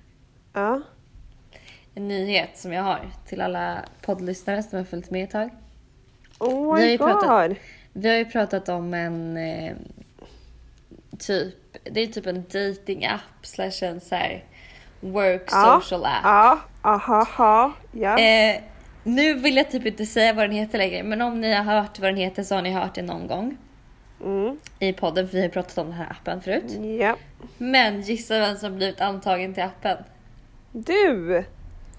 Ja. 0.53 0.81
En 1.99 2.07
nyhet 2.07 2.57
som 2.57 2.73
jag 2.73 2.83
har 2.83 2.99
till 3.27 3.41
alla 3.41 3.77
poddlyssnare 4.01 4.63
som 4.63 4.77
har 4.77 4.85
följt 4.85 5.11
med 5.11 5.23
ett 5.23 5.31
tag. 5.31 5.49
Oh 6.39 6.75
my 6.75 6.81
vi 6.81 6.97
god! 6.97 7.07
Pratat, 7.07 7.51
vi 7.93 8.09
har 8.09 8.15
ju 8.15 8.25
pratat 8.25 8.69
om 8.69 8.93
en 8.93 9.37
eh, 9.37 9.73
typ 11.19 11.55
Det 11.83 12.01
är 12.01 12.07
typ 12.07 12.25
en 12.25 12.43
dating 12.43 13.05
app 13.05 13.45
slash 13.45 13.71
en 13.83 14.01
så 14.01 14.15
här 14.15 14.43
work 14.99 15.43
Ja, 15.51 15.79
social 15.81 16.05
app. 16.05 16.21
Ja, 16.23 16.59
aha, 16.81 17.15
aha, 17.37 17.71
ja. 17.91 18.19
Eh, 18.19 18.61
nu 19.03 19.33
vill 19.33 19.57
jag 19.57 19.71
typ 19.71 19.85
inte 19.85 20.05
säga 20.05 20.33
vad 20.33 20.43
den 20.43 20.51
heter 20.57 20.77
längre, 20.77 21.03
men 21.03 21.21
om 21.21 21.41
ni 21.41 21.53
har 21.53 21.63
hört 21.63 21.99
vad 21.99 22.09
den 22.09 22.17
heter 22.17 22.43
så 22.43 22.55
har 22.55 22.61
ni 22.61 22.71
hört 22.71 22.95
det 22.95 23.01
någon 23.01 23.27
gång 23.27 23.57
Mm, 24.23 24.57
i 24.79 24.93
podden, 24.93 25.27
för 25.27 25.37
vi 25.37 25.41
har 25.41 25.49
pratat 25.49 25.77
om 25.77 25.85
den 25.87 25.95
här 25.95 26.11
appen 26.11 26.41
förut. 26.41 26.63
ja. 26.99 27.15
Men 27.57 28.01
gissa 28.01 28.39
vem 28.39 28.57
som 28.57 28.75
blivit 28.75 29.01
antagen 29.01 29.53
till 29.53 29.63
appen? 29.63 29.97
Du! 30.71 31.43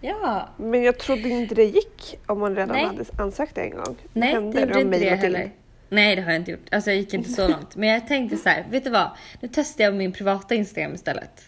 Ja, 0.01 0.49
Men 0.57 0.83
jag 0.83 0.99
trodde 0.99 1.29
inte 1.29 1.55
det 1.55 1.65
gick 1.65 2.19
om 2.27 2.39
man 2.41 2.57
redan 2.57 2.77
Nej. 2.77 2.85
hade 2.87 3.05
ansökt 3.19 3.59
en 3.59 3.71
gång. 3.71 3.97
nej 4.13 4.33
Hände 4.33 4.53
det 4.53 4.61
gjorde 4.67 4.81
inte 4.81 4.99
det 4.99 5.17
heller. 5.17 5.51
Nej 5.89 6.17
det 6.17 6.23
har 6.23 6.31
jag 6.31 6.41
inte 6.41 6.51
gjort. 6.51 6.67
Alltså 6.75 6.91
jag 6.91 6.97
gick 6.99 7.15
inte 7.15 7.31
så 7.31 7.49
långt. 7.49 7.77
Men 7.77 7.89
jag 7.89 8.09
tänkte 8.09 8.37
så 8.37 8.49
här, 8.49 8.67
vet 8.71 8.85
du 8.85 8.91
vad? 8.91 9.11
Nu 9.41 9.49
testar 9.53 9.85
jag 9.85 9.95
min 9.95 10.13
privata 10.13 10.55
Instagram 10.55 10.95
istället. 10.95 11.43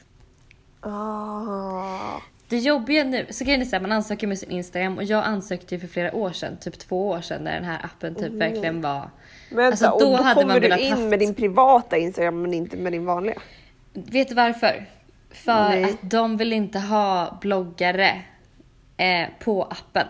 Ah. 0.81 2.21
Det 2.49 2.59
jobbiga 2.59 3.05
nu, 3.05 3.27
så 3.31 3.45
grejen 3.45 3.61
är 3.61 3.65
så 3.65 3.77
här, 3.77 3.81
man 3.81 3.93
ansöker 3.93 4.27
med 4.27 4.39
sin 4.39 4.51
Instagram 4.51 4.97
och 4.97 5.05
jag 5.05 5.25
ansökte 5.25 5.75
ju 5.75 5.81
för 5.81 5.89
flera 5.89 6.15
år 6.15 6.33
sedan, 6.33 6.57
typ 6.61 6.79
två 6.79 7.09
år 7.09 7.21
sedan 7.21 7.45
när 7.45 7.55
den 7.55 7.65
här 7.65 7.79
appen 7.85 8.15
typ 8.15 8.33
verkligen 8.33 8.81
var 8.81 9.11
Vänta, 9.51 9.67
Alltså, 9.67 9.87
då 10.07 10.17
då 10.17 10.23
hade 10.23 10.47
man 10.47 10.57
kommer 10.57 10.61
du 10.61 10.79
in 10.79 10.91
haft- 10.93 11.03
med 11.03 11.19
din 11.19 11.35
privata 11.35 11.97
Instagram 11.97 12.43
men 12.43 12.55
inte 12.55 12.77
med 12.77 12.93
din 12.93 13.05
vanliga? 13.05 13.35
Vet 13.93 14.29
du 14.29 14.35
varför? 14.35 14.87
För 15.31 15.69
Nej. 15.69 15.85
att 15.85 15.97
de 16.11 16.37
vill 16.37 16.53
inte 16.53 16.79
ha 16.79 17.39
bloggare 17.41 18.23
eh, 19.03 19.29
på 19.39 19.63
appen. 19.63 20.07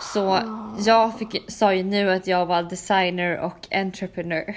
Så 0.00 0.30
Ah. 0.30 0.76
jag 0.86 1.18
fick, 1.18 1.44
sa 1.48 1.74
ju 1.74 1.82
nu 1.82 2.10
att 2.10 2.26
jag 2.26 2.46
var 2.46 2.62
designer 2.62 3.38
och 3.38 3.68
entrepreneur. 3.70 4.56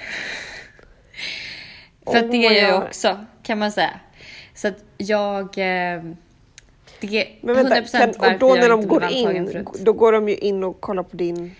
För 2.06 2.16
att 2.18 2.30
det 2.32 2.46
Oh 2.46 2.52
är 2.52 2.62
jag 2.62 2.80
God. 2.80 2.82
också 2.88 3.24
kan 3.42 3.58
man 3.58 3.72
säga. 3.72 4.00
Så 4.54 4.68
att 4.68 4.84
jag... 4.96 5.42
Eh, 5.42 6.02
det 7.00 7.06
är 7.06 7.24
100% 7.24 7.38
Men 7.42 7.54
vänta, 7.54 7.80
kan, 7.98 8.12
varför 8.18 8.34
och 8.34 8.38
då 8.38 8.48
jag 8.48 8.58
när 8.60 8.68
de 8.68 8.86
går 8.88 9.04
in, 9.10 9.46
förut. 9.46 9.66
då 9.80 9.92
går 9.92 10.12
de 10.12 10.28
ju 10.28 10.36
in 10.36 10.64
och 10.64 10.80
kollar 10.80 11.02
på 11.02 11.16
din... 11.16 11.54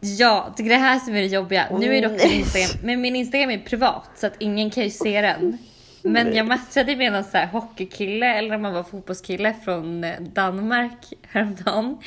Ja, 0.00 0.54
det 0.56 0.62
är 0.62 0.68
det 0.68 0.74
här 0.74 0.98
som 0.98 1.14
är 1.14 1.20
det 1.20 1.26
jobbiga. 1.26 1.66
Åh, 1.70 1.80
nu 1.80 1.96
är 1.96 2.02
dock 2.02 2.10
min 2.10 2.20
nej. 2.20 2.38
Instagram, 2.38 2.70
men 2.82 3.00
min 3.00 3.16
Instagram 3.16 3.50
är 3.50 3.58
privat 3.58 4.10
så 4.16 4.26
att 4.26 4.34
ingen 4.38 4.70
kan 4.70 4.84
ju 4.84 4.90
se 4.90 5.20
den. 5.20 5.58
Men 6.12 6.34
jag 6.36 6.46
matchade 6.46 6.96
med 6.96 7.12
någon 7.12 7.24
så 7.24 7.36
här 7.36 7.46
hockeykille 7.46 8.26
eller 8.38 8.54
om 8.54 8.62
man 8.62 8.74
var 8.74 8.82
fotbollskille 8.82 9.54
från 9.64 10.04
eh, 10.04 10.20
Danmark 10.20 11.12
häromdagen. 11.30 11.98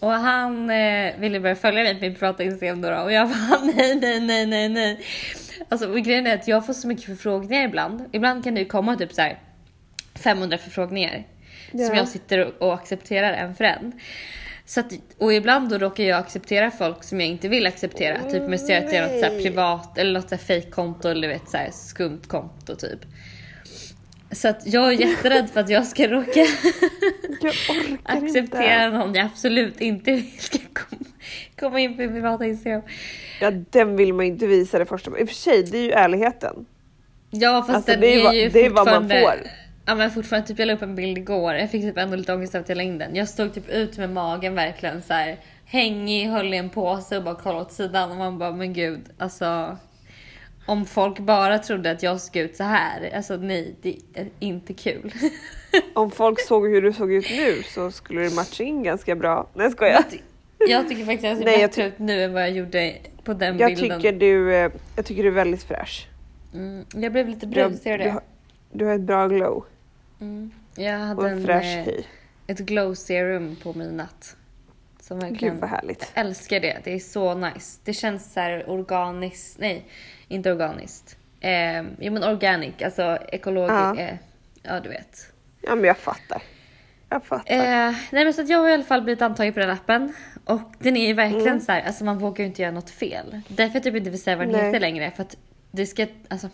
Och 0.00 0.12
han 0.12 0.70
eh, 0.70 1.14
ville 1.18 1.40
börja 1.40 1.56
följa 1.56 1.82
mig 1.82 1.94
på 1.94 2.00
min 2.00 2.14
privata 2.14 2.42
Instagram 2.42 2.80
då, 2.82 2.94
och 2.94 3.12
jag 3.12 3.28
bara 3.28 3.60
nej, 3.76 3.94
nej, 3.96 4.20
nej, 4.20 4.46
nej, 4.46 4.68
nej. 4.68 5.00
Alltså 5.68 5.88
och 5.90 5.98
grejen 5.98 6.26
är 6.26 6.34
att 6.34 6.48
jag 6.48 6.66
får 6.66 6.72
så 6.72 6.88
mycket 6.88 7.04
förfrågningar 7.04 7.64
ibland. 7.64 8.04
Ibland 8.12 8.44
kan 8.44 8.54
det 8.54 8.60
ju 8.60 8.66
komma 8.66 8.96
typ 8.96 9.12
så 9.12 9.22
här 9.22 9.38
500 10.14 10.58
förfrågningar 10.58 11.24
som 11.70 11.80
Ja. 11.80 11.94
jag 11.96 12.08
sitter 12.08 12.44
och, 12.44 12.68
och 12.68 12.74
accepterar 12.74 13.32
en 13.32 13.54
för 13.54 13.64
en. 13.64 13.92
Så 14.66 14.80
att, 14.80 14.92
och 15.18 15.32
ibland 15.32 15.68
då 15.68 15.78
råkar 15.78 16.04
jag 16.04 16.18
acceptera 16.18 16.70
folk 16.70 17.04
som 17.04 17.20
jag 17.20 17.28
inte 17.30 17.48
vill 17.48 17.66
acceptera. 17.66 18.22
Typ 18.22 18.42
jag 18.50 18.60
ser 18.60 18.84
att 18.84 18.90
det 18.90 18.96
är 18.96 19.02
något 19.02 19.20
så 19.20 19.26
här 19.32 19.42
privat 19.42 19.98
eller 19.98 20.12
något 20.20 20.40
fake-konto 20.42 21.08
eller 21.08 21.28
vet 21.28 21.48
så 21.48 21.56
här 21.56 21.70
skumt 21.72 22.20
konto 22.26 22.76
typ. 22.76 22.98
Så 24.32 24.48
att 24.48 24.62
jag 24.66 24.88
är 24.88 24.92
jätterädd 24.92 25.50
för 25.50 25.60
att 25.60 25.68
jag 25.68 25.86
ska 25.86 26.08
råka 26.08 26.40
Jag 27.40 27.54
acceptera 28.04 28.84
inte. 28.86 28.98
någon 28.98 29.14
jag 29.14 29.26
absolut 29.26 29.80
inte 29.80 30.12
vill 30.12 30.30
ska 30.38 30.58
komma, 31.54 31.80
in 31.80 31.96
på 31.96 32.00
min 32.02 32.10
privata 32.12 32.46
Instagram. 32.46 32.82
Ja, 33.40 33.50
den 33.50 33.96
vill 33.96 34.14
man 34.14 34.26
ju 34.26 34.32
inte 34.32 34.46
visa 34.46 34.78
det 34.78 34.86
första. 34.86 35.18
I 35.18 35.24
och 35.24 35.28
för 35.28 35.34
sig, 35.34 35.62
det 35.62 35.78
är 35.78 35.82
ju 35.82 35.90
ärligheten. 35.92 36.66
Ja 37.30 37.62
fast 37.62 37.70
Alltså, 37.76 37.90
den 37.90 38.00
det 38.00 38.14
är 38.14 38.18
är, 38.20 38.24
vad- 38.24 38.34
ju 38.34 38.48
det 38.48 38.66
är 38.66 38.70
vad 38.70 38.86
man 38.86 39.08
får. 39.08 39.40
Ja 39.86 39.94
men 39.94 40.10
fortfarande, 40.10 40.48
typ 40.48 40.58
jag 40.58 40.66
la 40.66 40.72
upp 40.74 40.82
en 40.82 40.94
bild 40.94 41.18
igår. 41.18 41.54
Jag 41.54 41.70
fick 41.70 41.82
typ 41.82 41.98
ändå 41.98 42.16
lite 42.16 42.34
ångest 42.34 42.54
av 42.54 42.60
att 42.60 42.68
jag 42.68 42.76
la 42.76 42.82
in 42.82 42.98
den. 42.98 43.14
Jag 43.16 43.28
stod 43.28 43.54
typ 43.54 43.68
ut 43.68 43.98
med 43.98 44.10
magen 44.10 44.54
verkligen 44.54 45.02
så 45.02 45.12
här 45.14 45.36
hängig, 45.64 46.28
höll 46.28 46.54
i 46.54 46.56
en 46.56 46.70
påse 46.70 47.16
och 47.16 47.22
bara 47.24 47.34
kollade 47.34 47.60
åt 47.60 47.72
sidan 47.72 48.10
och 48.10 48.16
man 48.16 48.38
bara 48.38 48.50
men 48.52 48.72
gud 48.72 49.00
alltså. 49.18 49.76
Om 50.66 50.84
folk 50.86 51.18
bara 51.18 51.58
trodde 51.58 51.90
att 51.90 52.02
jag 52.02 52.20
såg 52.20 52.36
ut 52.36 52.56
så 52.56 52.64
här, 52.64 53.10
alltså 53.16 53.36
nej 53.36 53.74
det 53.82 53.96
är 54.14 54.28
inte 54.40 54.74
kul. 54.74 55.12
Om 55.94 56.10
folk 56.10 56.40
såg 56.40 56.68
hur 56.68 56.82
du 56.82 56.92
såg 56.92 57.12
ut 57.12 57.26
nu 57.30 57.62
så 57.62 57.90
skulle 57.90 58.20
det 58.20 58.34
matcha 58.34 58.64
in 58.64 58.82
ganska 58.82 59.14
bra. 59.16 59.48
Nej 59.54 59.64
jag 59.64 59.72
skojar. 59.72 60.04
jag 60.68 60.88
tycker 60.88 61.04
faktiskt 61.04 61.24
att 61.24 61.30
jag 61.30 61.38
ser 61.38 61.44
Nej, 61.44 61.60
jag 61.60 61.70
bättre 61.70 61.86
ut 61.86 61.98
nu 61.98 62.22
än 62.22 62.32
vad 62.32 62.42
jag 62.42 62.50
gjorde 62.50 62.94
på 63.24 63.34
den 63.34 63.58
Jag 63.58 63.74
bilden. 63.74 64.00
tycker 64.00 64.12
du, 64.12 64.54
eh, 64.54 64.70
jag 64.96 65.04
tycker 65.04 65.22
du 65.22 65.28
är 65.28 65.32
väldigt 65.32 65.62
fräsch. 65.62 66.08
Mm, 66.54 66.84
jag 66.94 67.12
blev 67.12 67.28
lite 67.28 67.46
Du 67.46 67.52
brun, 67.52 67.76
ser 67.76 67.92
du 67.92 67.98
du, 67.98 68.04
det? 68.04 68.10
har, 68.10 68.22
du 68.72 68.84
har 68.84 68.94
ett 68.94 69.00
bra 69.00 69.28
glow 69.28 69.64
Mm. 70.20 70.50
Jag 70.74 70.98
hade 70.98 71.20
och 71.20 71.28
en 71.28 71.36
en, 71.38 71.44
fräsch 71.44 71.64
eh, 71.76 71.84
hy. 71.84 72.02
ett 72.46 72.58
glow 72.58 72.94
serum 72.94 73.56
på 73.62 73.72
min 73.74 73.96
natt. 73.96 74.36
Som 75.00 75.18
verkligen... 75.18 75.54
Gud 75.54 75.60
vad 75.60 75.70
härligt. 75.70 76.12
Jag 76.14 76.26
älskar 76.26 76.60
det. 76.60 76.78
Det 76.84 76.94
är 76.94 76.98
så 76.98 77.34
nice. 77.34 77.80
Det 77.84 77.92
känns 77.92 78.32
så 78.32 78.40
här 78.40 78.70
organiskt. 78.70 79.58
Nej, 79.58 79.84
inte 80.28 80.52
organiskt. 80.52 81.16
Eh, 81.40 81.82
jo 82.00 82.12
men 82.12 82.24
organic, 82.24 82.82
alltså 82.82 83.18
ekologiskt. 83.28 83.72
Ja. 83.76 83.98
Eh, 83.98 84.14
ja, 84.62 84.80
du 84.80 84.88
vet. 84.88 85.32
Ja 85.62 85.74
men 85.74 85.84
jag 85.84 85.96
fattar. 85.96 86.42
Jag 87.08 87.24
fattar. 87.24 87.54
Eh, 87.54 87.94
nej 88.10 88.24
men 88.24 88.34
så 88.34 88.42
att 88.42 88.48
jag 88.48 88.58
har 88.58 88.68
i 88.68 88.72
alla 88.72 88.84
fall 88.84 89.02
blivit 89.02 89.22
antagen 89.22 89.52
på 89.52 89.60
den 89.60 89.70
appen. 89.70 90.12
Och 90.44 90.72
den 90.78 90.96
är 90.96 91.06
ju 91.06 91.12
verkligen 91.12 91.46
Mm. 91.46 91.60
så 91.60 91.72
här, 91.72 91.82
alltså 91.82 92.04
man 92.04 92.18
vågar 92.18 92.38
ju 92.38 92.46
inte 92.46 92.62
göra 92.62 92.72
något 92.72 92.90
fel. 92.90 93.40
Därför 93.48 93.74
jag 93.76 93.82
typ 93.82 93.96
inte 93.96 94.10
vill 94.10 94.22
säga 94.22 94.36
vad 94.36 94.46
den 94.46 94.52
Nej. 94.52 94.66
heter 94.66 94.80
längre. 94.80 95.10
För 95.10 95.22
att 95.22 95.36
det 95.70 95.86
ska, 95.86 96.06
alltså. 96.28 96.48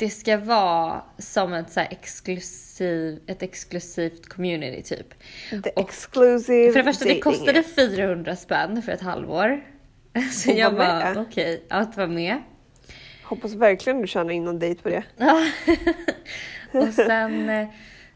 Det 0.00 0.10
ska 0.10 0.36
vara 0.38 1.02
som 1.18 1.52
ett 1.52 1.70
så 1.72 1.80
exklusiv, 1.80 3.20
ett 3.26 3.42
exklusivt 3.42 4.28
community 4.28 4.82
typ. 4.82 5.14
The 5.64 5.70
och- 5.70 5.80
exclusive 5.88 6.72
För 6.72 6.78
det 6.78 6.84
första, 6.84 7.04
det 7.04 7.20
kostade 7.20 7.60
app. 7.60 7.66
400 7.76 8.36
spänn 8.36 8.82
för 8.82 8.92
ett 8.92 9.00
halvår. 9.00 9.60
Så 10.32 10.50
jag 10.50 10.74
bara, 10.76 11.20
okej, 11.20 11.62
att 11.70 11.96
vara 11.96 12.06
med. 12.06 12.42
Hoppas 13.24 13.52
verkligen 13.54 14.00
du 14.00 14.06
tjänar 14.06 14.30
in 14.30 14.44
någon 14.44 14.58
dejt 14.58 14.82
på 14.82 14.88
det. 14.88 15.02
Och 16.78 16.88
sen 16.94 17.48
eh, 17.48 17.68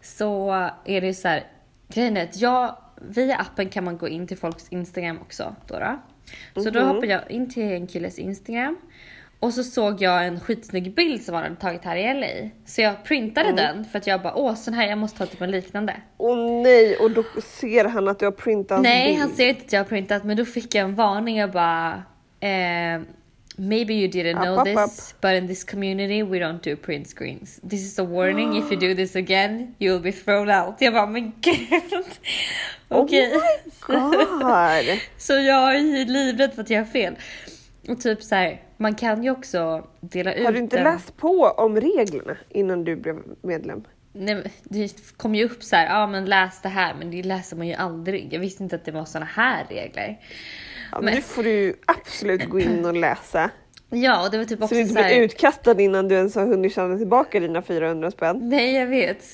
så 0.02 0.50
är 0.84 1.00
det 1.00 1.14
så 1.14 1.28
här, 1.28 1.44
grejen 1.88 2.16
är 2.16 2.22
att 2.24 2.36
jag, 2.40 2.76
via 3.08 3.36
appen 3.36 3.68
kan 3.68 3.84
man 3.84 3.98
gå 3.98 4.08
in 4.08 4.26
till 4.26 4.36
folks 4.38 4.68
Instagram 4.68 5.18
också. 5.18 5.56
Då 5.66 5.78
då. 5.78 6.00
Så 6.62 6.70
då 6.70 6.80
Mhm. 6.80 6.88
hoppade 6.88 7.06
jag 7.12 7.30
in 7.30 7.50
till 7.50 7.62
en 7.72 7.86
killes 7.86 8.18
Instagram. 8.18 8.76
Och 9.44 9.52
så 9.54 9.64
såg 9.64 10.02
jag 10.02 10.26
en 10.26 10.40
skitsnygg 10.40 10.94
bild 10.94 11.22
som 11.24 11.34
han 11.34 11.44
hade 11.44 11.56
tagit 11.56 11.84
här 11.84 11.96
i 11.96 12.14
LA. 12.20 12.50
Så 12.66 12.80
jag 12.80 13.04
printade 13.04 13.48
Mm. 13.48 13.56
den 13.56 13.84
för 13.84 13.98
att 13.98 14.06
jag 14.06 14.22
bara, 14.22 14.34
åh 14.34 14.54
sån 14.54 14.74
här, 14.74 14.88
jag 14.88 14.98
måste 14.98 15.18
ha 15.18 15.26
typ 15.26 15.40
en 15.40 15.50
liknande. 15.50 15.96
Åh 16.16 16.62
nej, 16.62 16.96
och 16.96 17.10
då 17.10 17.24
ser 17.42 17.84
han 17.84 18.08
att 18.08 18.18
du 18.18 18.24
har 18.24 18.32
printat 18.32 18.82
Nej, 18.82 19.06
bild. 19.08 19.18
han 19.20 19.30
ser 19.30 19.48
inte 19.48 19.64
att 19.66 19.72
jag 19.72 19.80
har 19.80 19.84
printat 19.84 20.24
men 20.24 20.36
då 20.36 20.44
fick 20.44 20.74
jag 20.74 20.84
en 20.84 20.94
varning 20.94 21.44
och 21.44 21.50
bara 21.50 22.02
eh, 22.40 23.00
Maybe 23.56 23.94
you 23.94 24.08
didn't 24.10 24.36
Up, 24.38 24.42
know 24.44 24.58
up, 24.58 24.90
this, 24.90 25.14
but 25.20 25.30
in 25.32 25.48
this 25.48 25.64
community 25.64 26.22
we 26.22 26.38
don't 26.38 26.60
do 26.70 26.76
print 26.76 27.08
screens. 27.08 27.60
This 27.70 27.80
is 27.80 27.98
a 27.98 28.04
warning, 28.04 28.56
if 28.58 28.72
you 28.72 28.80
do 28.80 28.94
this 28.94 29.16
again 29.16 29.74
you'll 29.78 30.00
be 30.02 30.12
thrown 30.12 30.50
out. 30.50 30.74
Jag 30.78 30.92
bara, 30.92 31.06
men 31.06 31.32
gud. 31.40 31.82
Okej. 32.88 33.32
Oh 33.36 33.42
God. 33.80 34.98
Så 35.18 35.32
jag 35.32 35.74
är 35.74 35.78
ju 35.78 36.04
livrädd 36.04 36.54
för 36.54 36.62
att 36.62 36.70
jag 36.70 36.80
har 36.80 36.86
fel. 36.86 37.14
Och 37.88 38.00
typ 38.00 38.22
så 38.22 38.34
här, 38.34 38.62
man 38.76 38.94
kan 38.94 39.24
ju 39.24 39.30
också 39.30 39.86
dela 40.00 40.34
ut 40.34 40.44
Har 40.44 40.52
du 40.52 40.58
inte 40.58 40.78
en- 40.78 40.84
läst 40.84 41.16
på 41.16 41.42
om 41.56 41.80
reglerna 41.80 42.36
innan 42.48 42.84
du 42.84 42.96
blev 42.96 43.22
medlem? 43.42 43.84
Nej, 44.12 44.34
men 44.34 44.44
det 44.64 45.16
kom 45.16 45.34
ju 45.34 45.44
upp 45.44 45.62
så 45.62 45.76
här, 45.76 45.86
ja 45.86 46.06
men 46.06 46.24
läs 46.24 46.60
det 46.62 46.68
här, 46.68 46.94
men 46.98 47.10
det 47.10 47.22
läser 47.22 47.56
man 47.56 47.66
ju 47.66 47.74
aldrig. 47.74 48.32
Jag 48.32 48.40
visste 48.40 48.62
inte 48.62 48.76
att 48.76 48.84
det 48.84 48.92
var 48.92 49.04
såna 49.04 49.24
här 49.26 49.64
regler. 49.70 50.20
Ja, 50.92 51.00
Men- 51.00 51.14
Nu 51.14 51.20
får 51.22 51.42
du 51.42 51.74
absolut 51.86 52.48
gå 52.48 52.60
in 52.60 52.84
och 52.84 52.94
läsa. 52.94 53.50
Ja, 53.90 54.24
och 54.24 54.30
det 54.30 54.38
var 54.38 54.44
typ 54.44 54.58
Så 54.58 54.64
också 54.64 54.74
du 54.74 54.82
så, 54.84 54.88
inte 54.88 55.02
här... 55.02 55.08
blir 55.14 55.22
utkastad 55.24 55.80
innan 55.80 56.08
du 56.08 56.14
ens 56.14 56.34
har 56.34 56.46
hunnit 56.46 56.74
tjäna 56.74 56.98
tillbaka 56.98 57.40
dina 57.40 57.62
400 57.62 58.10
spänn. 58.10 58.48
Nej, 58.48 58.74
jag 58.74 58.86
vet. 58.86 59.24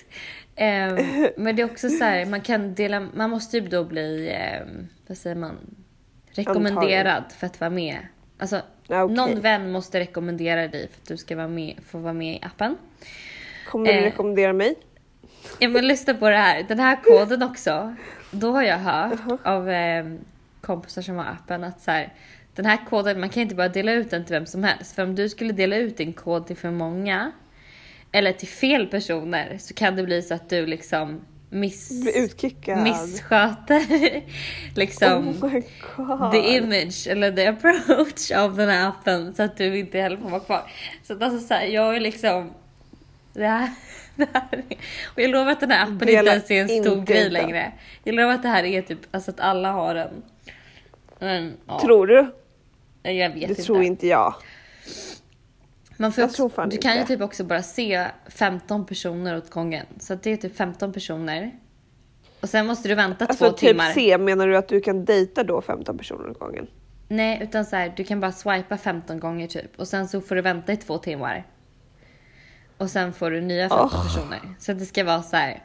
Ehm, 0.57 0.97
men 1.37 1.57
det 1.57 1.63
är 1.63 1.67
också 1.67 1.89
så 1.89 2.05
här, 2.05 2.27
man 2.27 2.41
kan 2.41 2.75
dela, 2.75 3.01
man 3.15 3.31
måste 3.31 3.59
ju 3.59 3.69
då 3.69 3.85
bli, 3.85 4.31
ehm, 4.35 4.87
vad 5.07 5.19
säger 5.19 5.37
man, 5.37 5.57
rekommenderad 6.33 7.25
för 7.39 7.47
att 7.47 7.61
vara 7.61 7.71
med. 7.71 7.99
Alltså, 8.41 8.63
Ja, 8.89 9.03
okej. 9.03 9.17
någon 9.17 9.41
vän 9.41 9.73
måste 9.73 10.01
rekommendera 10.01 10.69
dig 10.69 10.89
för 10.89 11.01
att 11.03 11.09
du 11.09 11.17
ska 11.17 11.37
vara 11.37 11.49
med, 11.49 11.77
få 11.87 11.99
vara 11.99 12.13
med 12.13 12.35
i 12.35 12.39
appen. 12.43 12.77
Kommer 13.69 13.87
du 13.87 13.93
Eh. 13.99 14.03
rekommendera 14.03 14.53
mig? 14.53 14.75
Ja 15.59 15.69
men 15.69 15.89
lyssna 15.89 16.15
på 16.15 16.29
det 16.29 16.37
här, 16.37 16.63
den 16.63 16.79
här 16.79 16.97
koden 17.03 17.43
också. 17.43 17.95
Då 18.31 18.53
har 18.53 18.63
jag 18.63 18.79
hört 18.79 19.41
av 19.45 19.69
ehm, 19.71 20.19
kompisar 20.61 21.03
som 21.03 21.17
har 21.17 21.25
appen 21.25 21.65
att 21.65 21.81
så 21.81 21.91
här, 21.91 22.13
den 22.55 22.67
här 22.67 22.79
koden, 22.91 23.21
man 23.21 23.29
kan 23.29 23.43
inte 23.43 23.55
bara 23.55 23.69
dela 23.69 23.93
ut 23.93 24.11
den 24.11 24.25
till 24.25 24.35
vem 24.35 24.47
som 24.47 24.65
helst. 24.65 24.95
För 24.95 25.03
om 25.03 25.15
du 25.15 25.29
skulle 25.29 25.53
dela 25.53 25.77
ut 25.77 25.97
din 25.97 26.13
kod 26.13 26.47
till 26.47 26.57
för 26.57 26.71
många 26.71 27.33
eller 28.13 28.33
till 28.33 28.49
fel 28.49 28.87
personer 28.87 29.57
så 29.59 29.75
kan 29.75 29.97
det 29.97 30.03
bli 30.03 30.23
så 30.23 30.35
att 30.35 30.49
du 30.49 30.67
liksom 30.67 31.21
miss, 31.51 32.03
Blir 32.03 32.17
utkickad. 32.25 32.83
missköter 32.83 34.23
liksom 34.75 35.29
Oh 35.99 36.31
the 36.33 36.57
image 36.57 37.07
eller 37.09 37.33
the 37.33 37.47
approach 37.47 38.31
av 38.31 38.57
den 38.57 38.69
här 38.69 38.89
appen 38.89 39.35
så 39.35 39.43
att 39.43 39.57
du 39.57 39.79
inte 39.79 39.99
heller 40.01 40.17
får 40.17 40.29
vara 40.31 40.41
kvar. 40.41 40.63
Så 41.03 41.13
att 41.13 41.23
alltså 41.23 41.47
så 41.47 41.55
här, 41.55 41.65
jag 41.67 41.97
är 41.97 42.01
liksom 42.01 42.51
det 43.33 43.47
här, 43.47 43.71
det 44.17 44.29
här 44.33 44.49
är, 44.69 44.77
och 45.15 45.21
jag 45.23 45.31
lovar 45.31 45.53
att 45.53 45.61
den 45.61 45.71
här 45.71 45.83
appen 45.83 45.93
inte 45.95 46.07
Dela 46.07 46.31
ens 46.31 46.51
är 46.51 46.61
en 46.63 46.69
stor 46.69 46.99
inte 46.99 47.13
grej 47.13 47.31
längre. 47.31 47.73
Jag 48.05 48.15
lovar 48.15 48.33
att 48.35 48.43
det 48.43 48.49
här 48.49 48.65
är 48.65 48.83
typ 48.83 48.99
alltså 49.11 49.31
att 49.31 49.41
alla 49.41 49.73
har 49.73 49.95
den. 49.95 50.23
Men 51.19 51.53
ja, 51.67 51.81
Tror 51.81 52.07
du? 52.07 52.35
jag 53.03 53.31
vet 53.31 53.35
Det 53.35 53.49
inte. 53.49 53.63
tror 53.63 53.83
inte 53.83 54.07
jag. 54.07 54.35
Man 56.01 56.13
får 56.13 56.23
Jag 56.23 56.29
också, 56.29 56.37
tror 56.37 56.49
fan 56.49 56.69
du 56.69 56.77
kan 56.77 56.93
ju 56.95 57.01
inte. 57.01 57.13
typ 57.13 57.23
också 57.23 57.45
bara 57.45 57.63
se 57.63 58.07
15 58.27 58.87
personer 58.87 59.37
åt 59.37 59.51
gången. 59.51 59.87
Så 59.99 60.15
det 60.15 60.31
är 60.31 60.37
typ 60.37 60.57
15 60.57 60.93
personer. 60.93 61.51
Och 62.41 62.49
sen 62.49 62.67
måste 62.67 62.89
du 62.89 62.95
vänta 62.95 63.27
Alltså 63.27 63.45
två 63.45 63.51
typ 63.53 63.59
timmar. 63.71 63.93
se, 63.93 64.19
menar 64.19 64.47
du 64.49 64.57
att 64.57 64.69
du 64.69 64.81
kan 64.81 65.05
dejta 65.05 65.43
då 65.45 65.61
15 65.63 65.99
personer 65.99 66.31
åt 66.31 66.39
gången? 66.39 66.67
Nej, 67.09 67.41
utan 67.43 67.65
så 67.65 67.77
här, 67.77 67.93
du 67.97 68.05
kan 68.05 68.21
bara 68.21 68.33
swipa 68.33 68.77
15 68.77 69.21
gånger 69.21 69.47
typ. 69.47 69.81
Och 69.81 69.89
sen 69.89 70.09
så 70.09 70.21
får 70.21 70.35
du 70.35 70.41
vänta 70.43 70.73
i 70.73 70.77
två 70.77 70.99
timmar. 70.99 71.47
Och 72.77 72.91
sen 72.91 73.13
får 73.13 73.31
du 73.31 73.41
nya 73.41 73.69
15 73.69 73.91
Åh. 73.93 74.05
personer. 74.07 74.41
Så 74.59 74.73
det 74.73 74.87
ska 74.87 75.05
vara 75.05 75.23
så 75.23 75.37
här. 75.37 75.63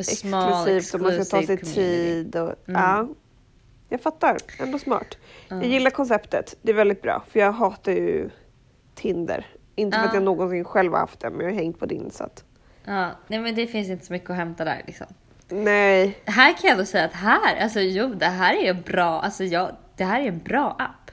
Small, 0.00 0.68
Exklusivt 0.68 0.94
och 0.94 1.00
man 1.00 1.24
ska 1.24 1.36
ta 1.40 1.46
sig 1.46 1.56
tid 1.56 2.36
och 2.36 2.54
Mm. 2.68 2.82
ja. 2.82 3.08
Jag 3.88 4.00
fattar, 4.00 4.36
ändå 4.60 4.78
smart. 4.78 5.18
Ja. 5.48 5.56
Jag 5.56 5.66
gillar 5.66 5.90
konceptet, 5.90 6.56
det 6.62 6.70
är 6.72 6.76
väldigt 6.76 7.02
bra 7.02 7.24
för 7.30 7.40
jag 7.40 7.52
hatar 7.52 7.92
ju 7.92 8.30
Tinder. 8.98 9.46
Inte 9.74 9.96
för 9.96 10.04
Ja. 10.04 10.08
att 10.08 10.14
jag 10.14 10.22
någonsin 10.22 10.64
själv 10.64 10.92
har 10.92 10.98
haft 11.00 11.20
det 11.20 11.30
men 11.30 11.40
jag 11.46 11.52
har 11.52 11.58
hängt 11.58 11.78
på 11.78 11.86
din 11.86 12.10
så 12.10 12.24
att 12.24 12.44
Ja, 12.84 13.10
nej 13.26 13.38
men 13.38 13.54
det 13.54 13.66
finns 13.66 13.88
inte 13.88 14.06
så 14.06 14.12
mycket 14.12 14.30
att 14.30 14.36
hämta 14.36 14.64
där 14.64 14.82
liksom. 14.86 15.06
nej. 15.48 16.18
Här 16.24 16.52
kan 16.52 16.60
jag 16.62 16.72
ändå 16.72 16.84
säga 16.84 17.04
att 17.04 17.12
här, 17.12 17.56
alltså 17.62 17.80
jo 17.80 18.14
det 18.14 18.26
här 18.26 18.54
är 18.54 18.74
bra, 18.74 19.20
alltså 19.20 19.44
jag, 19.44 19.76
det 19.96 20.04
här 20.04 20.20
är 20.20 20.28
en 20.28 20.38
bra 20.38 20.76
app. 20.78 21.10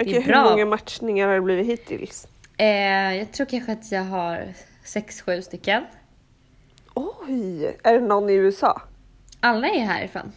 Okej, 0.00 0.12
hur 0.20 0.32
bra. 0.32 0.50
många 0.50 0.66
matchningar 0.66 1.26
har 1.28 1.34
det 1.34 1.40
blivit 1.40 1.66
hittills? 1.66 2.28
Eh, 2.56 2.66
jag 3.16 3.32
tror 3.32 3.46
kanske 3.46 3.72
att 3.72 3.92
jag 3.92 4.04
har 4.04 4.48
6-7 4.84 5.40
stycken. 5.40 5.84
Oj, 6.94 7.76
är 7.82 7.92
det 7.92 8.00
någon 8.06 8.30
i 8.30 8.32
USA? 8.34 8.82
Alla 9.40 9.68
är 9.68 9.80
härifrån. 9.80 10.32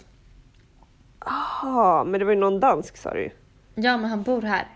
Jaha, 1.26 2.04
men 2.04 2.20
det 2.20 2.26
var 2.26 2.34
ju 2.34 2.39
någon 2.39 2.60
dansk 2.60 2.98
sa 2.98 3.14
du 3.14 3.22
ju. 3.24 3.30
Ja, 3.76 3.98
men 3.98 4.10
han 4.10 4.24
bor 4.24 4.42
här. 4.42 4.68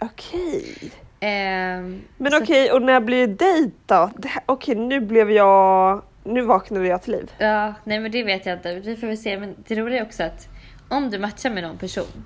Okej. 0.00 0.92
Ehm, 1.20 2.02
Men 2.16 2.34
okej, 2.42 2.72
och 2.72 2.82
när 2.82 3.00
blir 3.00 3.26
det 3.26 3.34
dejt 3.34 3.70
då? 3.86 4.10
Det 4.16 4.28
Okej, 4.46 4.74
nu 4.74 5.00
blev 5.00 5.30
jag... 5.30 6.02
Nu 6.24 6.40
vaknade 6.42 6.86
jag 6.86 7.02
till 7.02 7.12
liv. 7.12 7.32
Ja, 7.38 7.74
nej 7.84 8.00
men 8.00 8.10
det 8.10 8.22
vet 8.22 8.46
jag 8.46 8.56
inte. 8.56 8.74
Vi 8.74 8.96
får 8.96 9.06
väl 9.06 9.18
se. 9.18 9.38
Men 9.38 9.54
det 9.68 9.74
roliga 9.74 10.00
är 10.00 10.04
också 10.06 10.22
att 10.22 10.48
om 10.88 11.10
du 11.10 11.18
matchar 11.18 11.50
med 11.50 11.62
någon 11.62 11.76
person 11.78 12.24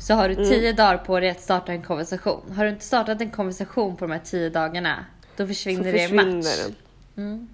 så 0.00 0.14
har 0.14 0.28
du 0.28 0.34
Mm. 0.34 0.48
10 0.48 0.72
dagar 0.72 0.96
på 0.98 1.20
dig 1.20 1.30
att 1.30 1.40
starta 1.40 1.72
en 1.72 1.82
konversation. 1.82 2.52
Har 2.56 2.64
du 2.64 2.70
inte 2.70 2.84
startat 2.84 3.20
en 3.20 3.30
konversation 3.30 3.96
på 3.96 4.04
de 4.04 4.12
här 4.12 4.20
10 4.24 4.48
dagarna, 4.50 5.04
då 5.36 5.46
försvinner, 5.46 5.84
Så 5.84 5.90
det 5.90 5.98
försvinner 5.98 6.24
match. 6.36 6.74
den. 7.14 7.48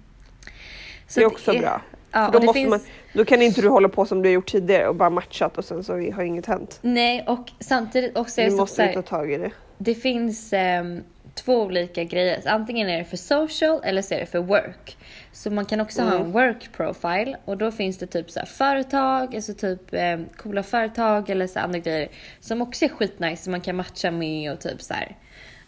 Så 1.07 1.19
det 1.19 1.23
är 1.23 1.27
också 1.27 1.51
bra. 1.53 1.81
Ja, 2.11 2.29
då, 2.33 2.39
det 2.39 2.45
måste 2.45 2.59
finns... 2.59 2.69
man, 2.69 2.79
då 3.13 3.25
kan 3.25 3.41
inte 3.41 3.61
du 3.61 3.69
hålla 3.69 3.89
på 3.89 4.05
som 4.05 4.21
du 4.21 4.29
har 4.29 4.33
gjort 4.33 4.51
tidigare 4.51 4.87
och 4.87 4.95
bara 4.95 5.09
matchat 5.09 5.57
och 5.57 5.65
sen 5.65 5.83
så 5.83 5.93
har 5.93 6.21
inget 6.23 6.45
hänt. 6.45 6.79
Nej, 6.81 7.25
och 7.27 7.51
samtidigt 7.59 8.17
också 8.17 8.41
är 8.41 8.45
Du 8.45 8.49
det 8.51 8.55
så, 8.57 8.61
måste 8.61 8.83
här, 8.83 8.93
ta 8.93 9.01
tag 9.01 9.31
i 9.31 9.37
det. 9.37 9.51
Det 9.83 9.95
finns 9.95 10.53
ehm, 10.53 11.03
två 11.33 11.61
olika 11.61 12.03
grejer. 12.03 12.41
Antingen 12.45 12.89
är 12.89 12.97
det 12.97 13.05
för 13.05 13.17
social 13.17 13.81
eller 13.83 14.01
så 14.01 14.13
är 14.13 14.19
det 14.19 14.25
för 14.25 14.39
work. 14.39 14.97
Så 15.31 15.49
man 15.51 15.65
kan 15.65 15.81
också 15.81 16.01
ha 16.01 16.11
Mm. 16.15 16.21
en 16.25 16.31
work 16.31 16.69
profile 16.73 17.37
och 17.45 17.57
då 17.57 17.71
finns 17.71 17.97
det 17.97 18.07
typ 18.07 18.31
så 18.31 18.45
företag, 18.45 19.35
alltså 19.35 19.53
typ 19.53 19.93
eh, 19.93 20.19
coola 20.37 20.63
företag 20.63 21.29
eller 21.29 21.47
så 21.47 21.59
andra 21.59 21.79
grejer 21.79 22.09
som 22.39 22.61
också 22.61 22.85
är 22.85 22.89
skitnice 22.89 23.43
som 23.43 23.51
man 23.51 23.61
kan 23.61 23.75
matcha 23.75 24.11
med 24.11 24.51
och 24.53 24.59
typ 24.61 24.81
så 24.81 24.93
här. 24.93 25.17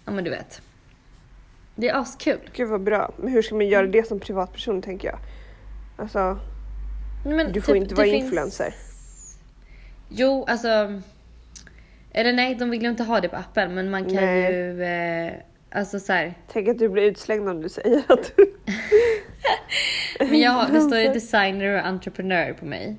Ja 0.06 0.12
men 0.12 0.24
du 0.24 0.30
vet. 0.30 0.62
Det 1.76 1.90
är 1.90 1.96
askul. 2.02 2.40
Gud 2.56 2.70
vad 2.70 2.82
bra. 2.84 3.14
Men 3.18 3.32
hur 3.32 3.42
ska 3.42 3.56
man 3.56 3.68
göra 3.68 3.88
det 3.88 4.08
som 4.08 4.20
privatperson 4.20 4.82
tänker 4.82 5.08
jag? 5.08 5.20
Alltså, 5.98 6.40
Men 7.26 7.52
du 7.52 7.62
får 7.62 7.74
typ, 7.74 7.82
inte 7.82 7.96
vara 7.96 8.06
finns- 8.08 8.24
influencer. 8.24 8.74
Jo, 10.10 10.46
alltså. 10.48 11.02
Eller 12.14 12.34
nej, 12.34 12.56
de 12.56 12.70
vill 12.70 12.84
ju 12.84 12.90
inte 12.90 13.04
ha 13.04 13.22
det 13.22 13.30
på 13.30 13.36
appen 13.36 13.76
men 13.76 13.90
man 13.90 14.06
kan 14.06 14.16
Nej. 14.16 14.54
ju 14.54 14.84
eh, 14.84 15.34
alltså 15.72 16.00
så 16.00 16.14
här. 16.14 16.34
Tänk 16.54 16.68
att 16.68 16.80
du 16.80 16.90
blir 16.90 17.04
utslängd 17.04 17.50
om 17.50 17.62
du 17.62 17.70
säger 17.70 18.02
att 18.10 18.32
du... 18.36 18.54
Men 20.30 20.40
jag, 20.40 20.52
har- 20.52 20.70
det 20.74 20.82
står 20.82 20.98
ju 21.00 21.08
designer 21.14 21.74
och 21.80 21.86
entreprenör 21.88 22.54
på 22.54 22.66
mig. 22.66 22.96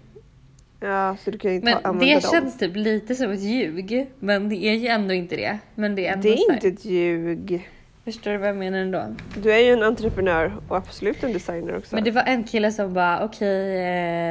Ja, 0.81 1.17
så 1.25 1.31
du 1.31 1.39
kan 1.39 1.51
ju 1.51 1.57
inte 1.57 1.71
ha- 1.71 1.77
Men 1.83 1.87
använda 1.91 2.15
det 2.15 2.21
dem. 2.21 2.31
känns 2.31 2.59
typ 2.59 2.77
lite 2.77 3.15
som 3.15 3.31
ett 3.33 3.41
ljug. 3.43 4.07
Men 4.19 4.49
det 4.49 4.57
är 4.57 4.75
ju 4.75 4.87
ändå 4.89 5.15
inte 5.15 5.37
det. 5.37 5.59
Men 5.75 5.95
det 5.95 6.07
är 6.07 6.13
ändå 6.13 6.23
Det 6.23 6.35
är 6.35 6.53
inte 6.55 6.69
ett 6.69 6.85
ljug. 6.85 7.69
Förstår 8.05 8.31
du 8.31 8.39
vad 8.39 8.49
jag 8.49 8.57
menar 8.57 8.79
ändå? 8.79 9.05
Du 9.43 9.53
är 9.53 9.59
ju 9.59 9.73
en 9.73 9.83
entreprenör 9.83 10.53
och 10.69 10.77
absolut 10.77 11.25
en 11.25 11.33
designer 11.33 11.77
också. 11.77 11.95
Men 11.95 12.05
det 12.05 12.11
var 12.11 12.23
en 12.23 12.45
kille 12.45 12.73
som 12.73 12.95
bara 12.95 13.25
okej 13.25 13.77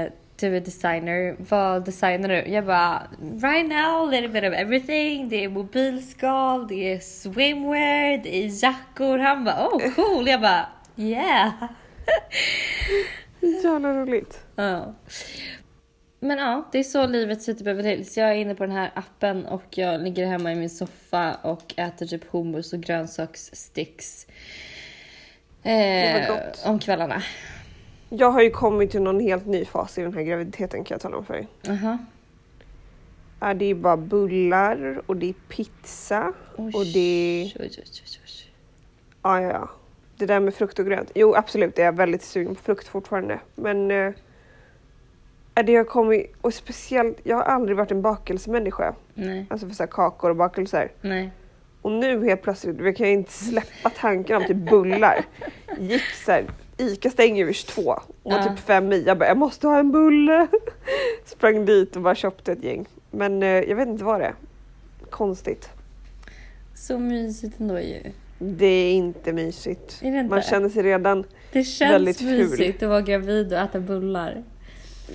eh, 0.04 0.08
du 0.44 0.58
är 0.58 0.62
designer, 0.62 1.36
vad 1.40 1.86
designar 1.86 2.30
du? 2.30 2.36
Jag 2.36 2.66
bara 2.66 3.08
right 3.42 3.68
now, 3.68 4.08
a 4.08 4.12
little 4.12 4.28
bit 4.28 4.44
of 4.44 4.54
everything. 4.54 5.30
Det 5.30 5.44
är 5.44 5.50
mobilskal, 5.50 6.68
det 6.68 6.94
är 6.94 7.00
swimwear, 7.00 8.24
det 8.24 8.36
är 8.36 8.64
jackor. 8.64 9.18
Han 9.18 9.44
bara 9.44 9.68
oh 9.68 9.94
cool. 9.96 10.28
Jag 10.28 10.42
bara 10.42 10.66
yeah. 10.96 11.52
Jävla 13.64 13.94
roligt. 13.94 14.40
Ja. 14.56 14.96
Men 16.20 16.38
ja, 16.38 16.70
det 16.72 16.80
är 16.80 16.84
så 16.84 17.08
livet 17.08 17.42
ser 17.42 17.54
typ 17.54 17.68
över 17.68 17.84
till. 17.84 18.14
Så 18.14 18.20
jag 18.20 18.30
är 18.30 18.36
inne 18.36 18.56
på 18.56 18.66
den 18.66 18.76
här 18.76 18.92
appen 18.96 19.46
och 19.46 19.78
jag 19.78 20.02
ligger 20.02 20.26
hemma 20.26 20.52
i 20.52 20.56
min 20.56 20.70
soffa 20.70 21.34
och 21.42 21.74
äter 21.78 22.06
typ 22.06 22.32
hummus 22.32 22.74
och 22.74 22.80
grönsakssticks. 22.80 24.28
Eh, 25.64 26.32
om 26.66 26.80
kvällarna. 26.80 27.24
Jag 28.16 28.32
har 28.32 28.42
ju 28.42 28.50
kommit 28.50 28.92
till 28.92 29.02
någon 29.02 29.20
helt 29.20 29.46
ny 29.46 29.66
fas 29.66 29.98
i 29.98 30.02
den 30.02 30.14
här 30.14 30.22
graviditeten 30.24 30.84
kan 30.84 30.96
jag 30.96 31.02
tala 31.02 31.18
om 31.18 31.26
för 31.26 31.34
dig. 31.34 31.48
Jaha. 31.62 31.98
Ja, 33.40 33.54
det 33.54 33.66
är 33.66 33.76
bara 33.76 33.98
bullar 33.98 35.02
och 35.06 35.18
det 35.18 35.30
är 35.30 35.34
pizza 35.50 36.34
Oj, 36.58 36.72
och 36.76 36.86
det 36.86 37.52
oj. 37.60 37.72
Ja, 39.24 39.42
ja, 39.42 39.50
ja. 39.52 39.70
Det 40.18 40.26
där 40.26 40.40
med 40.40 40.54
frukt 40.54 40.80
och 40.80 40.86
grönt. 40.86 41.12
Jo, 41.16 41.36
absolut, 41.36 41.78
jag 41.78 41.88
är 41.88 41.92
väldigt 41.92 42.24
sugen 42.24 42.56
på 42.56 42.62
frukt 42.62 42.88
fortfarande. 42.88 43.40
Men 43.56 43.92
eh, 43.92 44.14
det 45.66 45.76
har 45.76 45.84
kommit, 45.84 46.34
och 46.42 46.54
speciellt, 46.54 47.18
jag 47.24 47.36
har 47.36 47.44
aldrig 47.44 47.78
varit 47.78 47.92
en 47.92 48.02
bakelsemänniska. 48.02 48.96
Nej, 49.14 49.46
Alltså 49.50 49.68
för 49.68 49.76
så 49.76 49.84
här 49.84 49.88
kakor 49.88 50.30
och 50.30 50.36
bakelser. 50.36 50.92
nej. 51.02 51.32
Och 51.82 51.92
nu 51.92 52.26
helt 52.26 52.42
plötsligt, 52.42 52.80
jag 52.80 52.98
kan 52.98 53.08
jag 53.08 53.14
inte 53.14 53.32
släppa 53.32 53.90
tanken 53.90 54.38
om 54.38 54.44
typ 54.48 54.70
bullar. 54.70 55.26
Gick 55.80 56.02
så 56.26 56.32
här, 56.32 56.46
Ica 56.84 57.10
stänger 57.10 57.46
vid 57.46 57.56
22 57.56 57.82
och 57.92 58.02
Ja. 58.24 58.44
typ 58.44 58.60
fem 58.60 58.94
i. 58.94 59.04
Jag 59.04 59.18
bara, 59.18 59.28
jag 59.28 59.38
måste 59.38 59.68
ha 59.68 59.80
en 59.80 59.92
bulle. 59.92 60.48
Sprang 61.26 61.66
dit 61.66 61.96
och 61.96 62.02
bara 62.02 62.16
köpte 62.16 62.52
ett 62.52 62.64
gäng. 62.64 62.86
Men 63.12 63.44
eh, 63.44 63.50
jag 63.50 63.76
vet 63.76 63.88
inte 63.88 64.04
vad 64.04 64.20
det 64.20 64.26
är. 64.26 64.36
Konstigt. 65.10 65.70
Så 66.76 67.00
mysigt 67.00 67.60
ändå 67.60 67.80
ju. 67.80 68.00
Det 68.40 68.66
är 68.66 68.94
inte 68.94 69.34
mysigt. 69.34 70.00
Är 70.02 70.08
inte? 70.20 70.30
Man 70.30 70.42
känner 70.42 70.70
sig 70.70 70.84
redan 70.84 71.24
Det 71.52 71.64
känns 71.64 71.92
väldigt 71.94 72.18
ful. 72.18 72.50
mysigt 72.50 72.84
att 72.84 72.90
vara 72.90 73.02
gravid 73.02 73.54
och 73.54 73.60
äta 73.60 73.80
bullar. 73.80 74.44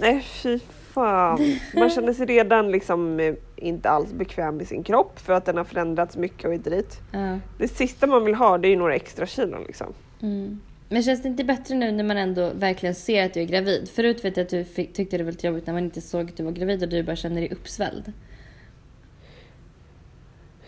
Nej 0.01 0.21
fy 0.23 0.59
fan. 0.93 1.57
Man 1.75 1.91
känner 1.91 2.13
sig 2.13 2.27
redan 2.27 2.71
liksom 2.71 3.21
eh, 3.21 3.35
inte 3.57 3.91
alls 3.91 4.13
bekväm 4.13 4.57
med 4.57 4.69
sin 4.69 4.83
kropp 4.83 5.19
för 5.21 5.33
att 5.33 5.45
den 5.45 5.57
har 5.57 5.65
förändrats 5.65 6.17
mycket 6.17 6.45
och 6.45 6.53
hit 6.53 6.67
och 6.67 6.73
dit. 6.73 7.01
Ja. 7.13 7.39
Det 7.59 7.69
sista 7.69 8.07
man 8.07 8.25
vill 8.25 8.35
ha 8.35 8.59
det 8.59 8.69
är 8.69 8.71
ju 8.71 8.77
några 8.77 8.95
extra 8.95 9.27
kilon 9.27 9.65
liksom. 9.67 9.87
Mm. 10.23 10.61
Men 10.89 11.03
känns 11.03 11.23
det 11.23 11.29
inte 11.29 11.45
bättre 11.45 11.75
nu 11.75 11.93
när 11.93 12.05
man 12.05 12.17
ändå 12.17 12.51
verkligen 12.55 12.95
ser 12.95 13.27
att 13.27 13.35
du 13.35 13.41
är 13.41 13.45
gravid? 13.45 13.89
Förut 13.89 14.25
vet 14.25 14.37
jag 14.37 14.45
att 14.45 14.51
du 14.51 14.65
fick, 14.65 14.93
tyckte 14.93 15.19
det 15.19 15.25
var 15.25 15.31
lite 15.31 15.47
jobbigt 15.47 15.67
när 15.67 15.75
man 15.75 15.85
inte 15.85 16.01
såg 16.01 16.29
att 16.31 16.37
du 16.37 16.43
var 16.43 16.53
gravid 16.53 16.83
och 16.83 16.89
du 16.89 17.03
bara 17.03 17.17
kände 17.17 17.41
dig 17.41 17.53
uppsvälld. 17.53 18.13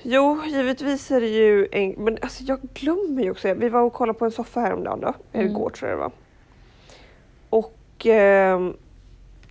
Jo, 0.02 0.42
givetvis 0.46 1.10
är 1.10 1.20
det 1.20 1.28
ju 1.28 1.68
en... 1.72 1.90
Men 1.90 2.18
alltså 2.22 2.44
jag 2.44 2.60
glömmer 2.74 3.22
ju 3.22 3.30
också. 3.30 3.54
Vi 3.54 3.68
var 3.68 3.80
och 3.80 3.92
kollade 3.92 4.18
på 4.18 4.24
en 4.24 4.30
soffa 4.30 4.60
häromdagen 4.60 5.00
då. 5.00 5.14
Mm. 5.32 5.46
igår 5.46 5.70
tror 5.70 5.90
jag 5.90 5.98
det 5.98 6.02
var. 6.02 6.12
Och 7.50 7.76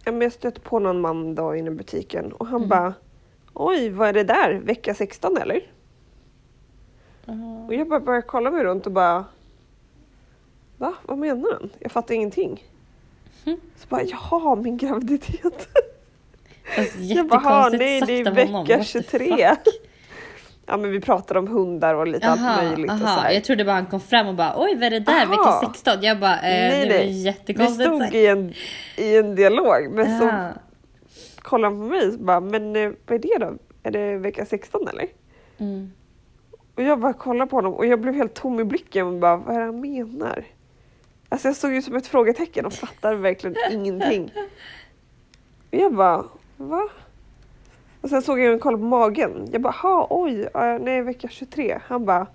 men 0.06 0.22
jag 0.22 0.34
stötte 0.34 0.62
på 0.62 0.80
någon 0.80 1.02
man 1.02 1.36
då 1.36 1.56
inne 1.56 1.72
i 1.72 1.74
butiken 1.74 2.32
och 2.32 2.48
han 2.48 2.56
Mm. 2.56 2.70
bara 2.70 2.94
Oj, 3.54 3.90
vad 3.90 4.10
är 4.10 4.14
det 4.14 4.24
där? 4.24 4.54
Vecka 4.54 4.94
16 4.94 5.38
eller? 5.38 5.72
Och 7.68 7.74
jag 7.74 7.88
bara 7.88 8.00
började 8.00 8.28
kolla 8.28 8.52
mig 8.52 8.64
runt 8.64 8.86
och 8.86 8.92
bara 8.92 9.26
Va? 10.80 10.94
Vad 11.06 11.18
menar 11.18 11.52
han? 11.52 11.70
Jag 11.80 11.92
fattar 11.92 12.16
ingenting. 12.16 12.64
Mm. 13.46 13.60
Så 13.76 13.88
bara, 13.90 14.04
jaha, 14.04 14.56
min 14.56 14.78
graviditet. 14.78 15.68
Fast 16.76 16.96
Jag 17.00 17.28
bara, 17.28 17.40
"Ha, 17.40 17.72
jättekonstigt 17.72 18.08
nej, 18.08 18.24
det 18.24 18.30
är 18.30 18.32
vecka 18.36 18.52
What 18.52 18.68
the 18.68 18.84
23. 18.84 19.28
fuck? 19.50 19.60
ja 20.66 20.78
men 20.78 20.92
vi 20.92 21.00
pratade 21.02 21.40
om 21.40 21.48
hundar 21.48 21.96
och 21.96 22.08
lite 22.08 22.28
allt 22.28 22.42
möjligt 22.64 22.92
och 22.92 22.98
så 22.98 23.06
aha. 23.06 23.22
här. 23.22 23.32
Jag 23.32 23.44
trodde 23.44 23.66
bara 23.66 23.74
han 23.76 23.86
kom 23.86 24.00
fram 24.00 24.28
och 24.28 24.36
bara 24.36 24.54
oj 24.58 24.76
vad 24.76 24.84
är 24.84 24.90
det 24.90 25.00
där, 25.00 25.24
Aha. 25.26 25.30
vecka 25.60 25.72
16? 25.74 25.94
Jag 26.02 26.20
bara 26.20 26.36
eh, 26.36 26.42
Nej, 26.42 26.72
det 26.72 26.94
var 26.94 27.00
nej. 27.00 27.08
Vi 27.08 27.22
jättekonstigt. 27.22 27.82
stod 27.90 28.16
i 28.16 28.28
en, 28.28 28.54
i 28.98 29.18
en 29.18 29.36
dialog 29.36 29.90
men 29.92 30.20
så 30.20 30.26
Ja. 30.26 30.50
kollade 31.42 31.76
han 31.76 31.82
på 31.90 31.96
mig 31.96 32.08
och 32.08 32.20
bara 32.20 32.40
men 32.40 32.76
eh, 32.76 32.92
vad 33.08 33.26
är 33.26 33.40
det 33.40 33.46
då? 33.46 33.54
Är 33.84 33.92
det 33.92 34.18
vecka 34.18 34.46
16 34.46 34.88
eller? 34.88 35.06
Mm. 35.58 35.92
Och 36.76 36.84
jag 36.84 37.00
bara 37.00 37.14
kollade 37.14 37.50
på 37.50 37.56
honom 37.56 37.74
och 37.74 37.86
jag 37.86 38.02
blev 38.02 38.14
helt 38.16 38.34
tom 38.34 38.60
i 38.60 38.64
blicken 38.64 39.08
och 39.08 39.14
bara 39.14 39.38
vad 39.38 39.56
är 39.56 39.60
det 39.60 39.66
han 39.66 39.82
menar? 39.82 40.44
Alltså 41.30 41.48
jag 41.48 41.56
såg 41.56 41.74
ju 41.74 41.82
som 41.82 41.96
ett 41.96 42.08
frågetecken 42.08 42.66
och 42.66 42.74
fattar 42.74 43.16
verkligen 43.16 43.56
ingenting. 43.72 44.32
Och 45.72 45.78
jag 45.78 45.94
bara 45.96 46.26
va? 46.58 46.90
Och 48.02 48.10
sen 48.10 48.22
såg 48.22 48.40
jag 48.40 48.46
honom 48.46 48.60
kolla 48.60 48.78
på 48.78 48.84
magen. 48.84 49.50
Jag 49.52 49.62
bara 49.62 49.74
ha 49.74 50.08
oj, 50.10 50.50
ja, 50.54 50.78
nej 50.78 51.02
vecka 51.02 51.28
23. 51.28 51.80
Han 51.86 52.06
bara 52.06 52.28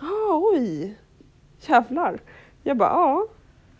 ha 0.00 0.40
oj, 0.54 0.96
jävlar. 1.60 2.20
Jag 2.62 2.76
bara 2.76 2.88
ja. 2.90 3.26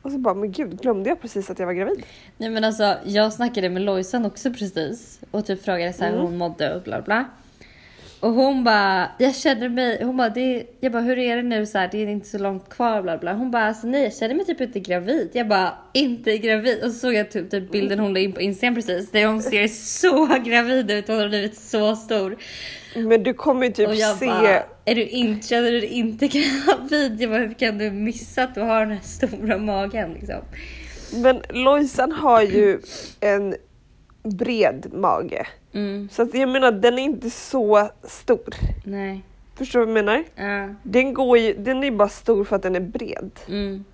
Och 0.03 0.13
så 0.13 0.19
bara 0.19 0.35
men 0.35 0.53
gud 0.53 0.81
glömde 0.81 1.09
jag 1.09 1.21
precis 1.21 1.51
att 1.51 1.59
jag 1.59 1.67
var 1.67 1.73
gravid? 1.73 2.03
Nej 2.37 2.51
men 2.51 2.65
alltså 2.65 2.97
jag 3.05 3.33
snackade 3.33 3.69
med 3.71 3.83
Lojsan 3.83 4.27
också 4.27 4.51
precis 4.53 5.21
och 5.31 5.47
typ 5.47 5.65
frågade 5.65 5.93
så 5.93 6.05
här 6.05 6.11
hur 6.11 6.19
Mm. 6.19 6.31
hon 6.31 6.39
mådde 6.39 6.75
och 6.77 6.83
bla 6.83 7.03
bla. 7.03 7.25
Och 8.21 8.33
hon 8.33 8.65
bara, 8.65 9.11
jag 9.19 9.35
känner 9.35 9.69
mig, 9.69 10.05
hon 10.05 10.17
bara, 10.17 10.29
det, 10.29 10.67
jag 10.81 10.93
bara 10.93 11.03
hur 11.03 11.19
är 11.19 11.37
det 11.37 11.43
nu 11.43 11.67
så 11.67 11.79
här, 11.79 11.89
det 11.93 12.03
är 12.03 12.07
inte 12.07 12.29
så 12.29 12.39
långt 12.39 12.69
kvar 12.69 13.03
bla 13.03 13.19
bla. 13.19 13.33
Hon 13.33 13.51
bara, 13.51 13.65
alltså 13.65 13.87
nej 13.87 14.03
jag 14.03 14.15
känner 14.15 14.35
mig 14.35 14.45
typ 14.45 14.61
inte 14.61 14.81
gravid. 14.81 15.31
Jag 15.33 15.49
bara, 15.49 15.75
inte 15.93 16.39
gravid. 16.39 16.85
Och 16.85 16.91
så 16.93 16.99
såg 16.99 17.15
jag 17.15 17.31
typ, 17.31 17.51
typ 17.51 17.71
bilden 17.71 17.99
hon 17.99 18.15
la 18.15 18.21
in 18.21 18.33
på 18.33 18.41
Instagram 18.41 18.75
precis, 18.75 19.11
där 19.11 19.27
hon 19.27 19.43
ser 19.43 19.69
så 19.69 20.27
gravid 20.45 20.91
ut, 20.91 21.09
hon 21.09 21.19
har 21.19 21.29
blivit 21.29 21.59
så 21.59 21.97
stor. 21.97 22.37
Men 22.95 23.23
du 23.23 23.35
kommer 23.35 23.67
ju 23.67 23.73
typ 23.73 23.89
och 23.89 23.95
jag 23.95 24.17
se 24.17 24.27
bara, 24.27 24.63
är 24.85 24.95
du 24.95 25.07
inte, 25.07 25.49
känner 25.49 25.71
du 25.71 25.81
dig 25.81 25.89
inte 25.89 26.29
gravid? 26.29 27.21
Jag 27.21 27.31
bara, 27.31 27.41
hur 27.41 27.55
kan 27.55 27.79
du 27.79 27.91
missa 27.91 28.43
att 28.43 28.55
du 28.55 28.61
har 28.61 28.81
den 28.81 28.91
här 28.91 29.05
stora 29.05 29.59
magen 29.59 30.13
liksom? 30.13 30.41
Men 31.13 31.43
Lojsan 31.49 32.13
har 32.13 32.43
ju 32.43 32.81
en 33.21 33.55
bred 34.23 34.87
mage. 34.93 35.47
Mm, 35.73 36.09
Så 36.13 36.23
att 36.23 36.35
jag 36.35 36.49
menar 36.49 36.73
den 36.73 36.99
är 36.99 37.03
inte 37.03 37.31
så 37.31 37.89
stor. 38.03 38.55
nej. 38.85 39.25
Förstår 39.55 39.81
du 39.81 39.87
vad 39.87 39.97
jag 39.99 40.05
menar? 40.05 40.25
Ja. 40.35 40.75
Den, 40.83 41.15
går 41.15 41.39
ju, 41.39 41.55
den 41.55 41.85
är 41.85 41.91
bara 41.91 42.09
stor 42.09 42.45
för 42.45 42.57
att 42.57 42.63
den 42.63 42.77
är 42.77 42.81
bred. 42.81 43.31
Mm. 43.49 43.85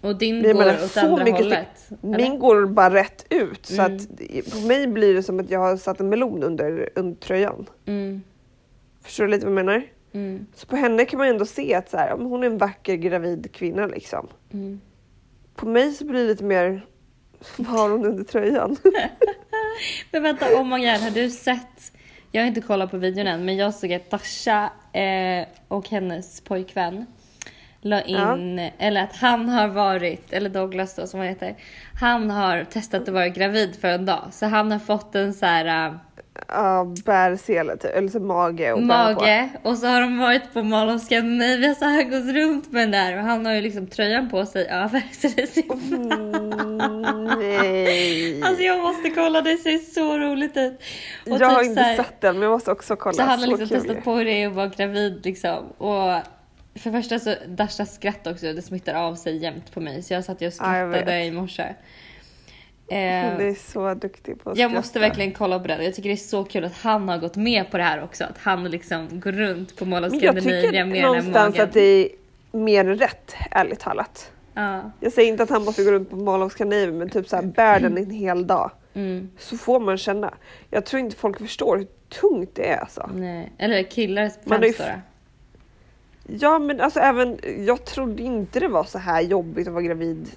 Och 0.00 0.16
din 0.18 0.36
Jag 0.36 0.52
går 0.56 0.64
menar, 0.64 0.74
åt 0.84 0.90
så 0.90 1.00
andra 1.00 1.24
mycket 1.24 1.40
hållet? 1.40 1.66
eller? 2.02 2.18
Min 2.18 2.38
går 2.38 2.66
bara 2.66 2.94
rätt 2.94 3.26
ut 3.30 3.66
så 3.66 3.82
Mm. 3.82 3.96
att 3.96 4.52
på 4.52 4.58
mig 4.66 4.86
blir 4.86 5.14
det 5.14 5.22
som 5.22 5.40
att 5.40 5.50
jag 5.50 5.60
har 5.60 5.76
satt 5.76 6.00
en 6.00 6.08
melon 6.08 6.42
under, 6.42 6.88
under 6.94 7.16
tröjan. 7.16 7.66
Mm. 7.86 8.22
Förstår 9.02 9.24
du 9.24 9.30
lite 9.30 9.46
vad 9.46 9.58
jag 9.58 9.64
menar? 9.64 9.82
Mm. 10.12 10.46
Så 10.54 10.66
på 10.66 10.76
henne 10.76 11.04
kan 11.04 11.18
man 11.18 11.28
ändå 11.28 11.46
se 11.46 11.74
att 11.74 11.90
så 11.90 11.96
här, 11.96 12.10
hon 12.10 12.42
är 12.42 12.46
en 12.46 12.58
vacker 12.58 12.94
gravid 12.94 13.52
kvinna 13.52 13.86
liksom. 13.86 14.26
Mm. 14.52 14.80
På 15.54 15.66
mig 15.66 15.92
så 15.92 16.04
blir 16.04 16.20
det 16.22 16.26
lite 16.28 16.44
mer, 16.44 16.86
vad 17.56 17.66
har 17.66 17.90
hon 17.90 18.04
under 18.04 18.24
tröjan? 18.24 18.76
Men 20.10 20.22
vänta, 20.22 20.46
oh 20.46 20.64
my 20.64 20.78
god, 20.78 21.00
har 21.02 21.10
du 21.10 21.30
sett? 21.30 21.92
Jag 22.32 22.42
har 22.42 22.46
inte 22.46 22.60
kollat 22.60 22.90
på 22.90 22.96
videon 22.96 23.26
än, 23.26 23.44
men 23.44 23.56
jag 23.56 23.74
såg 23.74 23.92
att 23.92 24.10
Dasha 24.10 24.70
eh, 24.92 25.46
och 25.68 25.88
hennes 25.88 26.40
pojkvän 26.40 27.06
la 27.80 28.02
in, 28.02 28.70
eller 28.78 29.02
att 29.02 29.16
han 29.16 29.48
har 29.48 29.68
varit, 29.68 30.32
eller 30.32 30.50
Douglas 30.50 30.94
då 30.94 31.06
som 31.06 31.20
han 31.20 31.28
heter, 31.28 31.54
han 32.00 32.30
har 32.30 32.64
testat 32.64 33.02
att 33.02 33.08
vara 33.08 33.28
gravid 33.28 33.76
för 33.80 33.88
en 33.88 34.06
dag. 34.06 34.28
Så 34.32 34.46
han 34.46 34.72
har 34.72 34.78
fått 34.78 35.14
en 35.14 35.34
så 35.34 35.46
här 35.46 35.98
Ja, 36.48 36.94
bärsele 37.04 37.76
typ, 37.76 37.94
eller 37.96 38.08
så 38.08 38.20
mage 38.20 38.72
och 38.72 38.82
mage 38.82 39.48
och 39.62 39.78
så 39.78 39.86
har 39.86 40.00
de 40.00 40.18
varit 40.18 40.52
på 40.52 40.62
Mall 40.62 40.88
of 40.88 41.02
Scandinavia 41.02 41.74
så 41.74 41.84
han 41.84 42.10
gått 42.10 42.34
runt 42.34 42.72
med 42.72 42.82
den 42.82 42.90
där 42.90 43.16
och 43.18 43.22
han 43.24 43.46
har 43.46 43.52
ju 43.52 43.60
liksom 43.60 43.86
tröjan 43.86 44.30
på 44.30 44.46
sig 44.46 44.66
över 44.68 45.02
så 45.12 45.28
det 45.36 45.46
ser 45.46 45.62
Mm, 45.72 47.38
nej. 47.38 48.42
Alltså 48.42 48.62
jag 48.62 48.82
måste 48.82 49.10
kolla, 49.10 49.40
det 49.42 49.56
ser 49.56 49.78
så 49.78 50.18
roligt 50.18 50.56
ut. 50.56 50.80
Och 51.30 51.40
jag 51.40 51.46
har 51.48 51.58
typ 51.60 51.68
inte 51.70 51.82
så 51.82 51.88
här- 51.88 51.96
sett 51.96 52.20
den 52.20 52.34
men 52.34 52.42
jag 52.42 52.50
måste 52.52 52.70
också 52.72 52.96
kolla. 52.96 53.14
Så 53.14 53.22
han 53.22 53.40
har 53.40 53.46
liksom 53.46 53.68
testat 53.68 54.04
på 54.04 54.12
hur 54.12 54.24
det 54.24 54.42
är 54.42 54.46
att 54.48 54.54
vara 54.54 54.66
gravid 54.68 55.20
liksom. 55.24 55.66
Och 55.78 56.20
för 56.74 56.90
det 56.90 57.02
första 57.02 57.18
så 57.18 57.34
Dashas 57.46 57.94
skratt 57.94 58.26
också, 58.26 58.52
det 58.52 58.62
smittar 58.62 58.94
av 58.94 59.14
sig 59.14 59.36
jämt 59.36 59.72
på 59.72 59.80
mig. 59.80 60.02
Så 60.02 60.14
jag 60.14 60.24
satt 60.24 60.40
ju 60.42 60.46
och 60.46 60.52
Ja, 60.52 60.56
skrattade 60.56 61.04
vet. 61.04 61.26
i 61.26 61.30
morse. 61.30 61.64
Hon 62.88 62.98
Eh, 62.98 63.46
är 63.46 63.54
så 63.72 63.94
duktig 63.94 64.42
på 64.44 64.50
att 64.50 64.58
jag 64.58 64.70
måste 64.72 64.98
verkligen 64.98 65.32
kolla 65.32 65.58
på 65.58 65.66
det. 65.68 65.84
Jag 65.84 65.94
tycker 65.94 66.08
det 66.08 66.14
är 66.14 66.16
så 66.16 66.44
kul 66.44 66.64
att 66.64 66.72
han 66.76 67.08
har 67.08 67.18
gått 67.18 67.36
med 67.36 67.70
på 67.70 67.76
det 67.76 67.82
här 67.82 68.02
också. 68.04 68.24
Att 68.24 68.38
han 68.38 68.64
liksom 68.64 69.20
går 69.20 69.32
runt 69.32 69.76
på 69.76 69.84
Mall 69.84 70.04
of 70.04 70.12
Scandinavia 70.12 70.84
med 70.84 70.94
den 70.94 71.02
här 71.02 71.02
någonstans 71.02 71.54
magen. 71.56 71.68
att 71.68 71.72
det 71.74 71.80
är 71.80 72.08
mer 72.52 72.84
rätt, 72.84 73.34
ärligt 73.50 73.80
talat. 73.80 74.30
Ja. 74.54 74.90
Jag 75.00 75.12
säger 75.12 75.28
inte 75.28 75.42
att 75.42 75.50
han 75.50 75.64
måste 75.64 75.84
gå 75.84 75.90
runt 75.90 76.10
på 76.10 76.16
Mall 76.16 76.42
of 76.42 76.52
Scandinavia 76.52 76.92
men 76.98 77.08
typ 77.10 77.28
såhär 77.28 77.42
bär 77.42 77.80
den 77.80 77.98
en 77.98 78.10
hel 78.10 78.46
dag. 78.46 78.70
Mm, 78.94 79.30
Så 79.38 79.56
får 79.58 79.80
man 79.80 79.98
känna. 79.98 80.34
Jag 80.70 80.84
tror 80.86 81.00
inte 81.00 81.16
folk 81.16 81.38
förstår 81.38 81.76
hur 81.76 81.86
tungt 82.20 82.50
det 82.54 82.68
är 82.68 82.78
alltså. 82.78 83.10
nej. 83.14 83.52
Eller 83.58 83.82
killar 83.82 84.30
främst 84.46 84.78
då. 84.78 84.84
Ja 86.38 86.58
men 86.58 86.80
alltså 86.80 87.00
även, 87.00 87.38
jag 87.66 87.84
trodde 87.84 88.22
inte 88.22 88.60
det 88.60 88.68
var 88.68 88.84
så 88.84 88.98
här 88.98 89.20
jobbigt 89.20 89.66
att 89.68 89.72
vara 89.74 89.82
gravid. 89.82 90.30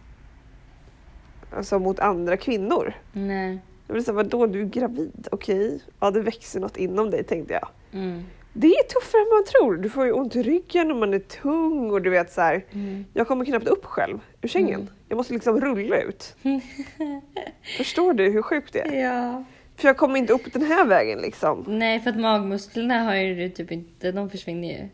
Alltså 1.56 1.80
mot 1.80 2.00
andra 2.00 2.38
kvinnor. 2.38 2.94
Nej. 3.14 3.60
Jag 3.88 3.94
blev 3.94 4.04
såhär, 4.04 4.16
vadå 4.16 4.46
du 4.48 4.62
är 4.62 4.66
gravid? 4.66 5.28
Okej, 5.32 5.80
ja 6.00 6.12
det 6.12 6.20
växer 6.22 6.60
något 6.60 6.78
inom 6.78 7.10
dig 7.12 7.24
tänkte 7.24 7.54
jag. 7.54 7.68
Mm, 7.94 8.24
Det 8.54 8.68
är 8.68 8.84
tuffare 8.84 9.22
än 9.22 9.28
man 9.30 9.44
tror. 9.46 9.76
Du 9.84 9.90
får 9.90 10.06
ju 10.06 10.12
ont 10.12 10.36
i 10.36 10.44
ryggen 10.44 10.92
och 10.92 10.98
man 10.98 11.14
är 11.14 11.20
tung 11.20 11.92
och 11.92 12.02
du 12.02 12.10
vet 12.10 12.32
så 12.32 12.42
här. 12.42 12.66
mm. 12.72 13.06
Jag 13.14 13.28
kommer 13.28 13.46
knappt 13.46 13.68
upp 13.68 13.86
själv 13.86 14.20
ur 14.42 14.48
sängen. 14.48 14.80
Mm. 14.82 14.94
Jag 15.08 15.18
måste 15.18 15.34
liksom 15.34 15.62
rulla 15.62 16.02
ut. 16.02 16.36
Förstår 17.78 18.14
du 18.14 18.30
hur 18.30 18.42
sjukt 18.42 18.74
det 18.74 18.80
är? 18.80 19.04
Ja. 19.04 19.44
För 19.76 19.88
jag 19.88 19.98
kommer 19.98 20.20
inte 20.20 20.34
upp 20.34 20.54
den 20.54 20.62
här 20.62 20.86
vägen 20.86 21.20
liksom. 21.20 21.64
Nej, 21.68 22.00
för 22.00 22.10
att 22.10 22.20
magmusklerna 22.20 23.04
har 23.04 23.16
ju 23.16 23.50
typ 23.50 23.72
inte, 23.72 24.12
de 24.12 24.30
försvinner 24.30 24.68
ju. 24.68 24.88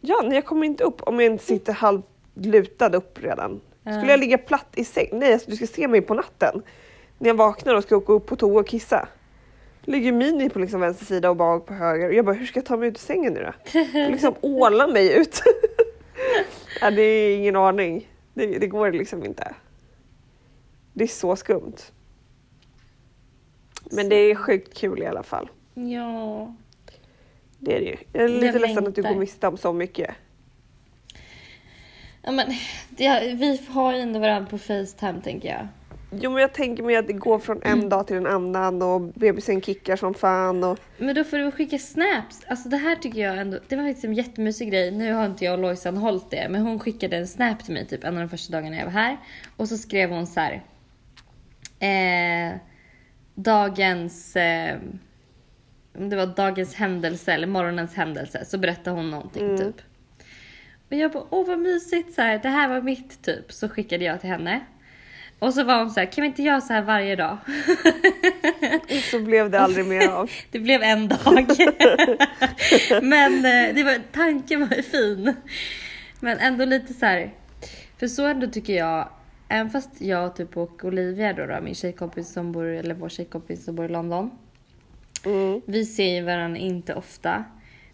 Ja, 0.00 0.20
nej, 0.24 0.34
jag 0.34 0.44
kommer 0.44 0.66
inte 0.66 0.84
upp 0.84 1.02
om 1.02 1.20
jag 1.20 1.32
inte 1.32 1.44
sitter 1.44 1.72
halvt 1.72 2.04
lutad 2.34 2.94
upp 2.96 3.18
redan. 3.22 3.60
Skulle 3.84 4.00
Ja. 4.04 4.10
jag 4.10 4.20
ligga 4.20 4.38
platt 4.38 4.66
i 4.76 4.84
säng? 4.84 5.08
Nej, 5.12 5.32
alltså, 5.32 5.50
du 5.50 5.56
ska 5.56 5.66
se 5.66 5.88
mig 5.88 6.00
på 6.00 6.14
natten. 6.14 6.62
När 7.18 7.28
jag 7.30 7.34
vaknar 7.34 7.74
och 7.74 7.82
ska 7.82 7.96
åka 7.96 8.12
upp 8.12 8.26
på 8.26 8.36
toa 8.36 8.60
och 8.60 8.66
kissa. 8.68 9.08
Ligger 9.82 10.12
Mini 10.12 10.50
på 10.50 10.58
liksom 10.58 10.80
vänster 10.80 11.04
sida 11.04 11.30
och 11.30 11.36
Bag 11.36 11.66
på 11.66 11.74
höger. 11.74 12.06
Och 12.08 12.14
jag 12.14 12.24
bara, 12.24 12.34
hur 12.34 12.46
ska 12.46 12.58
jag 12.58 12.66
ta 12.66 12.76
mig 12.76 12.88
ut 12.88 12.94
ur 12.94 12.98
sängen 13.00 13.32
nu 13.32 13.42
då? 13.42 13.78
Jag 13.98 14.10
liksom 14.12 14.34
åla 14.40 14.86
mig 14.86 15.12
ut. 15.20 15.42
ja, 16.80 16.90
det 16.90 17.02
är 17.02 17.36
ingen 17.36 17.56
aning. 17.56 18.08
Det, 18.34 18.46
det 18.58 18.66
går 18.66 18.92
liksom 18.92 19.24
inte. 19.24 19.54
Det 20.92 21.04
är 21.04 21.08
så 21.08 21.36
skumt. 21.36 21.76
Men 23.90 24.08
det 24.08 24.16
är 24.16 24.34
sjukt 24.34 24.74
kul 24.74 25.02
i 25.02 25.06
alla 25.06 25.22
fall. 25.22 25.50
Ja. 25.74 26.54
Det 27.58 27.76
är 27.76 27.80
det 27.80 27.86
ju. 27.86 27.96
Jag 28.12 28.24
är 28.24 28.28
lite 28.28 28.46
Jag 28.46 28.60
ledsen 28.60 28.86
att 28.86 28.94
du 28.94 29.02
längtar. 29.02 29.12
går 29.14 29.20
miste 29.20 29.46
om 29.48 29.56
så 29.56 29.72
mycket. 29.72 30.10
Ja 32.24 32.32
men 32.32 32.46
det, 32.88 33.34
vi 33.34 33.60
har 33.68 33.94
ju 33.94 34.00
ändå 34.00 34.18
varandra 34.20 34.50
på 34.50 34.58
Facetime 34.58 35.20
tänker 35.24 35.48
jag. 35.48 35.68
Jo 36.20 36.30
men 36.30 36.40
jag 36.40 36.52
tänker 36.52 36.82
mig 36.82 36.96
att 36.96 37.06
det 37.06 37.12
går 37.12 37.38
från 37.38 37.60
en 37.62 37.88
dag 37.88 38.06
till 38.06 38.16
en 38.16 38.26
annan 38.26 38.82
och 38.82 39.00
bebisen 39.00 39.60
kickar 39.62 39.96
som 39.96 40.14
fan 40.14 40.64
och 40.64 40.78
Men 40.98 41.14
då 41.14 41.24
får 41.24 41.38
du 41.38 41.50
skicka 41.50 41.78
snaps. 41.78 42.44
Alltså 42.48 42.68
det 42.68 42.76
här 42.76 42.96
tycker 42.96 43.20
jag 43.20 43.38
ändå, 43.38 43.58
det 43.68 43.76
var 43.76 43.84
faktiskt 43.84 44.04
en 44.04 44.14
jättemysig 44.14 44.70
grej. 44.70 44.90
Nu 44.90 45.12
har 45.12 45.26
inte 45.26 45.44
jag 45.44 45.54
och 45.54 45.58
Lojsan 45.60 45.96
hållit 45.96 46.30
det, 46.30 46.48
men 46.50 46.62
hon 46.62 46.78
skickade 46.78 47.16
en 47.16 47.28
snap 47.28 47.64
till 47.64 47.74
mig 47.74 47.86
typ 47.86 48.04
en 48.04 48.14
av 48.14 48.20
de 48.20 48.28
första 48.28 48.52
dagarna 48.52 48.76
jag 48.76 48.84
var 48.84 48.92
här. 48.92 49.16
Och 49.56 49.68
så 49.68 49.76
skrev 49.78 50.10
hon 50.10 50.26
så 50.26 50.40
här. 50.40 50.62
Eh, 51.78 52.56
dagens, 53.34 54.36
eh, 54.36 54.78
det 55.92 56.16
var 56.16 56.26
dagens 56.26 56.74
händelse 56.74 57.32
eller 57.32 57.46
morgonens 57.46 57.94
händelse, 57.94 58.44
så 58.44 58.58
berättade 58.58 58.96
hon 58.96 59.10
någonting 59.10 59.44
Mm. 59.44 59.58
typ. 59.58 59.76
Och 60.90 60.96
jag 60.96 61.12
bara, 61.12 61.24
åh 61.30 61.46
vad 61.46 61.58
mysigt 61.58 62.14
så 62.14 62.22
här, 62.22 62.38
det 62.38 62.48
här 62.48 62.68
var 62.68 62.80
mitt 62.80 63.22
typ. 63.22 63.52
Så 63.52 63.68
skickade 63.68 64.04
jag 64.04 64.20
till 64.20 64.30
henne. 64.30 64.60
Och 65.38 65.54
så 65.54 65.64
var 65.64 65.78
hon 65.78 65.90
så 65.90 66.00
här, 66.00 66.06
kan 66.06 66.22
vi 66.22 66.28
inte 66.28 66.42
göra 66.42 66.60
så 66.60 66.72
här 66.72 66.82
varje 66.82 67.16
dag? 67.16 67.36
så 69.10 69.20
blev 69.20 69.50
det 69.50 69.60
aldrig 69.60 69.86
mer 69.86 70.08
av. 70.08 70.30
Det 70.50 70.58
blev 70.58 70.82
en 70.82 71.08
dag. 71.08 71.18
Men 73.02 73.34
eh, 73.34 73.74
det 73.74 73.82
var, 73.84 74.12
tanken 74.12 74.60
var 74.60 74.76
ju 74.76 74.82
fin. 74.82 75.34
Men 76.20 76.38
ändå 76.38 76.64
lite 76.64 76.94
så 76.94 77.06
här. 77.06 77.30
För 77.98 78.08
så 78.08 78.26
ändå 78.26 78.46
tycker 78.46 78.72
jag, 78.72 79.08
även 79.48 79.70
fast 79.70 80.00
jag 80.00 80.36
typ 80.36 80.56
och 80.56 80.84
Olivia 80.84 81.32
då, 81.32 81.46
då 81.46 81.60
min 81.62 81.74
tjejkompis 81.74 82.32
som 82.32 82.52
bor, 82.52 82.66
eller 82.66 82.94
vår 82.94 83.08
tjejkompis 83.08 83.64
som 83.64 83.74
bor 83.74 83.84
i 83.84 83.88
London. 83.88 84.30
Mm. 85.24 85.60
Vi 85.66 85.84
ser 85.84 86.14
ju 86.14 86.22
varandra 86.22 86.58
inte 86.58 86.94
ofta. 86.94 87.44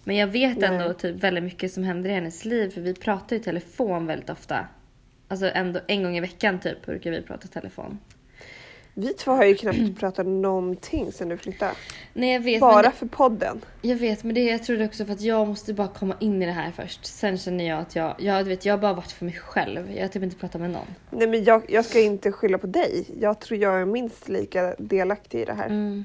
Men 0.05 0.17
jag 0.17 0.27
vet 0.27 0.63
ändå 0.63 0.85
Nej. 0.85 0.95
typ 0.95 1.17
väldigt 1.17 1.45
mycket 1.45 1.73
som 1.73 1.85
händer 1.85 2.11
i 2.11 2.13
hennes 2.13 2.45
liv 2.45 2.71
för 2.71 2.81
vi 2.81 2.95
pratar 2.95 3.37
i 3.37 3.41
telefon 3.41 4.07
väldigt 4.07 4.31
ofta. 4.31 4.67
Alltså 5.29 5.51
ändå 5.55 5.81
en 5.87 6.03
gång 6.03 6.17
i 6.17 6.21
veckan 6.21 6.61
typ 6.61 6.87
brukar 6.87 7.11
vi 7.11 7.23
prata 7.23 7.49
telefon. 7.49 7.99
Vi 8.95 9.15
två 9.15 9.31
har 9.31 9.45
ju 9.45 9.55
knappt 9.55 9.99
pratat 10.01 10.27
någonting 10.27 11.13
sen 11.13 11.29
du 11.29 11.37
flyttade. 11.37 11.73
Nej 12.13 12.33
jag 12.33 12.41
vet. 12.41 12.61
Bara 12.61 12.83
men, 12.83 12.93
för 12.93 13.07
podden. 13.07 13.61
jag 13.83 13.97
vet 13.97 14.25
men 14.25 14.35
det, 14.35 14.45
jag 14.45 14.65
tror 14.65 14.77
det 14.77 14.85
också 14.85 15.05
för 15.05 15.13
att 15.13 15.21
jag 15.21 15.49
måste 15.49 15.75
bara 15.75 15.89
komma 15.89 16.17
in 16.21 16.43
i 16.43 16.47
det 16.47 16.53
här 16.53 16.71
först. 16.71 17.07
Sen 17.07 17.39
känner 17.39 17.69
jag 17.69 17.79
att 17.79 17.97
jag, 17.97 18.15
jag, 18.19 18.45
vet, 18.45 18.65
jag 18.65 18.75
har 18.75 18.79
bara 18.79 18.93
varit 18.93 19.13
för 19.13 19.25
mig 19.25 19.35
själv. 19.35 19.93
Jag 19.93 20.03
har 20.03 20.09
typ 20.09 20.23
inte 20.23 20.37
pratat 20.37 20.61
med 20.61 20.71
någon. 20.71 20.87
Nej 21.11 21.29
men 21.29 21.45
jag, 21.45 21.63
jag 21.69 21.85
ska 21.85 22.01
inte 22.01 22.33
skylla 22.33 22.59
på 22.59 22.67
dig. 22.67 23.07
Jag 23.21 23.41
tror 23.41 23.61
jag 23.61 23.81
är 23.81 23.85
minst 23.85 24.29
lika 24.29 24.75
delaktig 24.79 25.41
i 25.41 25.45
det 25.45 25.55
här. 25.55 25.67
Mm. 25.67 26.05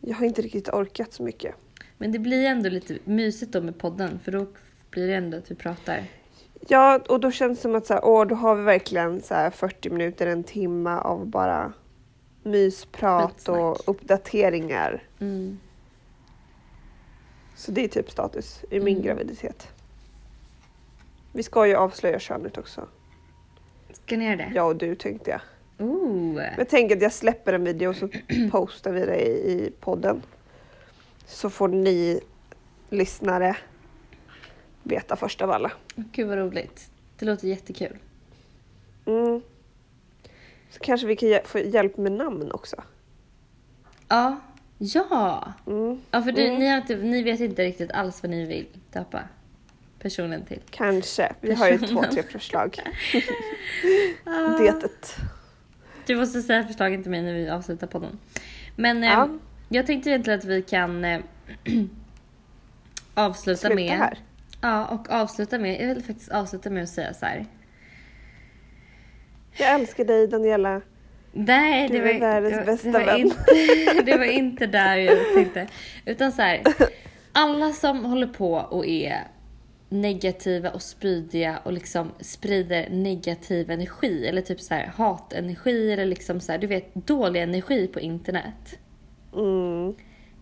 Jag 0.00 0.14
har 0.16 0.26
inte 0.26 0.42
riktigt 0.42 0.68
orkat 0.68 1.12
så 1.12 1.22
mycket. 1.22 1.54
Men 1.98 2.12
det 2.12 2.18
blir 2.18 2.44
ändå 2.46 2.68
lite 2.68 2.98
mysigt 3.04 3.52
då 3.52 3.60
med 3.60 3.78
podden 3.78 4.18
för 4.24 4.32
då 4.32 4.46
blir 4.90 5.06
det 5.08 5.14
ändå 5.14 5.38
att 5.38 5.50
vi 5.50 5.54
pratar. 5.54 6.04
Ja, 6.68 7.00
och 7.08 7.20
då 7.20 7.30
känns 7.30 7.58
det 7.58 7.62
som 7.62 7.74
att 7.74 7.86
så 7.86 7.94
här, 7.94 8.04
åh, 8.04 8.26
då 8.26 8.34
har 8.34 8.54
vi 8.56 8.62
verkligen 8.62 9.20
så 9.22 9.34
här 9.34 9.50
40 9.50 9.90
minuter, 9.90 10.26
en 10.26 10.44
timme 10.44 10.90
av 10.90 11.26
bara 11.26 11.72
mysprat 12.42 13.48
och 13.48 13.88
uppdateringar. 13.88 15.02
Mm. 15.20 15.58
Så 17.56 17.72
det 17.72 17.84
är 17.84 17.88
typ 17.88 18.10
status 18.10 18.64
i 18.70 18.80
min 18.80 18.96
Mm. 18.96 19.02
graviditet. 19.06 19.68
Vi 21.32 21.42
ska 21.42 21.66
ju 21.66 21.74
avslöja 21.74 22.18
könet 22.18 22.58
också. 22.58 22.88
Ska 23.92 24.16
ni 24.16 24.24
göra 24.24 24.36
det? 24.36 24.52
Jag 24.54 24.66
och 24.68 24.76
du 24.76 24.94
tänkte 24.94 25.30
jag. 25.30 25.40
Ooh. 25.88 26.34
Men 26.56 26.66
tänk 26.70 26.92
att 26.92 27.02
jag 27.02 27.12
släpper 27.12 27.52
en 27.52 27.64
video 27.64 27.88
och 27.88 27.96
så 27.96 28.08
postar 28.50 28.92
vi 28.92 29.00
det 29.00 29.16
i, 29.26 29.52
i 29.52 29.72
podden. 29.80 30.22
Så 31.26 31.50
får 31.50 31.68
ni 31.68 32.20
lyssnare 32.90 33.56
veta 34.82 35.16
först 35.16 35.42
av 35.42 35.50
alla. 35.50 35.72
Gud 35.96 36.28
vad 36.28 36.38
roligt. 36.38 36.90
Det 37.18 37.26
låter 37.26 37.48
jättekul. 37.48 37.98
Mm. 39.06 39.40
Så 40.70 40.80
kanske 40.80 41.06
vi 41.06 41.16
kan 41.16 41.38
få 41.44 41.58
hjälp 41.58 41.96
med 41.96 42.12
namn 42.12 42.52
också. 42.52 42.76
Ja. 44.08 44.40
Ja! 44.78 45.52
Mm. 45.66 46.00
Ja 46.10 46.22
för 46.22 46.32
du, 46.32 46.42
Mm. 46.46 46.58
ni, 46.58 46.76
inte, 46.76 46.96
ni 46.96 47.22
vet 47.22 47.40
inte 47.40 47.64
riktigt 47.64 47.90
alls 47.92 48.22
vad 48.22 48.30
ni 48.30 48.46
vill 48.46 48.66
döpa 48.92 49.20
personen 49.98 50.44
till. 50.44 50.60
Kanske. 50.70 51.34
Vi 51.40 51.54
har 51.54 51.68
ju 51.68 51.78
två, 51.78 52.02
tre 52.12 52.22
förslag. 52.22 52.78
Detet. 54.58 55.16
Du 56.06 56.16
måste 56.16 56.42
säga 56.42 56.64
förslagen 56.66 57.02
till 57.02 57.10
mig 57.10 57.22
när 57.22 57.32
vi 57.34 57.48
avslutar 57.50 57.86
podden. 57.86 58.18
Men 58.76 59.04
eh, 59.04 59.10
Ja. 59.10 59.28
Jag 59.74 59.86
tänkte 59.86 60.10
egentligen 60.10 60.38
att 60.38 60.44
vi 60.44 60.62
kan 60.62 61.04
eh, 61.04 61.20
avsluta 63.14 63.58
Sluta 63.58 63.74
med... 63.74 63.98
här. 63.98 64.18
Ja, 64.60 64.86
och 64.86 65.10
avsluta 65.10 65.58
med... 65.58 65.80
Jag 65.80 65.94
vill 65.94 66.04
faktiskt 66.04 66.30
avsluta 66.30 66.70
med 66.70 66.82
att 66.82 66.88
säga 66.88 67.14
så 67.14 67.26
här. 67.26 67.46
Jag 69.56 69.74
älskar 69.74 70.04
dig 70.04 70.26
Daniela. 70.26 70.80
Nej, 71.32 71.88
Du 71.88 71.94
det 71.94 72.00
var, 72.04 72.10
är 72.10 72.20
världens 72.20 72.52
det 72.52 72.58
var, 72.58 72.66
bästa 72.66 72.88
det 72.88 72.92
var 72.92 73.04
vän. 73.04 73.20
Inte, 73.20 74.02
det 74.04 74.16
var 74.16 74.24
inte 74.24 74.66
där 74.66 74.96
jag 74.96 75.18
tänkte. 75.34 75.68
Utan 76.04 76.32
så 76.32 76.42
här. 76.42 76.62
Alla 77.32 77.72
som 77.72 78.04
håller 78.04 78.26
på 78.26 78.54
och 78.54 78.86
är 78.86 79.26
negativa 79.88 80.70
och 80.70 80.82
spydiga 80.82 81.58
och 81.62 81.72
liksom 81.72 82.12
sprider 82.20 82.90
negativ 82.90 83.70
energi 83.70 84.26
eller 84.26 84.42
typ 84.42 84.60
så 84.60 84.74
här 84.74 84.86
hatenergi 84.96 85.92
eller 85.92 86.06
liksom 86.06 86.40
så 86.40 86.52
här, 86.52 86.58
du 86.58 86.66
vet 86.66 86.94
dålig 86.94 87.42
energi 87.42 87.86
på 87.86 88.00
internet. 88.00 88.78
Mm. 89.36 89.94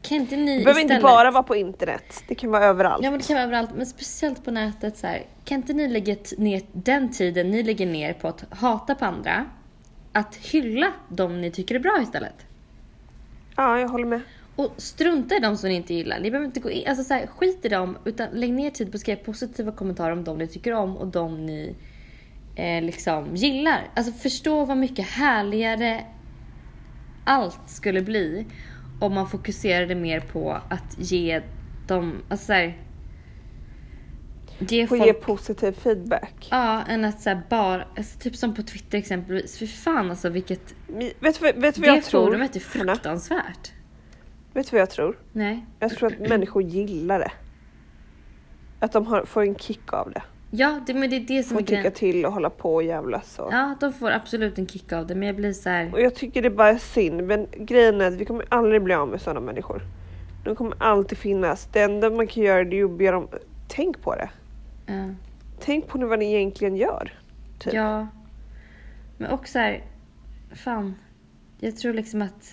Kan 0.03 0.16
inte 0.16 0.36
ni 0.36 0.59
Det 0.59 0.64
behöver 0.64 0.80
istället... 0.80 0.90
inte 0.90 1.03
bara 1.03 1.30
vara 1.30 1.43
på 1.43 1.57
internet. 1.57 2.24
Det 2.28 2.34
kan 2.34 2.51
vara 2.51 2.64
överallt. 2.64 3.05
Ja 3.05 3.11
men 3.11 3.20
det 3.20 3.26
kan 3.26 3.34
vara 3.34 3.45
överallt, 3.45 3.70
men 3.76 3.86
speciellt 3.86 4.45
på 4.45 4.51
nätet 4.51 4.97
så 4.97 5.07
här. 5.07 5.26
Kan 5.45 5.57
inte 5.57 5.72
ni 5.72 5.88
lägga 5.88 6.16
ner 6.38 6.62
den 6.72 7.12
tiden 7.12 7.51
ni 7.51 7.62
lägger 7.62 7.86
ner 7.86 8.12
på 8.12 8.28
att 8.28 8.45
hata 8.51 8.95
på 8.95 9.05
andra, 9.05 9.45
att 10.12 10.36
hylla 10.36 10.93
dem 11.09 11.40
ni 11.40 11.51
tycker 11.51 11.74
är 11.74 11.78
bra 11.78 11.99
istället? 12.03 12.47
Ja, 13.57 13.80
jag 13.80 13.88
håller 13.88 14.07
med. 14.07 14.20
Och 14.57 14.72
strunta 14.76 15.36
i 15.36 15.38
dem 15.38 15.57
som 15.57 15.68
ni 15.68 15.74
inte 15.74 15.95
gillar. 15.95 16.20
Ni 16.20 16.30
behöver 16.30 16.47
inte 16.47 16.61
gå 16.61 16.70
in, 16.70 16.88
alltså 16.88 17.05
så 17.05 17.14
här, 17.14 17.26
skit 17.26 17.64
i 17.64 17.68
dem 17.68 17.99
utan 18.05 18.28
lägg 18.32 18.53
ner 18.53 18.70
tid 18.70 18.90
på 18.93 18.97
att 18.97 19.01
skriva 19.01 19.20
positiva 19.20 19.72
kommentarer 19.72 20.12
om 20.12 20.24
dem 20.24 20.38
ni 20.38 20.47
tycker 20.47 20.72
om 20.72 20.97
och 20.97 21.07
dem 21.07 21.47
ni 21.47 21.74
eh, 22.57 22.82
liksom 22.82 23.36
gillar. 23.36 23.88
Alltså 23.95 24.12
förstå 24.12 24.64
vad 24.64 24.76
mycket 24.76 25.07
härligare 25.07 26.05
allt 27.24 27.61
skulle 27.66 28.03
bli 28.03 28.47
om 29.03 29.14
man 29.14 29.28
fokuserade 29.28 29.94
mer 29.94 30.20
på 30.20 30.53
att 30.68 30.96
ge 30.98 31.42
dem, 31.86 32.22
alltså 32.28 32.46
så 32.46 32.53
här, 32.53 32.78
ge 34.59 34.86
folk 34.86 35.07
ge 35.07 35.12
positiv 35.12 35.72
feedback. 35.72 36.48
Ja, 36.50 36.82
än 36.82 37.05
att 37.05 37.20
så 37.20 37.30
här 37.30 37.42
bara, 37.50 37.84
alltså 37.96 38.18
typ 38.18 38.36
som 38.36 38.55
på 38.55 38.62
Twitter 38.62 38.98
exempelvis. 38.98 39.59
För 39.59 39.66
fan 39.66 40.11
alltså 40.11 40.28
vilket... 40.28 40.74
Mi- 40.88 41.12
Vet 41.20 41.40
du 41.40 41.53
vad, 41.53 41.72
Det 41.74 41.86
jag 41.86 42.05
tror? 42.05 42.26
forumet 42.26 42.57
är 42.57 42.61
fruktansvärt. 42.61 43.72
Vet 44.53 44.70
du 44.70 44.76
vad 44.76 44.80
jag 44.80 44.90
tror? 44.90 45.18
Nej. 45.32 45.66
Jag 45.78 45.90
tror 45.96 46.12
att 46.12 46.18
människor 46.28 46.62
gillar 46.62 47.18
det. 47.18 47.32
Att 48.80 48.92
de 48.92 49.07
har, 49.07 49.24
får 49.24 49.42
en 49.42 49.55
kick 49.55 49.92
av 49.92 50.11
det. 50.11 50.22
Ja, 50.55 50.80
det, 50.86 50.94
men 50.94 51.11
det 51.11 51.16
är 51.16 51.20
det 51.20 51.42
som 51.42 51.55
Får 51.55 51.62
är 51.62 51.66
tycka 51.66 51.76
grejen. 51.80 51.92
till 51.92 52.26
och 52.26 52.32
hålla 52.32 52.50
på 52.50 52.74
och 52.74 52.82
jävlas. 52.82 53.38
Och. 53.38 53.53
Ja, 53.53 53.74
de 53.80 53.92
får 53.92 54.11
absolut 54.11 54.59
en 54.59 54.66
kick 54.66 54.92
av 54.92 55.07
det. 55.07 55.14
Men 55.14 55.26
jag 55.26 55.36
blir 55.36 55.53
så 55.53 55.68
här... 55.68 55.92
och 55.92 56.00
jag 56.00 56.14
tycker 56.14 56.42
det 56.42 56.50
bara 56.50 56.68
är 56.68 56.78
synd. 56.78 57.22
Men 57.26 57.46
grejen 57.57 58.00
är 58.00 58.07
att 58.09 58.14
vi 58.14 58.24
kommer 58.24 58.44
aldrig 58.48 58.82
bli 58.82 58.94
av 58.94 59.09
med 59.09 59.20
sådana 59.20 59.40
människor. 59.40 59.82
De 60.44 60.57
kommer 60.57 60.76
alltid 60.82 61.18
finnas. 61.18 61.68
Det 61.72 61.80
enda 61.82 62.11
man 62.11 62.26
kan 62.26 62.42
göra 62.42 62.64
det 62.64 62.80
är 62.80 62.84
att 62.84 62.90
be 62.98 63.11
dem, 63.11 63.28
tänk 63.68 64.03
på 64.03 64.14
det. 64.14 64.30
Ja. 64.86 65.05
Tänk 65.61 65.86
på 65.88 65.98
vad 66.07 66.18
ni 66.18 66.34
egentligen 66.34 66.76
gör. 66.76 67.18
Typ. 67.59 67.72
ja. 67.74 68.07
Men 69.18 69.30
också 69.30 69.53
så 69.53 69.59
här... 69.59 69.84
Fan. 70.55 70.94
Jag 71.61 71.76
tror 71.76 71.92
liksom 71.94 72.22
att... 72.22 72.53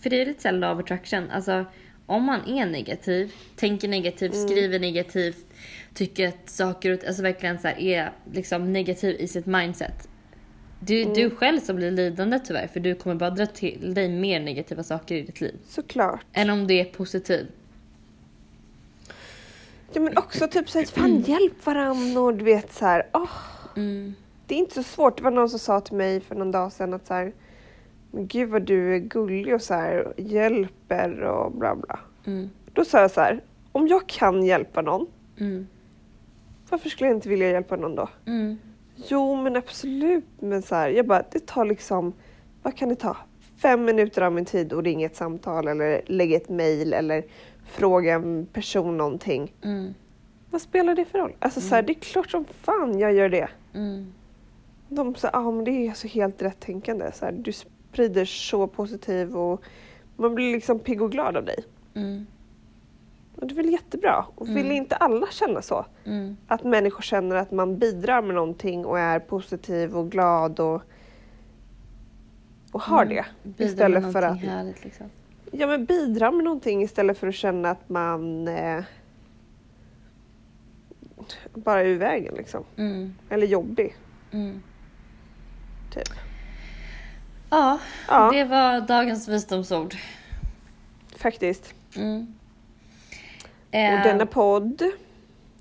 För 0.00 0.10
det 0.10 0.22
är 0.22 0.26
lite 0.26 0.42
såhär 0.42 0.54
love 0.54 0.80
attraction. 0.82 1.30
Alltså 1.30 1.64
om 2.06 2.22
man 2.24 2.40
är 2.48 2.66
negativ, 2.66 3.32
tänker 3.56 3.88
negativt, 3.88 4.34
Mm. 4.34 4.48
skriver 4.48 4.78
negativt, 4.78 5.46
tycker 5.94 6.28
att 6.28 6.50
saker 6.50 6.92
och 6.92 7.04
alltså 7.06 7.22
verkligen 7.22 7.58
så 7.58 7.68
här 7.68 7.78
är 7.78 8.12
liksom 8.32 8.72
negativ 8.72 9.16
i 9.20 9.28
sitt 9.28 9.46
mindset. 9.46 10.08
Det 10.80 10.94
är 10.94 11.02
Mm. 11.02 11.14
du 11.14 11.30
själv 11.30 11.60
som 11.60 11.76
blir 11.76 11.90
lidande 11.90 12.38
tyvärr 12.44 12.66
för 12.66 12.80
du 12.80 12.94
kommer 12.94 13.14
bara 13.16 13.30
dra 13.30 13.46
till 13.46 13.94
dig 13.94 14.08
mer 14.08 14.40
negativa 14.40 14.82
saker 14.82 15.14
i 15.14 15.22
ditt 15.22 15.40
liv. 15.40 15.54
Såklart. 15.68 16.20
Än 16.32 16.50
om 16.50 16.66
du 16.66 16.74
är 16.74 16.84
positiv. 16.84 17.46
Ja 19.92 20.00
men 20.00 20.16
också 20.18 20.48
typ 20.48 20.70
såhär, 20.70 20.86
fan 20.86 21.20
hjälp 21.20 21.66
varandra 21.66 22.20
och 22.20 22.34
du 22.34 22.44
vet 22.44 22.72
så 22.72 22.84
här. 22.86 23.06
åh, 23.12 23.30
Mm. 23.76 24.14
Det 24.46 24.54
är 24.54 24.58
inte 24.58 24.74
så 24.74 24.82
svårt. 24.82 25.16
Det 25.16 25.22
var 25.22 25.30
någon 25.30 25.50
som 25.50 25.58
sa 25.58 25.80
till 25.80 25.96
mig 25.96 26.20
för 26.20 26.34
någon 26.34 26.50
dag 26.50 26.72
sedan 26.72 26.94
att 26.94 27.06
så 27.06 27.14
här, 27.14 27.32
men 28.10 28.26
gud 28.26 28.48
vad 28.48 28.62
du 28.62 28.94
är 28.94 28.98
gullig 28.98 29.54
och 29.54 29.62
så 29.62 29.74
här, 29.74 30.06
och 30.06 30.20
hjälper 30.20 31.20
och 31.20 31.52
bla 31.52 31.74
bla. 31.76 32.00
Mm. 32.26 32.50
Då 32.72 32.84
sa 32.84 33.00
jag 33.00 33.10
så 33.10 33.20
här, 33.20 33.40
om 33.72 33.88
jag 33.88 34.06
kan 34.08 34.42
hjälpa 34.44 34.82
någon, 34.82 35.06
Mm. 35.40 35.66
Varför 36.74 36.90
skulle 36.90 37.10
jag 37.10 37.16
inte 37.16 37.28
vilja 37.28 37.50
hjälpa 37.50 37.76
någon 37.76 37.94
då? 37.94 38.08
Mm. 38.26 38.58
Jo 39.08 39.36
men 39.36 39.56
absolut, 39.56 40.24
men 40.40 40.62
så 40.62 40.74
här, 40.74 40.88
jag 40.88 41.06
bara, 41.06 41.24
det 41.30 41.46
tar 41.46 41.64
liksom, 41.64 42.12
vad 42.62 42.76
kan 42.76 42.88
det 42.88 42.94
ta? 42.94 43.16
Fem 43.56 43.84
minuter 43.84 44.22
av 44.22 44.32
min 44.32 44.44
tid 44.44 44.72
och 44.72 44.82
ringa 44.82 45.06
ett 45.06 45.16
samtal 45.16 45.68
eller 45.68 46.02
lägga 46.06 46.36
ett 46.36 46.48
mail 46.48 46.92
eller 46.92 47.24
fråga 47.64 48.14
en 48.14 48.46
person 48.46 48.96
någonting. 48.96 49.52
Mm. 49.62 49.94
Vad 50.50 50.60
spelar 50.60 50.94
det 50.94 51.04
för 51.04 51.18
roll? 51.18 51.32
Alltså 51.38 51.60
så 51.60 51.74
här, 51.74 51.82
det 51.82 51.92
är 51.92 52.00
klart 52.00 52.30
som 52.30 52.44
fan 52.44 52.98
jag 52.98 53.12
gör 53.12 53.28
det. 53.28 53.48
Mm. 53.74 54.12
De 54.88 55.14
sa, 55.14 55.30
ah, 55.32 55.50
men 55.50 55.64
det 55.64 55.70
är 55.70 55.92
så 55.92 56.08
helt 56.08 56.42
rätt 56.42 56.60
tänkande. 56.60 57.12
Så 57.12 57.24
här, 57.24 57.32
du 57.32 57.52
sprider 57.52 58.24
så 58.24 58.66
positiv 58.66 59.36
och 59.36 59.62
man 60.16 60.34
blir 60.34 60.52
liksom 60.52 60.78
pigg 60.78 61.02
och 61.02 61.12
glad 61.12 61.36
av 61.36 61.44
dig. 61.44 61.64
Mm. 61.94 62.26
Och 63.36 63.46
det 63.46 63.52
är 63.54 63.56
väl 63.56 63.72
jättebra. 63.72 64.24
Och 64.34 64.48
vill 64.48 64.56
Mm. 64.66 64.72
inte 64.76 64.96
alla 64.96 65.26
känna 65.30 65.62
så? 65.62 65.86
Mm. 66.04 66.36
Att 66.46 66.64
människor 66.64 67.02
känner 67.02 67.36
att 67.36 67.50
man 67.50 67.78
bidrar 67.78 68.22
med 68.22 68.34
någonting 68.34 68.84
och 68.86 68.98
är 68.98 69.18
positiv 69.20 69.96
och 69.96 70.10
glad 70.10 70.60
och, 70.60 70.82
och 72.72 72.80
har 72.82 73.04
det. 73.04 73.24
Bidra 73.42 73.64
Istället 73.64 74.02
med 74.02 74.12
för 74.12 74.22
att 74.22 74.40
härligt 74.40 74.84
liksom. 74.84 75.06
ja, 75.52 75.66
men 75.66 75.84
bidra 75.84 76.30
med 76.30 76.44
någonting 76.44 76.82
istället 76.82 77.18
för 77.18 77.26
att 77.28 77.34
känna 77.34 77.70
att 77.70 77.88
man 77.88 78.48
eh, 78.48 78.84
bara 81.54 81.80
är 81.80 81.84
ur 81.86 81.98
vägen 81.98 82.34
liksom. 82.34 82.64
Mm. 82.76 83.14
Eller 83.28 83.46
jobbig. 83.46 83.96
Mm. 84.32 84.62
Typ. 85.94 86.08
Ja, 87.50 87.78
Ja. 88.08 88.30
det 88.32 88.44
var 88.44 88.80
dagens 88.80 89.28
visdomsord. 89.28 89.94
Faktiskt. 91.16 91.74
Mm. 91.96 92.34
Och 93.74 93.80
Eh, 93.80 94.02
denna 94.02 94.26
podd 94.26 94.82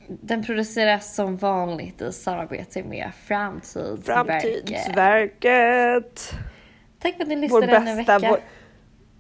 Den 0.08 0.44
produceras 0.44 1.16
som 1.16 1.38
vanligt 1.38 2.02
i 2.02 2.12
samarbete 2.12 2.84
med 2.84 3.12
Framtidsverket. 3.26 4.06
Framtidsverket. 4.06 6.34
Tack 7.00 7.16
för 7.16 7.22
att 7.22 7.28
ni 7.30 7.36
lyssnade 7.36 7.68
denna 7.68 7.96
bästa, 7.96 8.20
vecka. 8.20 8.30
vår, 8.30 8.40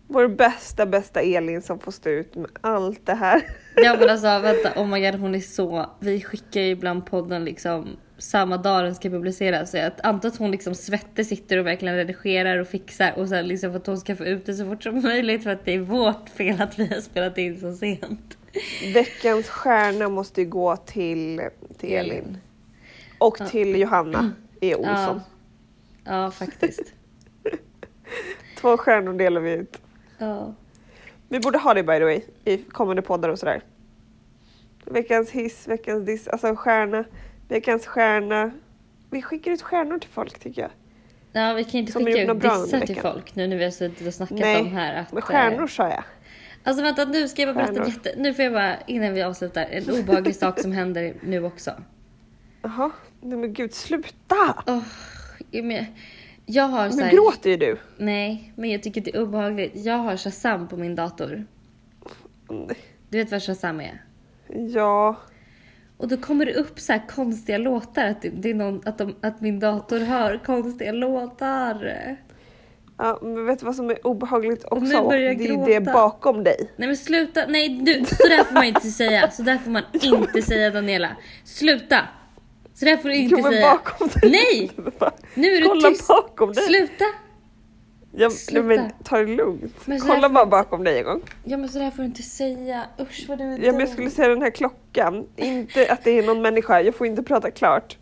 vår 0.08 0.28
bästa, 0.28 0.86
bästa 0.86 1.22
Elin 1.22 1.62
som 1.62 1.80
får 1.80 1.91
stå 1.91 2.10
ut 2.10 2.36
med 2.36 2.50
allt 2.62 3.06
det 3.06 3.16
här. 3.16 3.41
Ja 3.76 3.96
men 4.00 4.10
alltså 4.10 4.39
vänta, 4.44 4.82
oh 4.82 4.88
my 4.88 5.12
god 5.12 5.20
hon 5.20 5.36
är 5.36 5.39
så... 5.39 5.89
Vi 6.00 6.22
skickar 6.22 6.62
ju 6.62 6.70
ibland 6.70 7.06
podden 7.06 7.46
liksom 7.46 7.98
samma 8.18 8.58
dag 8.58 8.84
den 8.84 8.96
ska 8.96 9.10
publiceras. 9.10 9.72
Så 9.72 9.78
jag 9.78 9.91
antar 10.04 10.30
att 10.30 10.38
hon 10.38 10.52
liksom 10.52 10.76
Svette 10.76 11.26
sitter 11.26 11.58
och 11.58 11.68
verkligen 11.68 11.96
redigerar 11.96 12.58
och 12.58 12.68
fixar 12.68 13.14
och 13.18 13.30
sen 13.30 13.48
liksom 13.48 13.72
för 13.72 13.80
att 13.80 13.88
hon 13.88 13.98
ska 13.98 14.16
få 14.16 14.26
ut 14.26 14.46
det 14.46 14.54
så 14.54 14.66
fort 14.66 14.84
som 14.84 15.02
möjligt 15.02 15.44
för 15.44 15.50
att 15.50 15.66
det 15.66 15.74
är 15.74 15.80
vårt 15.80 16.30
fel 16.30 16.62
att 16.62 16.80
vi 16.80 16.88
har 16.88 17.02
spelat 17.02 17.38
in 17.38 17.60
så 17.60 17.74
sent. 17.74 18.38
Veckans 18.93 19.49
stjärna 19.49 20.10
måste 20.10 20.41
ju 20.41 20.47
gå 20.47 20.78
till, 20.78 21.41
till 21.78 21.93
Elin. 21.93 22.38
Och 23.18 23.38
till 23.49 23.76
Johanna 23.76 24.34
E. 24.62 24.76
Olsson. 24.76 25.22
Ja, 26.04 26.24
ja 26.24 26.32
faktiskt. 26.32 26.93
Två 28.58 28.78
stjärnor 28.78 29.14
delar 29.14 29.41
vi 29.41 29.51
ut. 29.51 29.82
Ja. 30.18 30.54
Vi 31.30 31.39
borde 31.39 31.58
ha 31.58 31.74
det 31.74 31.84
by 31.84 31.97
the 31.97 32.04
way 32.04 32.22
i 32.45 32.58
kommande 32.58 33.01
poddar 33.01 33.30
och 33.30 33.39
sådär. 33.39 33.62
Veckans 34.86 35.30
hiss, 35.30 35.68
veckans 35.68 36.06
diss, 36.06 36.28
alltså 36.28 36.56
stjärna, 36.56 37.04
veckans 37.47 37.88
stjärna. 37.88 38.51
Vi 39.10 39.22
skickar 39.22 39.51
ut 39.51 39.62
stjärnor 39.62 39.99
till 39.99 40.10
folk 40.10 40.39
tycker 40.39 40.62
jag. 40.62 40.72
ja, 41.32 41.54
vi 41.54 41.64
kan 41.64 41.80
inte 41.80 41.91
Som 41.91 42.06
skicka 42.06 42.32
ut 42.32 42.41
dissar 42.41 42.86
till 42.86 43.01
folk 43.01 43.36
nu 43.36 43.47
när 43.47 43.58
vi 43.58 43.64
har 43.64 43.72
suttit 43.72 44.08
och 44.08 44.14
snackat 44.14 44.39
Nej, 44.39 44.62
om 44.62 44.68
här 44.68 45.01
att... 45.01 45.12
men 45.12 45.18
eh, 45.18 45.26
stjärnor 45.26 45.68
sa 45.68 45.89
jag. 45.89 46.04
Alltså 46.64 46.84
vänta, 46.84 47.05
nu 47.05 47.28
ska 47.28 47.41
jag 47.41 47.55
bara 47.55 47.66
berätta 47.66 47.88
jätte... 47.89 48.14
Nu 48.18 48.34
får 48.34 48.43
jag 48.45 48.53
bara, 48.53 48.78
innan 48.88 49.14
vi 49.14 49.22
avslutar, 49.24 49.66
en 49.72 49.89
obehaglig 49.89 50.36
sak 50.36 50.59
som 50.59 50.72
händer 50.72 51.14
nu 51.22 51.43
också. 51.45 51.72
Jaha, 52.61 52.91
nej 53.22 53.38
men 53.38 53.53
gud 53.53 53.74
sluta! 53.74 54.64
Jag 55.51 55.66
men- 55.66 55.86
jag 56.45 56.64
har 56.64 56.89
så 56.89 56.97
Nu 56.97 57.03
här, 57.03 57.11
gråter 57.11 57.49
ju 57.49 57.57
du. 57.57 57.78
Nej, 57.97 58.53
men 58.55 58.70
jag 58.72 58.84
tycker 58.84 59.01
det 59.01 59.16
är 59.16 59.22
obehagligt. 59.22 59.72
Jag 59.76 59.97
har 59.97 60.18
Shazam 60.18 60.68
på 60.68 60.78
min 60.78 60.95
dator. 60.95 61.45
Du 63.09 63.18
vet 63.18 63.32
vad 63.32 63.43
Shazam 63.43 63.82
är? 63.82 64.01
Ja, 64.74 65.16
Och 65.97 66.07
då 66.07 66.18
kommer 66.18 66.45
det 66.45 66.53
upp 66.53 66.80
så 66.80 66.93
här 66.93 67.07
konstiga 67.07 67.57
låtar, 67.57 68.05
att, 68.05 68.26
det 68.34 68.49
är 68.49 68.53
någon, 68.53 68.82
att, 68.86 68.97
de, 68.97 69.16
att 69.22 69.41
min 69.41 69.59
dator 69.59 69.99
hör 69.99 70.41
konstiga 70.45 70.91
låtar. 70.91 72.18
Ja 72.98 73.20
men 73.22 73.46
vet 73.46 73.60
du 73.60 73.66
vad 73.66 73.76
som 73.76 73.89
är 73.89 74.08
obehagligt 74.08 74.66
också? 74.72 75.10
det 75.10 75.16
är 75.28 75.66
det 75.66 75.82
bakom 75.94 76.44
dig. 76.44 76.72
Nej 76.76 76.88
men 76.88 76.98
sluta, 76.98 77.46
nej 77.48 77.70
du, 77.70 78.06
så 78.06 78.28
där 78.28 78.44
får 78.44 78.54
man 78.54 78.64
inte 78.64 78.82
säga. 78.89 79.32
Så 79.32 79.44
där 79.44 79.58
får 79.58 79.72
man 79.72 79.84
inte 80.02 80.41
säga 80.41 80.70
Daniela. 80.70 81.10
Sluta! 81.44 82.00
Så 82.74 82.86
där 82.86 82.98
får 82.98 83.10
du 83.10 83.16
inte 83.16 83.36
Jo 83.38 83.44
men 83.44 83.52
säga. 83.52 83.72
bakom 83.74 84.08
dig. 84.08 84.32
Nej! 84.32 84.72
Nu 85.36 85.48
är 85.48 85.62
du 85.62 85.68
Kolla 85.68 85.89
tyst. 85.89 86.08
bakom 86.08 86.54
dig. 86.54 86.64
Sluta! 86.64 87.06
Ja, 88.16 88.30
Sluta. 88.30 88.64
men 88.68 88.91
ta 89.04 89.18
det 89.18 89.26
lugnt. 89.36 89.76
Kolla 90.08 90.30
bara 90.30 90.46
bakom 90.46 90.84
dig 90.84 90.98
en 91.00 91.06
gång. 91.06 91.22
Ja 91.44 91.58
men 91.58 91.70
så 91.70 91.80
där 91.80 91.91
får 91.91 91.98
du 91.98 92.06
inte 92.06 92.24
säga. 92.24 92.84
Usch 93.00 93.26
vad 93.28 93.38
du 93.38 93.44
är 93.44 93.58
Ja, 93.60 93.72
men 93.72 93.80
jag 93.80 93.89
skulle 93.89 94.10
säga 94.10 94.28
den 94.28 94.41
här 94.41 94.50
klockan, 94.50 95.28
inte 95.36 95.91
att 95.91 96.04
det 96.04 96.12
är 96.20 96.24
någon 96.24 96.41
människa, 96.41 96.82
jag 96.82 96.96
får 96.96 97.08
inte 97.08 97.24
prata 97.24 97.52
klart. 97.52 97.98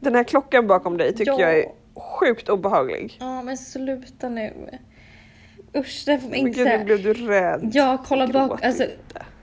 Den 0.00 0.14
här 0.14 0.24
klockan 0.24 0.66
bakom 0.66 0.96
dig 0.96 1.12
tycker 1.14 1.32
Ja. 1.32 1.40
jag 1.40 1.58
är 1.58 1.64
sjukt 1.96 2.48
obehaglig. 2.48 3.16
Ja 3.20 3.42
men 3.42 3.56
sluta 3.56 4.28
nu. 4.28 4.52
Usch, 5.76 6.02
det 6.06 6.18
får 6.18 6.28
man 6.28 6.36
inte 6.38 6.50
gud, 6.50 6.66
nu 6.66 6.70
säga. 6.72 6.84
blev 6.84 7.02
du 7.02 7.12
rädd. 7.12 7.70
Ja, 7.72 8.04
kolla 8.08 8.26
bak, 8.26 8.64
alltså, 8.64 8.86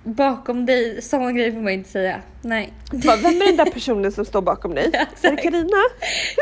bakom 0.03 0.65
dig. 0.65 1.01
Sådana 1.01 1.31
grejer 1.31 1.51
får 1.51 1.59
man 1.61 1.73
inte 1.73 1.89
säga. 1.89 2.21
Nej. 2.41 2.73
Bara, 2.91 3.15
Vem 3.15 3.41
är 3.41 3.45
den 3.47 3.57
där 3.57 3.65
personen 3.71 4.11
som 4.11 4.25
står 4.25 4.41
bakom 4.41 4.75
dig? 4.75 4.89
Ja, 4.93 5.29
Är 5.29 5.35
det. 5.35 5.41
Karina? 5.41 5.77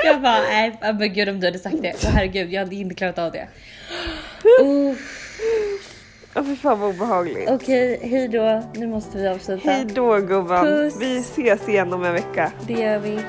Jag 0.06 0.22
bara, 0.22 0.40
nej 0.42 0.78
ja, 0.82 0.94
men 0.94 1.14
gud 1.14 1.30
om 1.30 1.40
du 1.40 1.48
hade 1.48 1.60
sagt 1.60 1.82
det. 1.82 1.94
Åh 2.04 2.10
herregud, 2.14 2.52
jag 2.54 2.60
hade 2.62 2.76
inte 2.76 2.96
klarat 2.96 3.20
av 3.20 3.32
det. 3.32 3.48
Oh, 4.62 4.96
Åh 6.36 6.44
fy 6.44 6.56
fan 6.56 6.80
vad 6.80 6.90
obehagligt. 6.90 7.50
Okej, 7.50 8.00
hej 8.04 8.28
då. 8.28 8.64
Nu 8.76 8.88
måste 8.88 9.18
vi 9.18 9.28
avsluta. 9.28 9.70
Hej 9.70 9.86
då 9.86 10.18
gumman. 10.18 10.66
Puss. 10.66 11.02
Vi 11.02 11.18
ses 11.18 11.70
igen 11.70 11.94
om 11.94 12.04
en 12.04 12.14
vecka. 12.14 12.52
Det 12.68 12.74
gör 12.74 13.00
vi. 13.00 13.20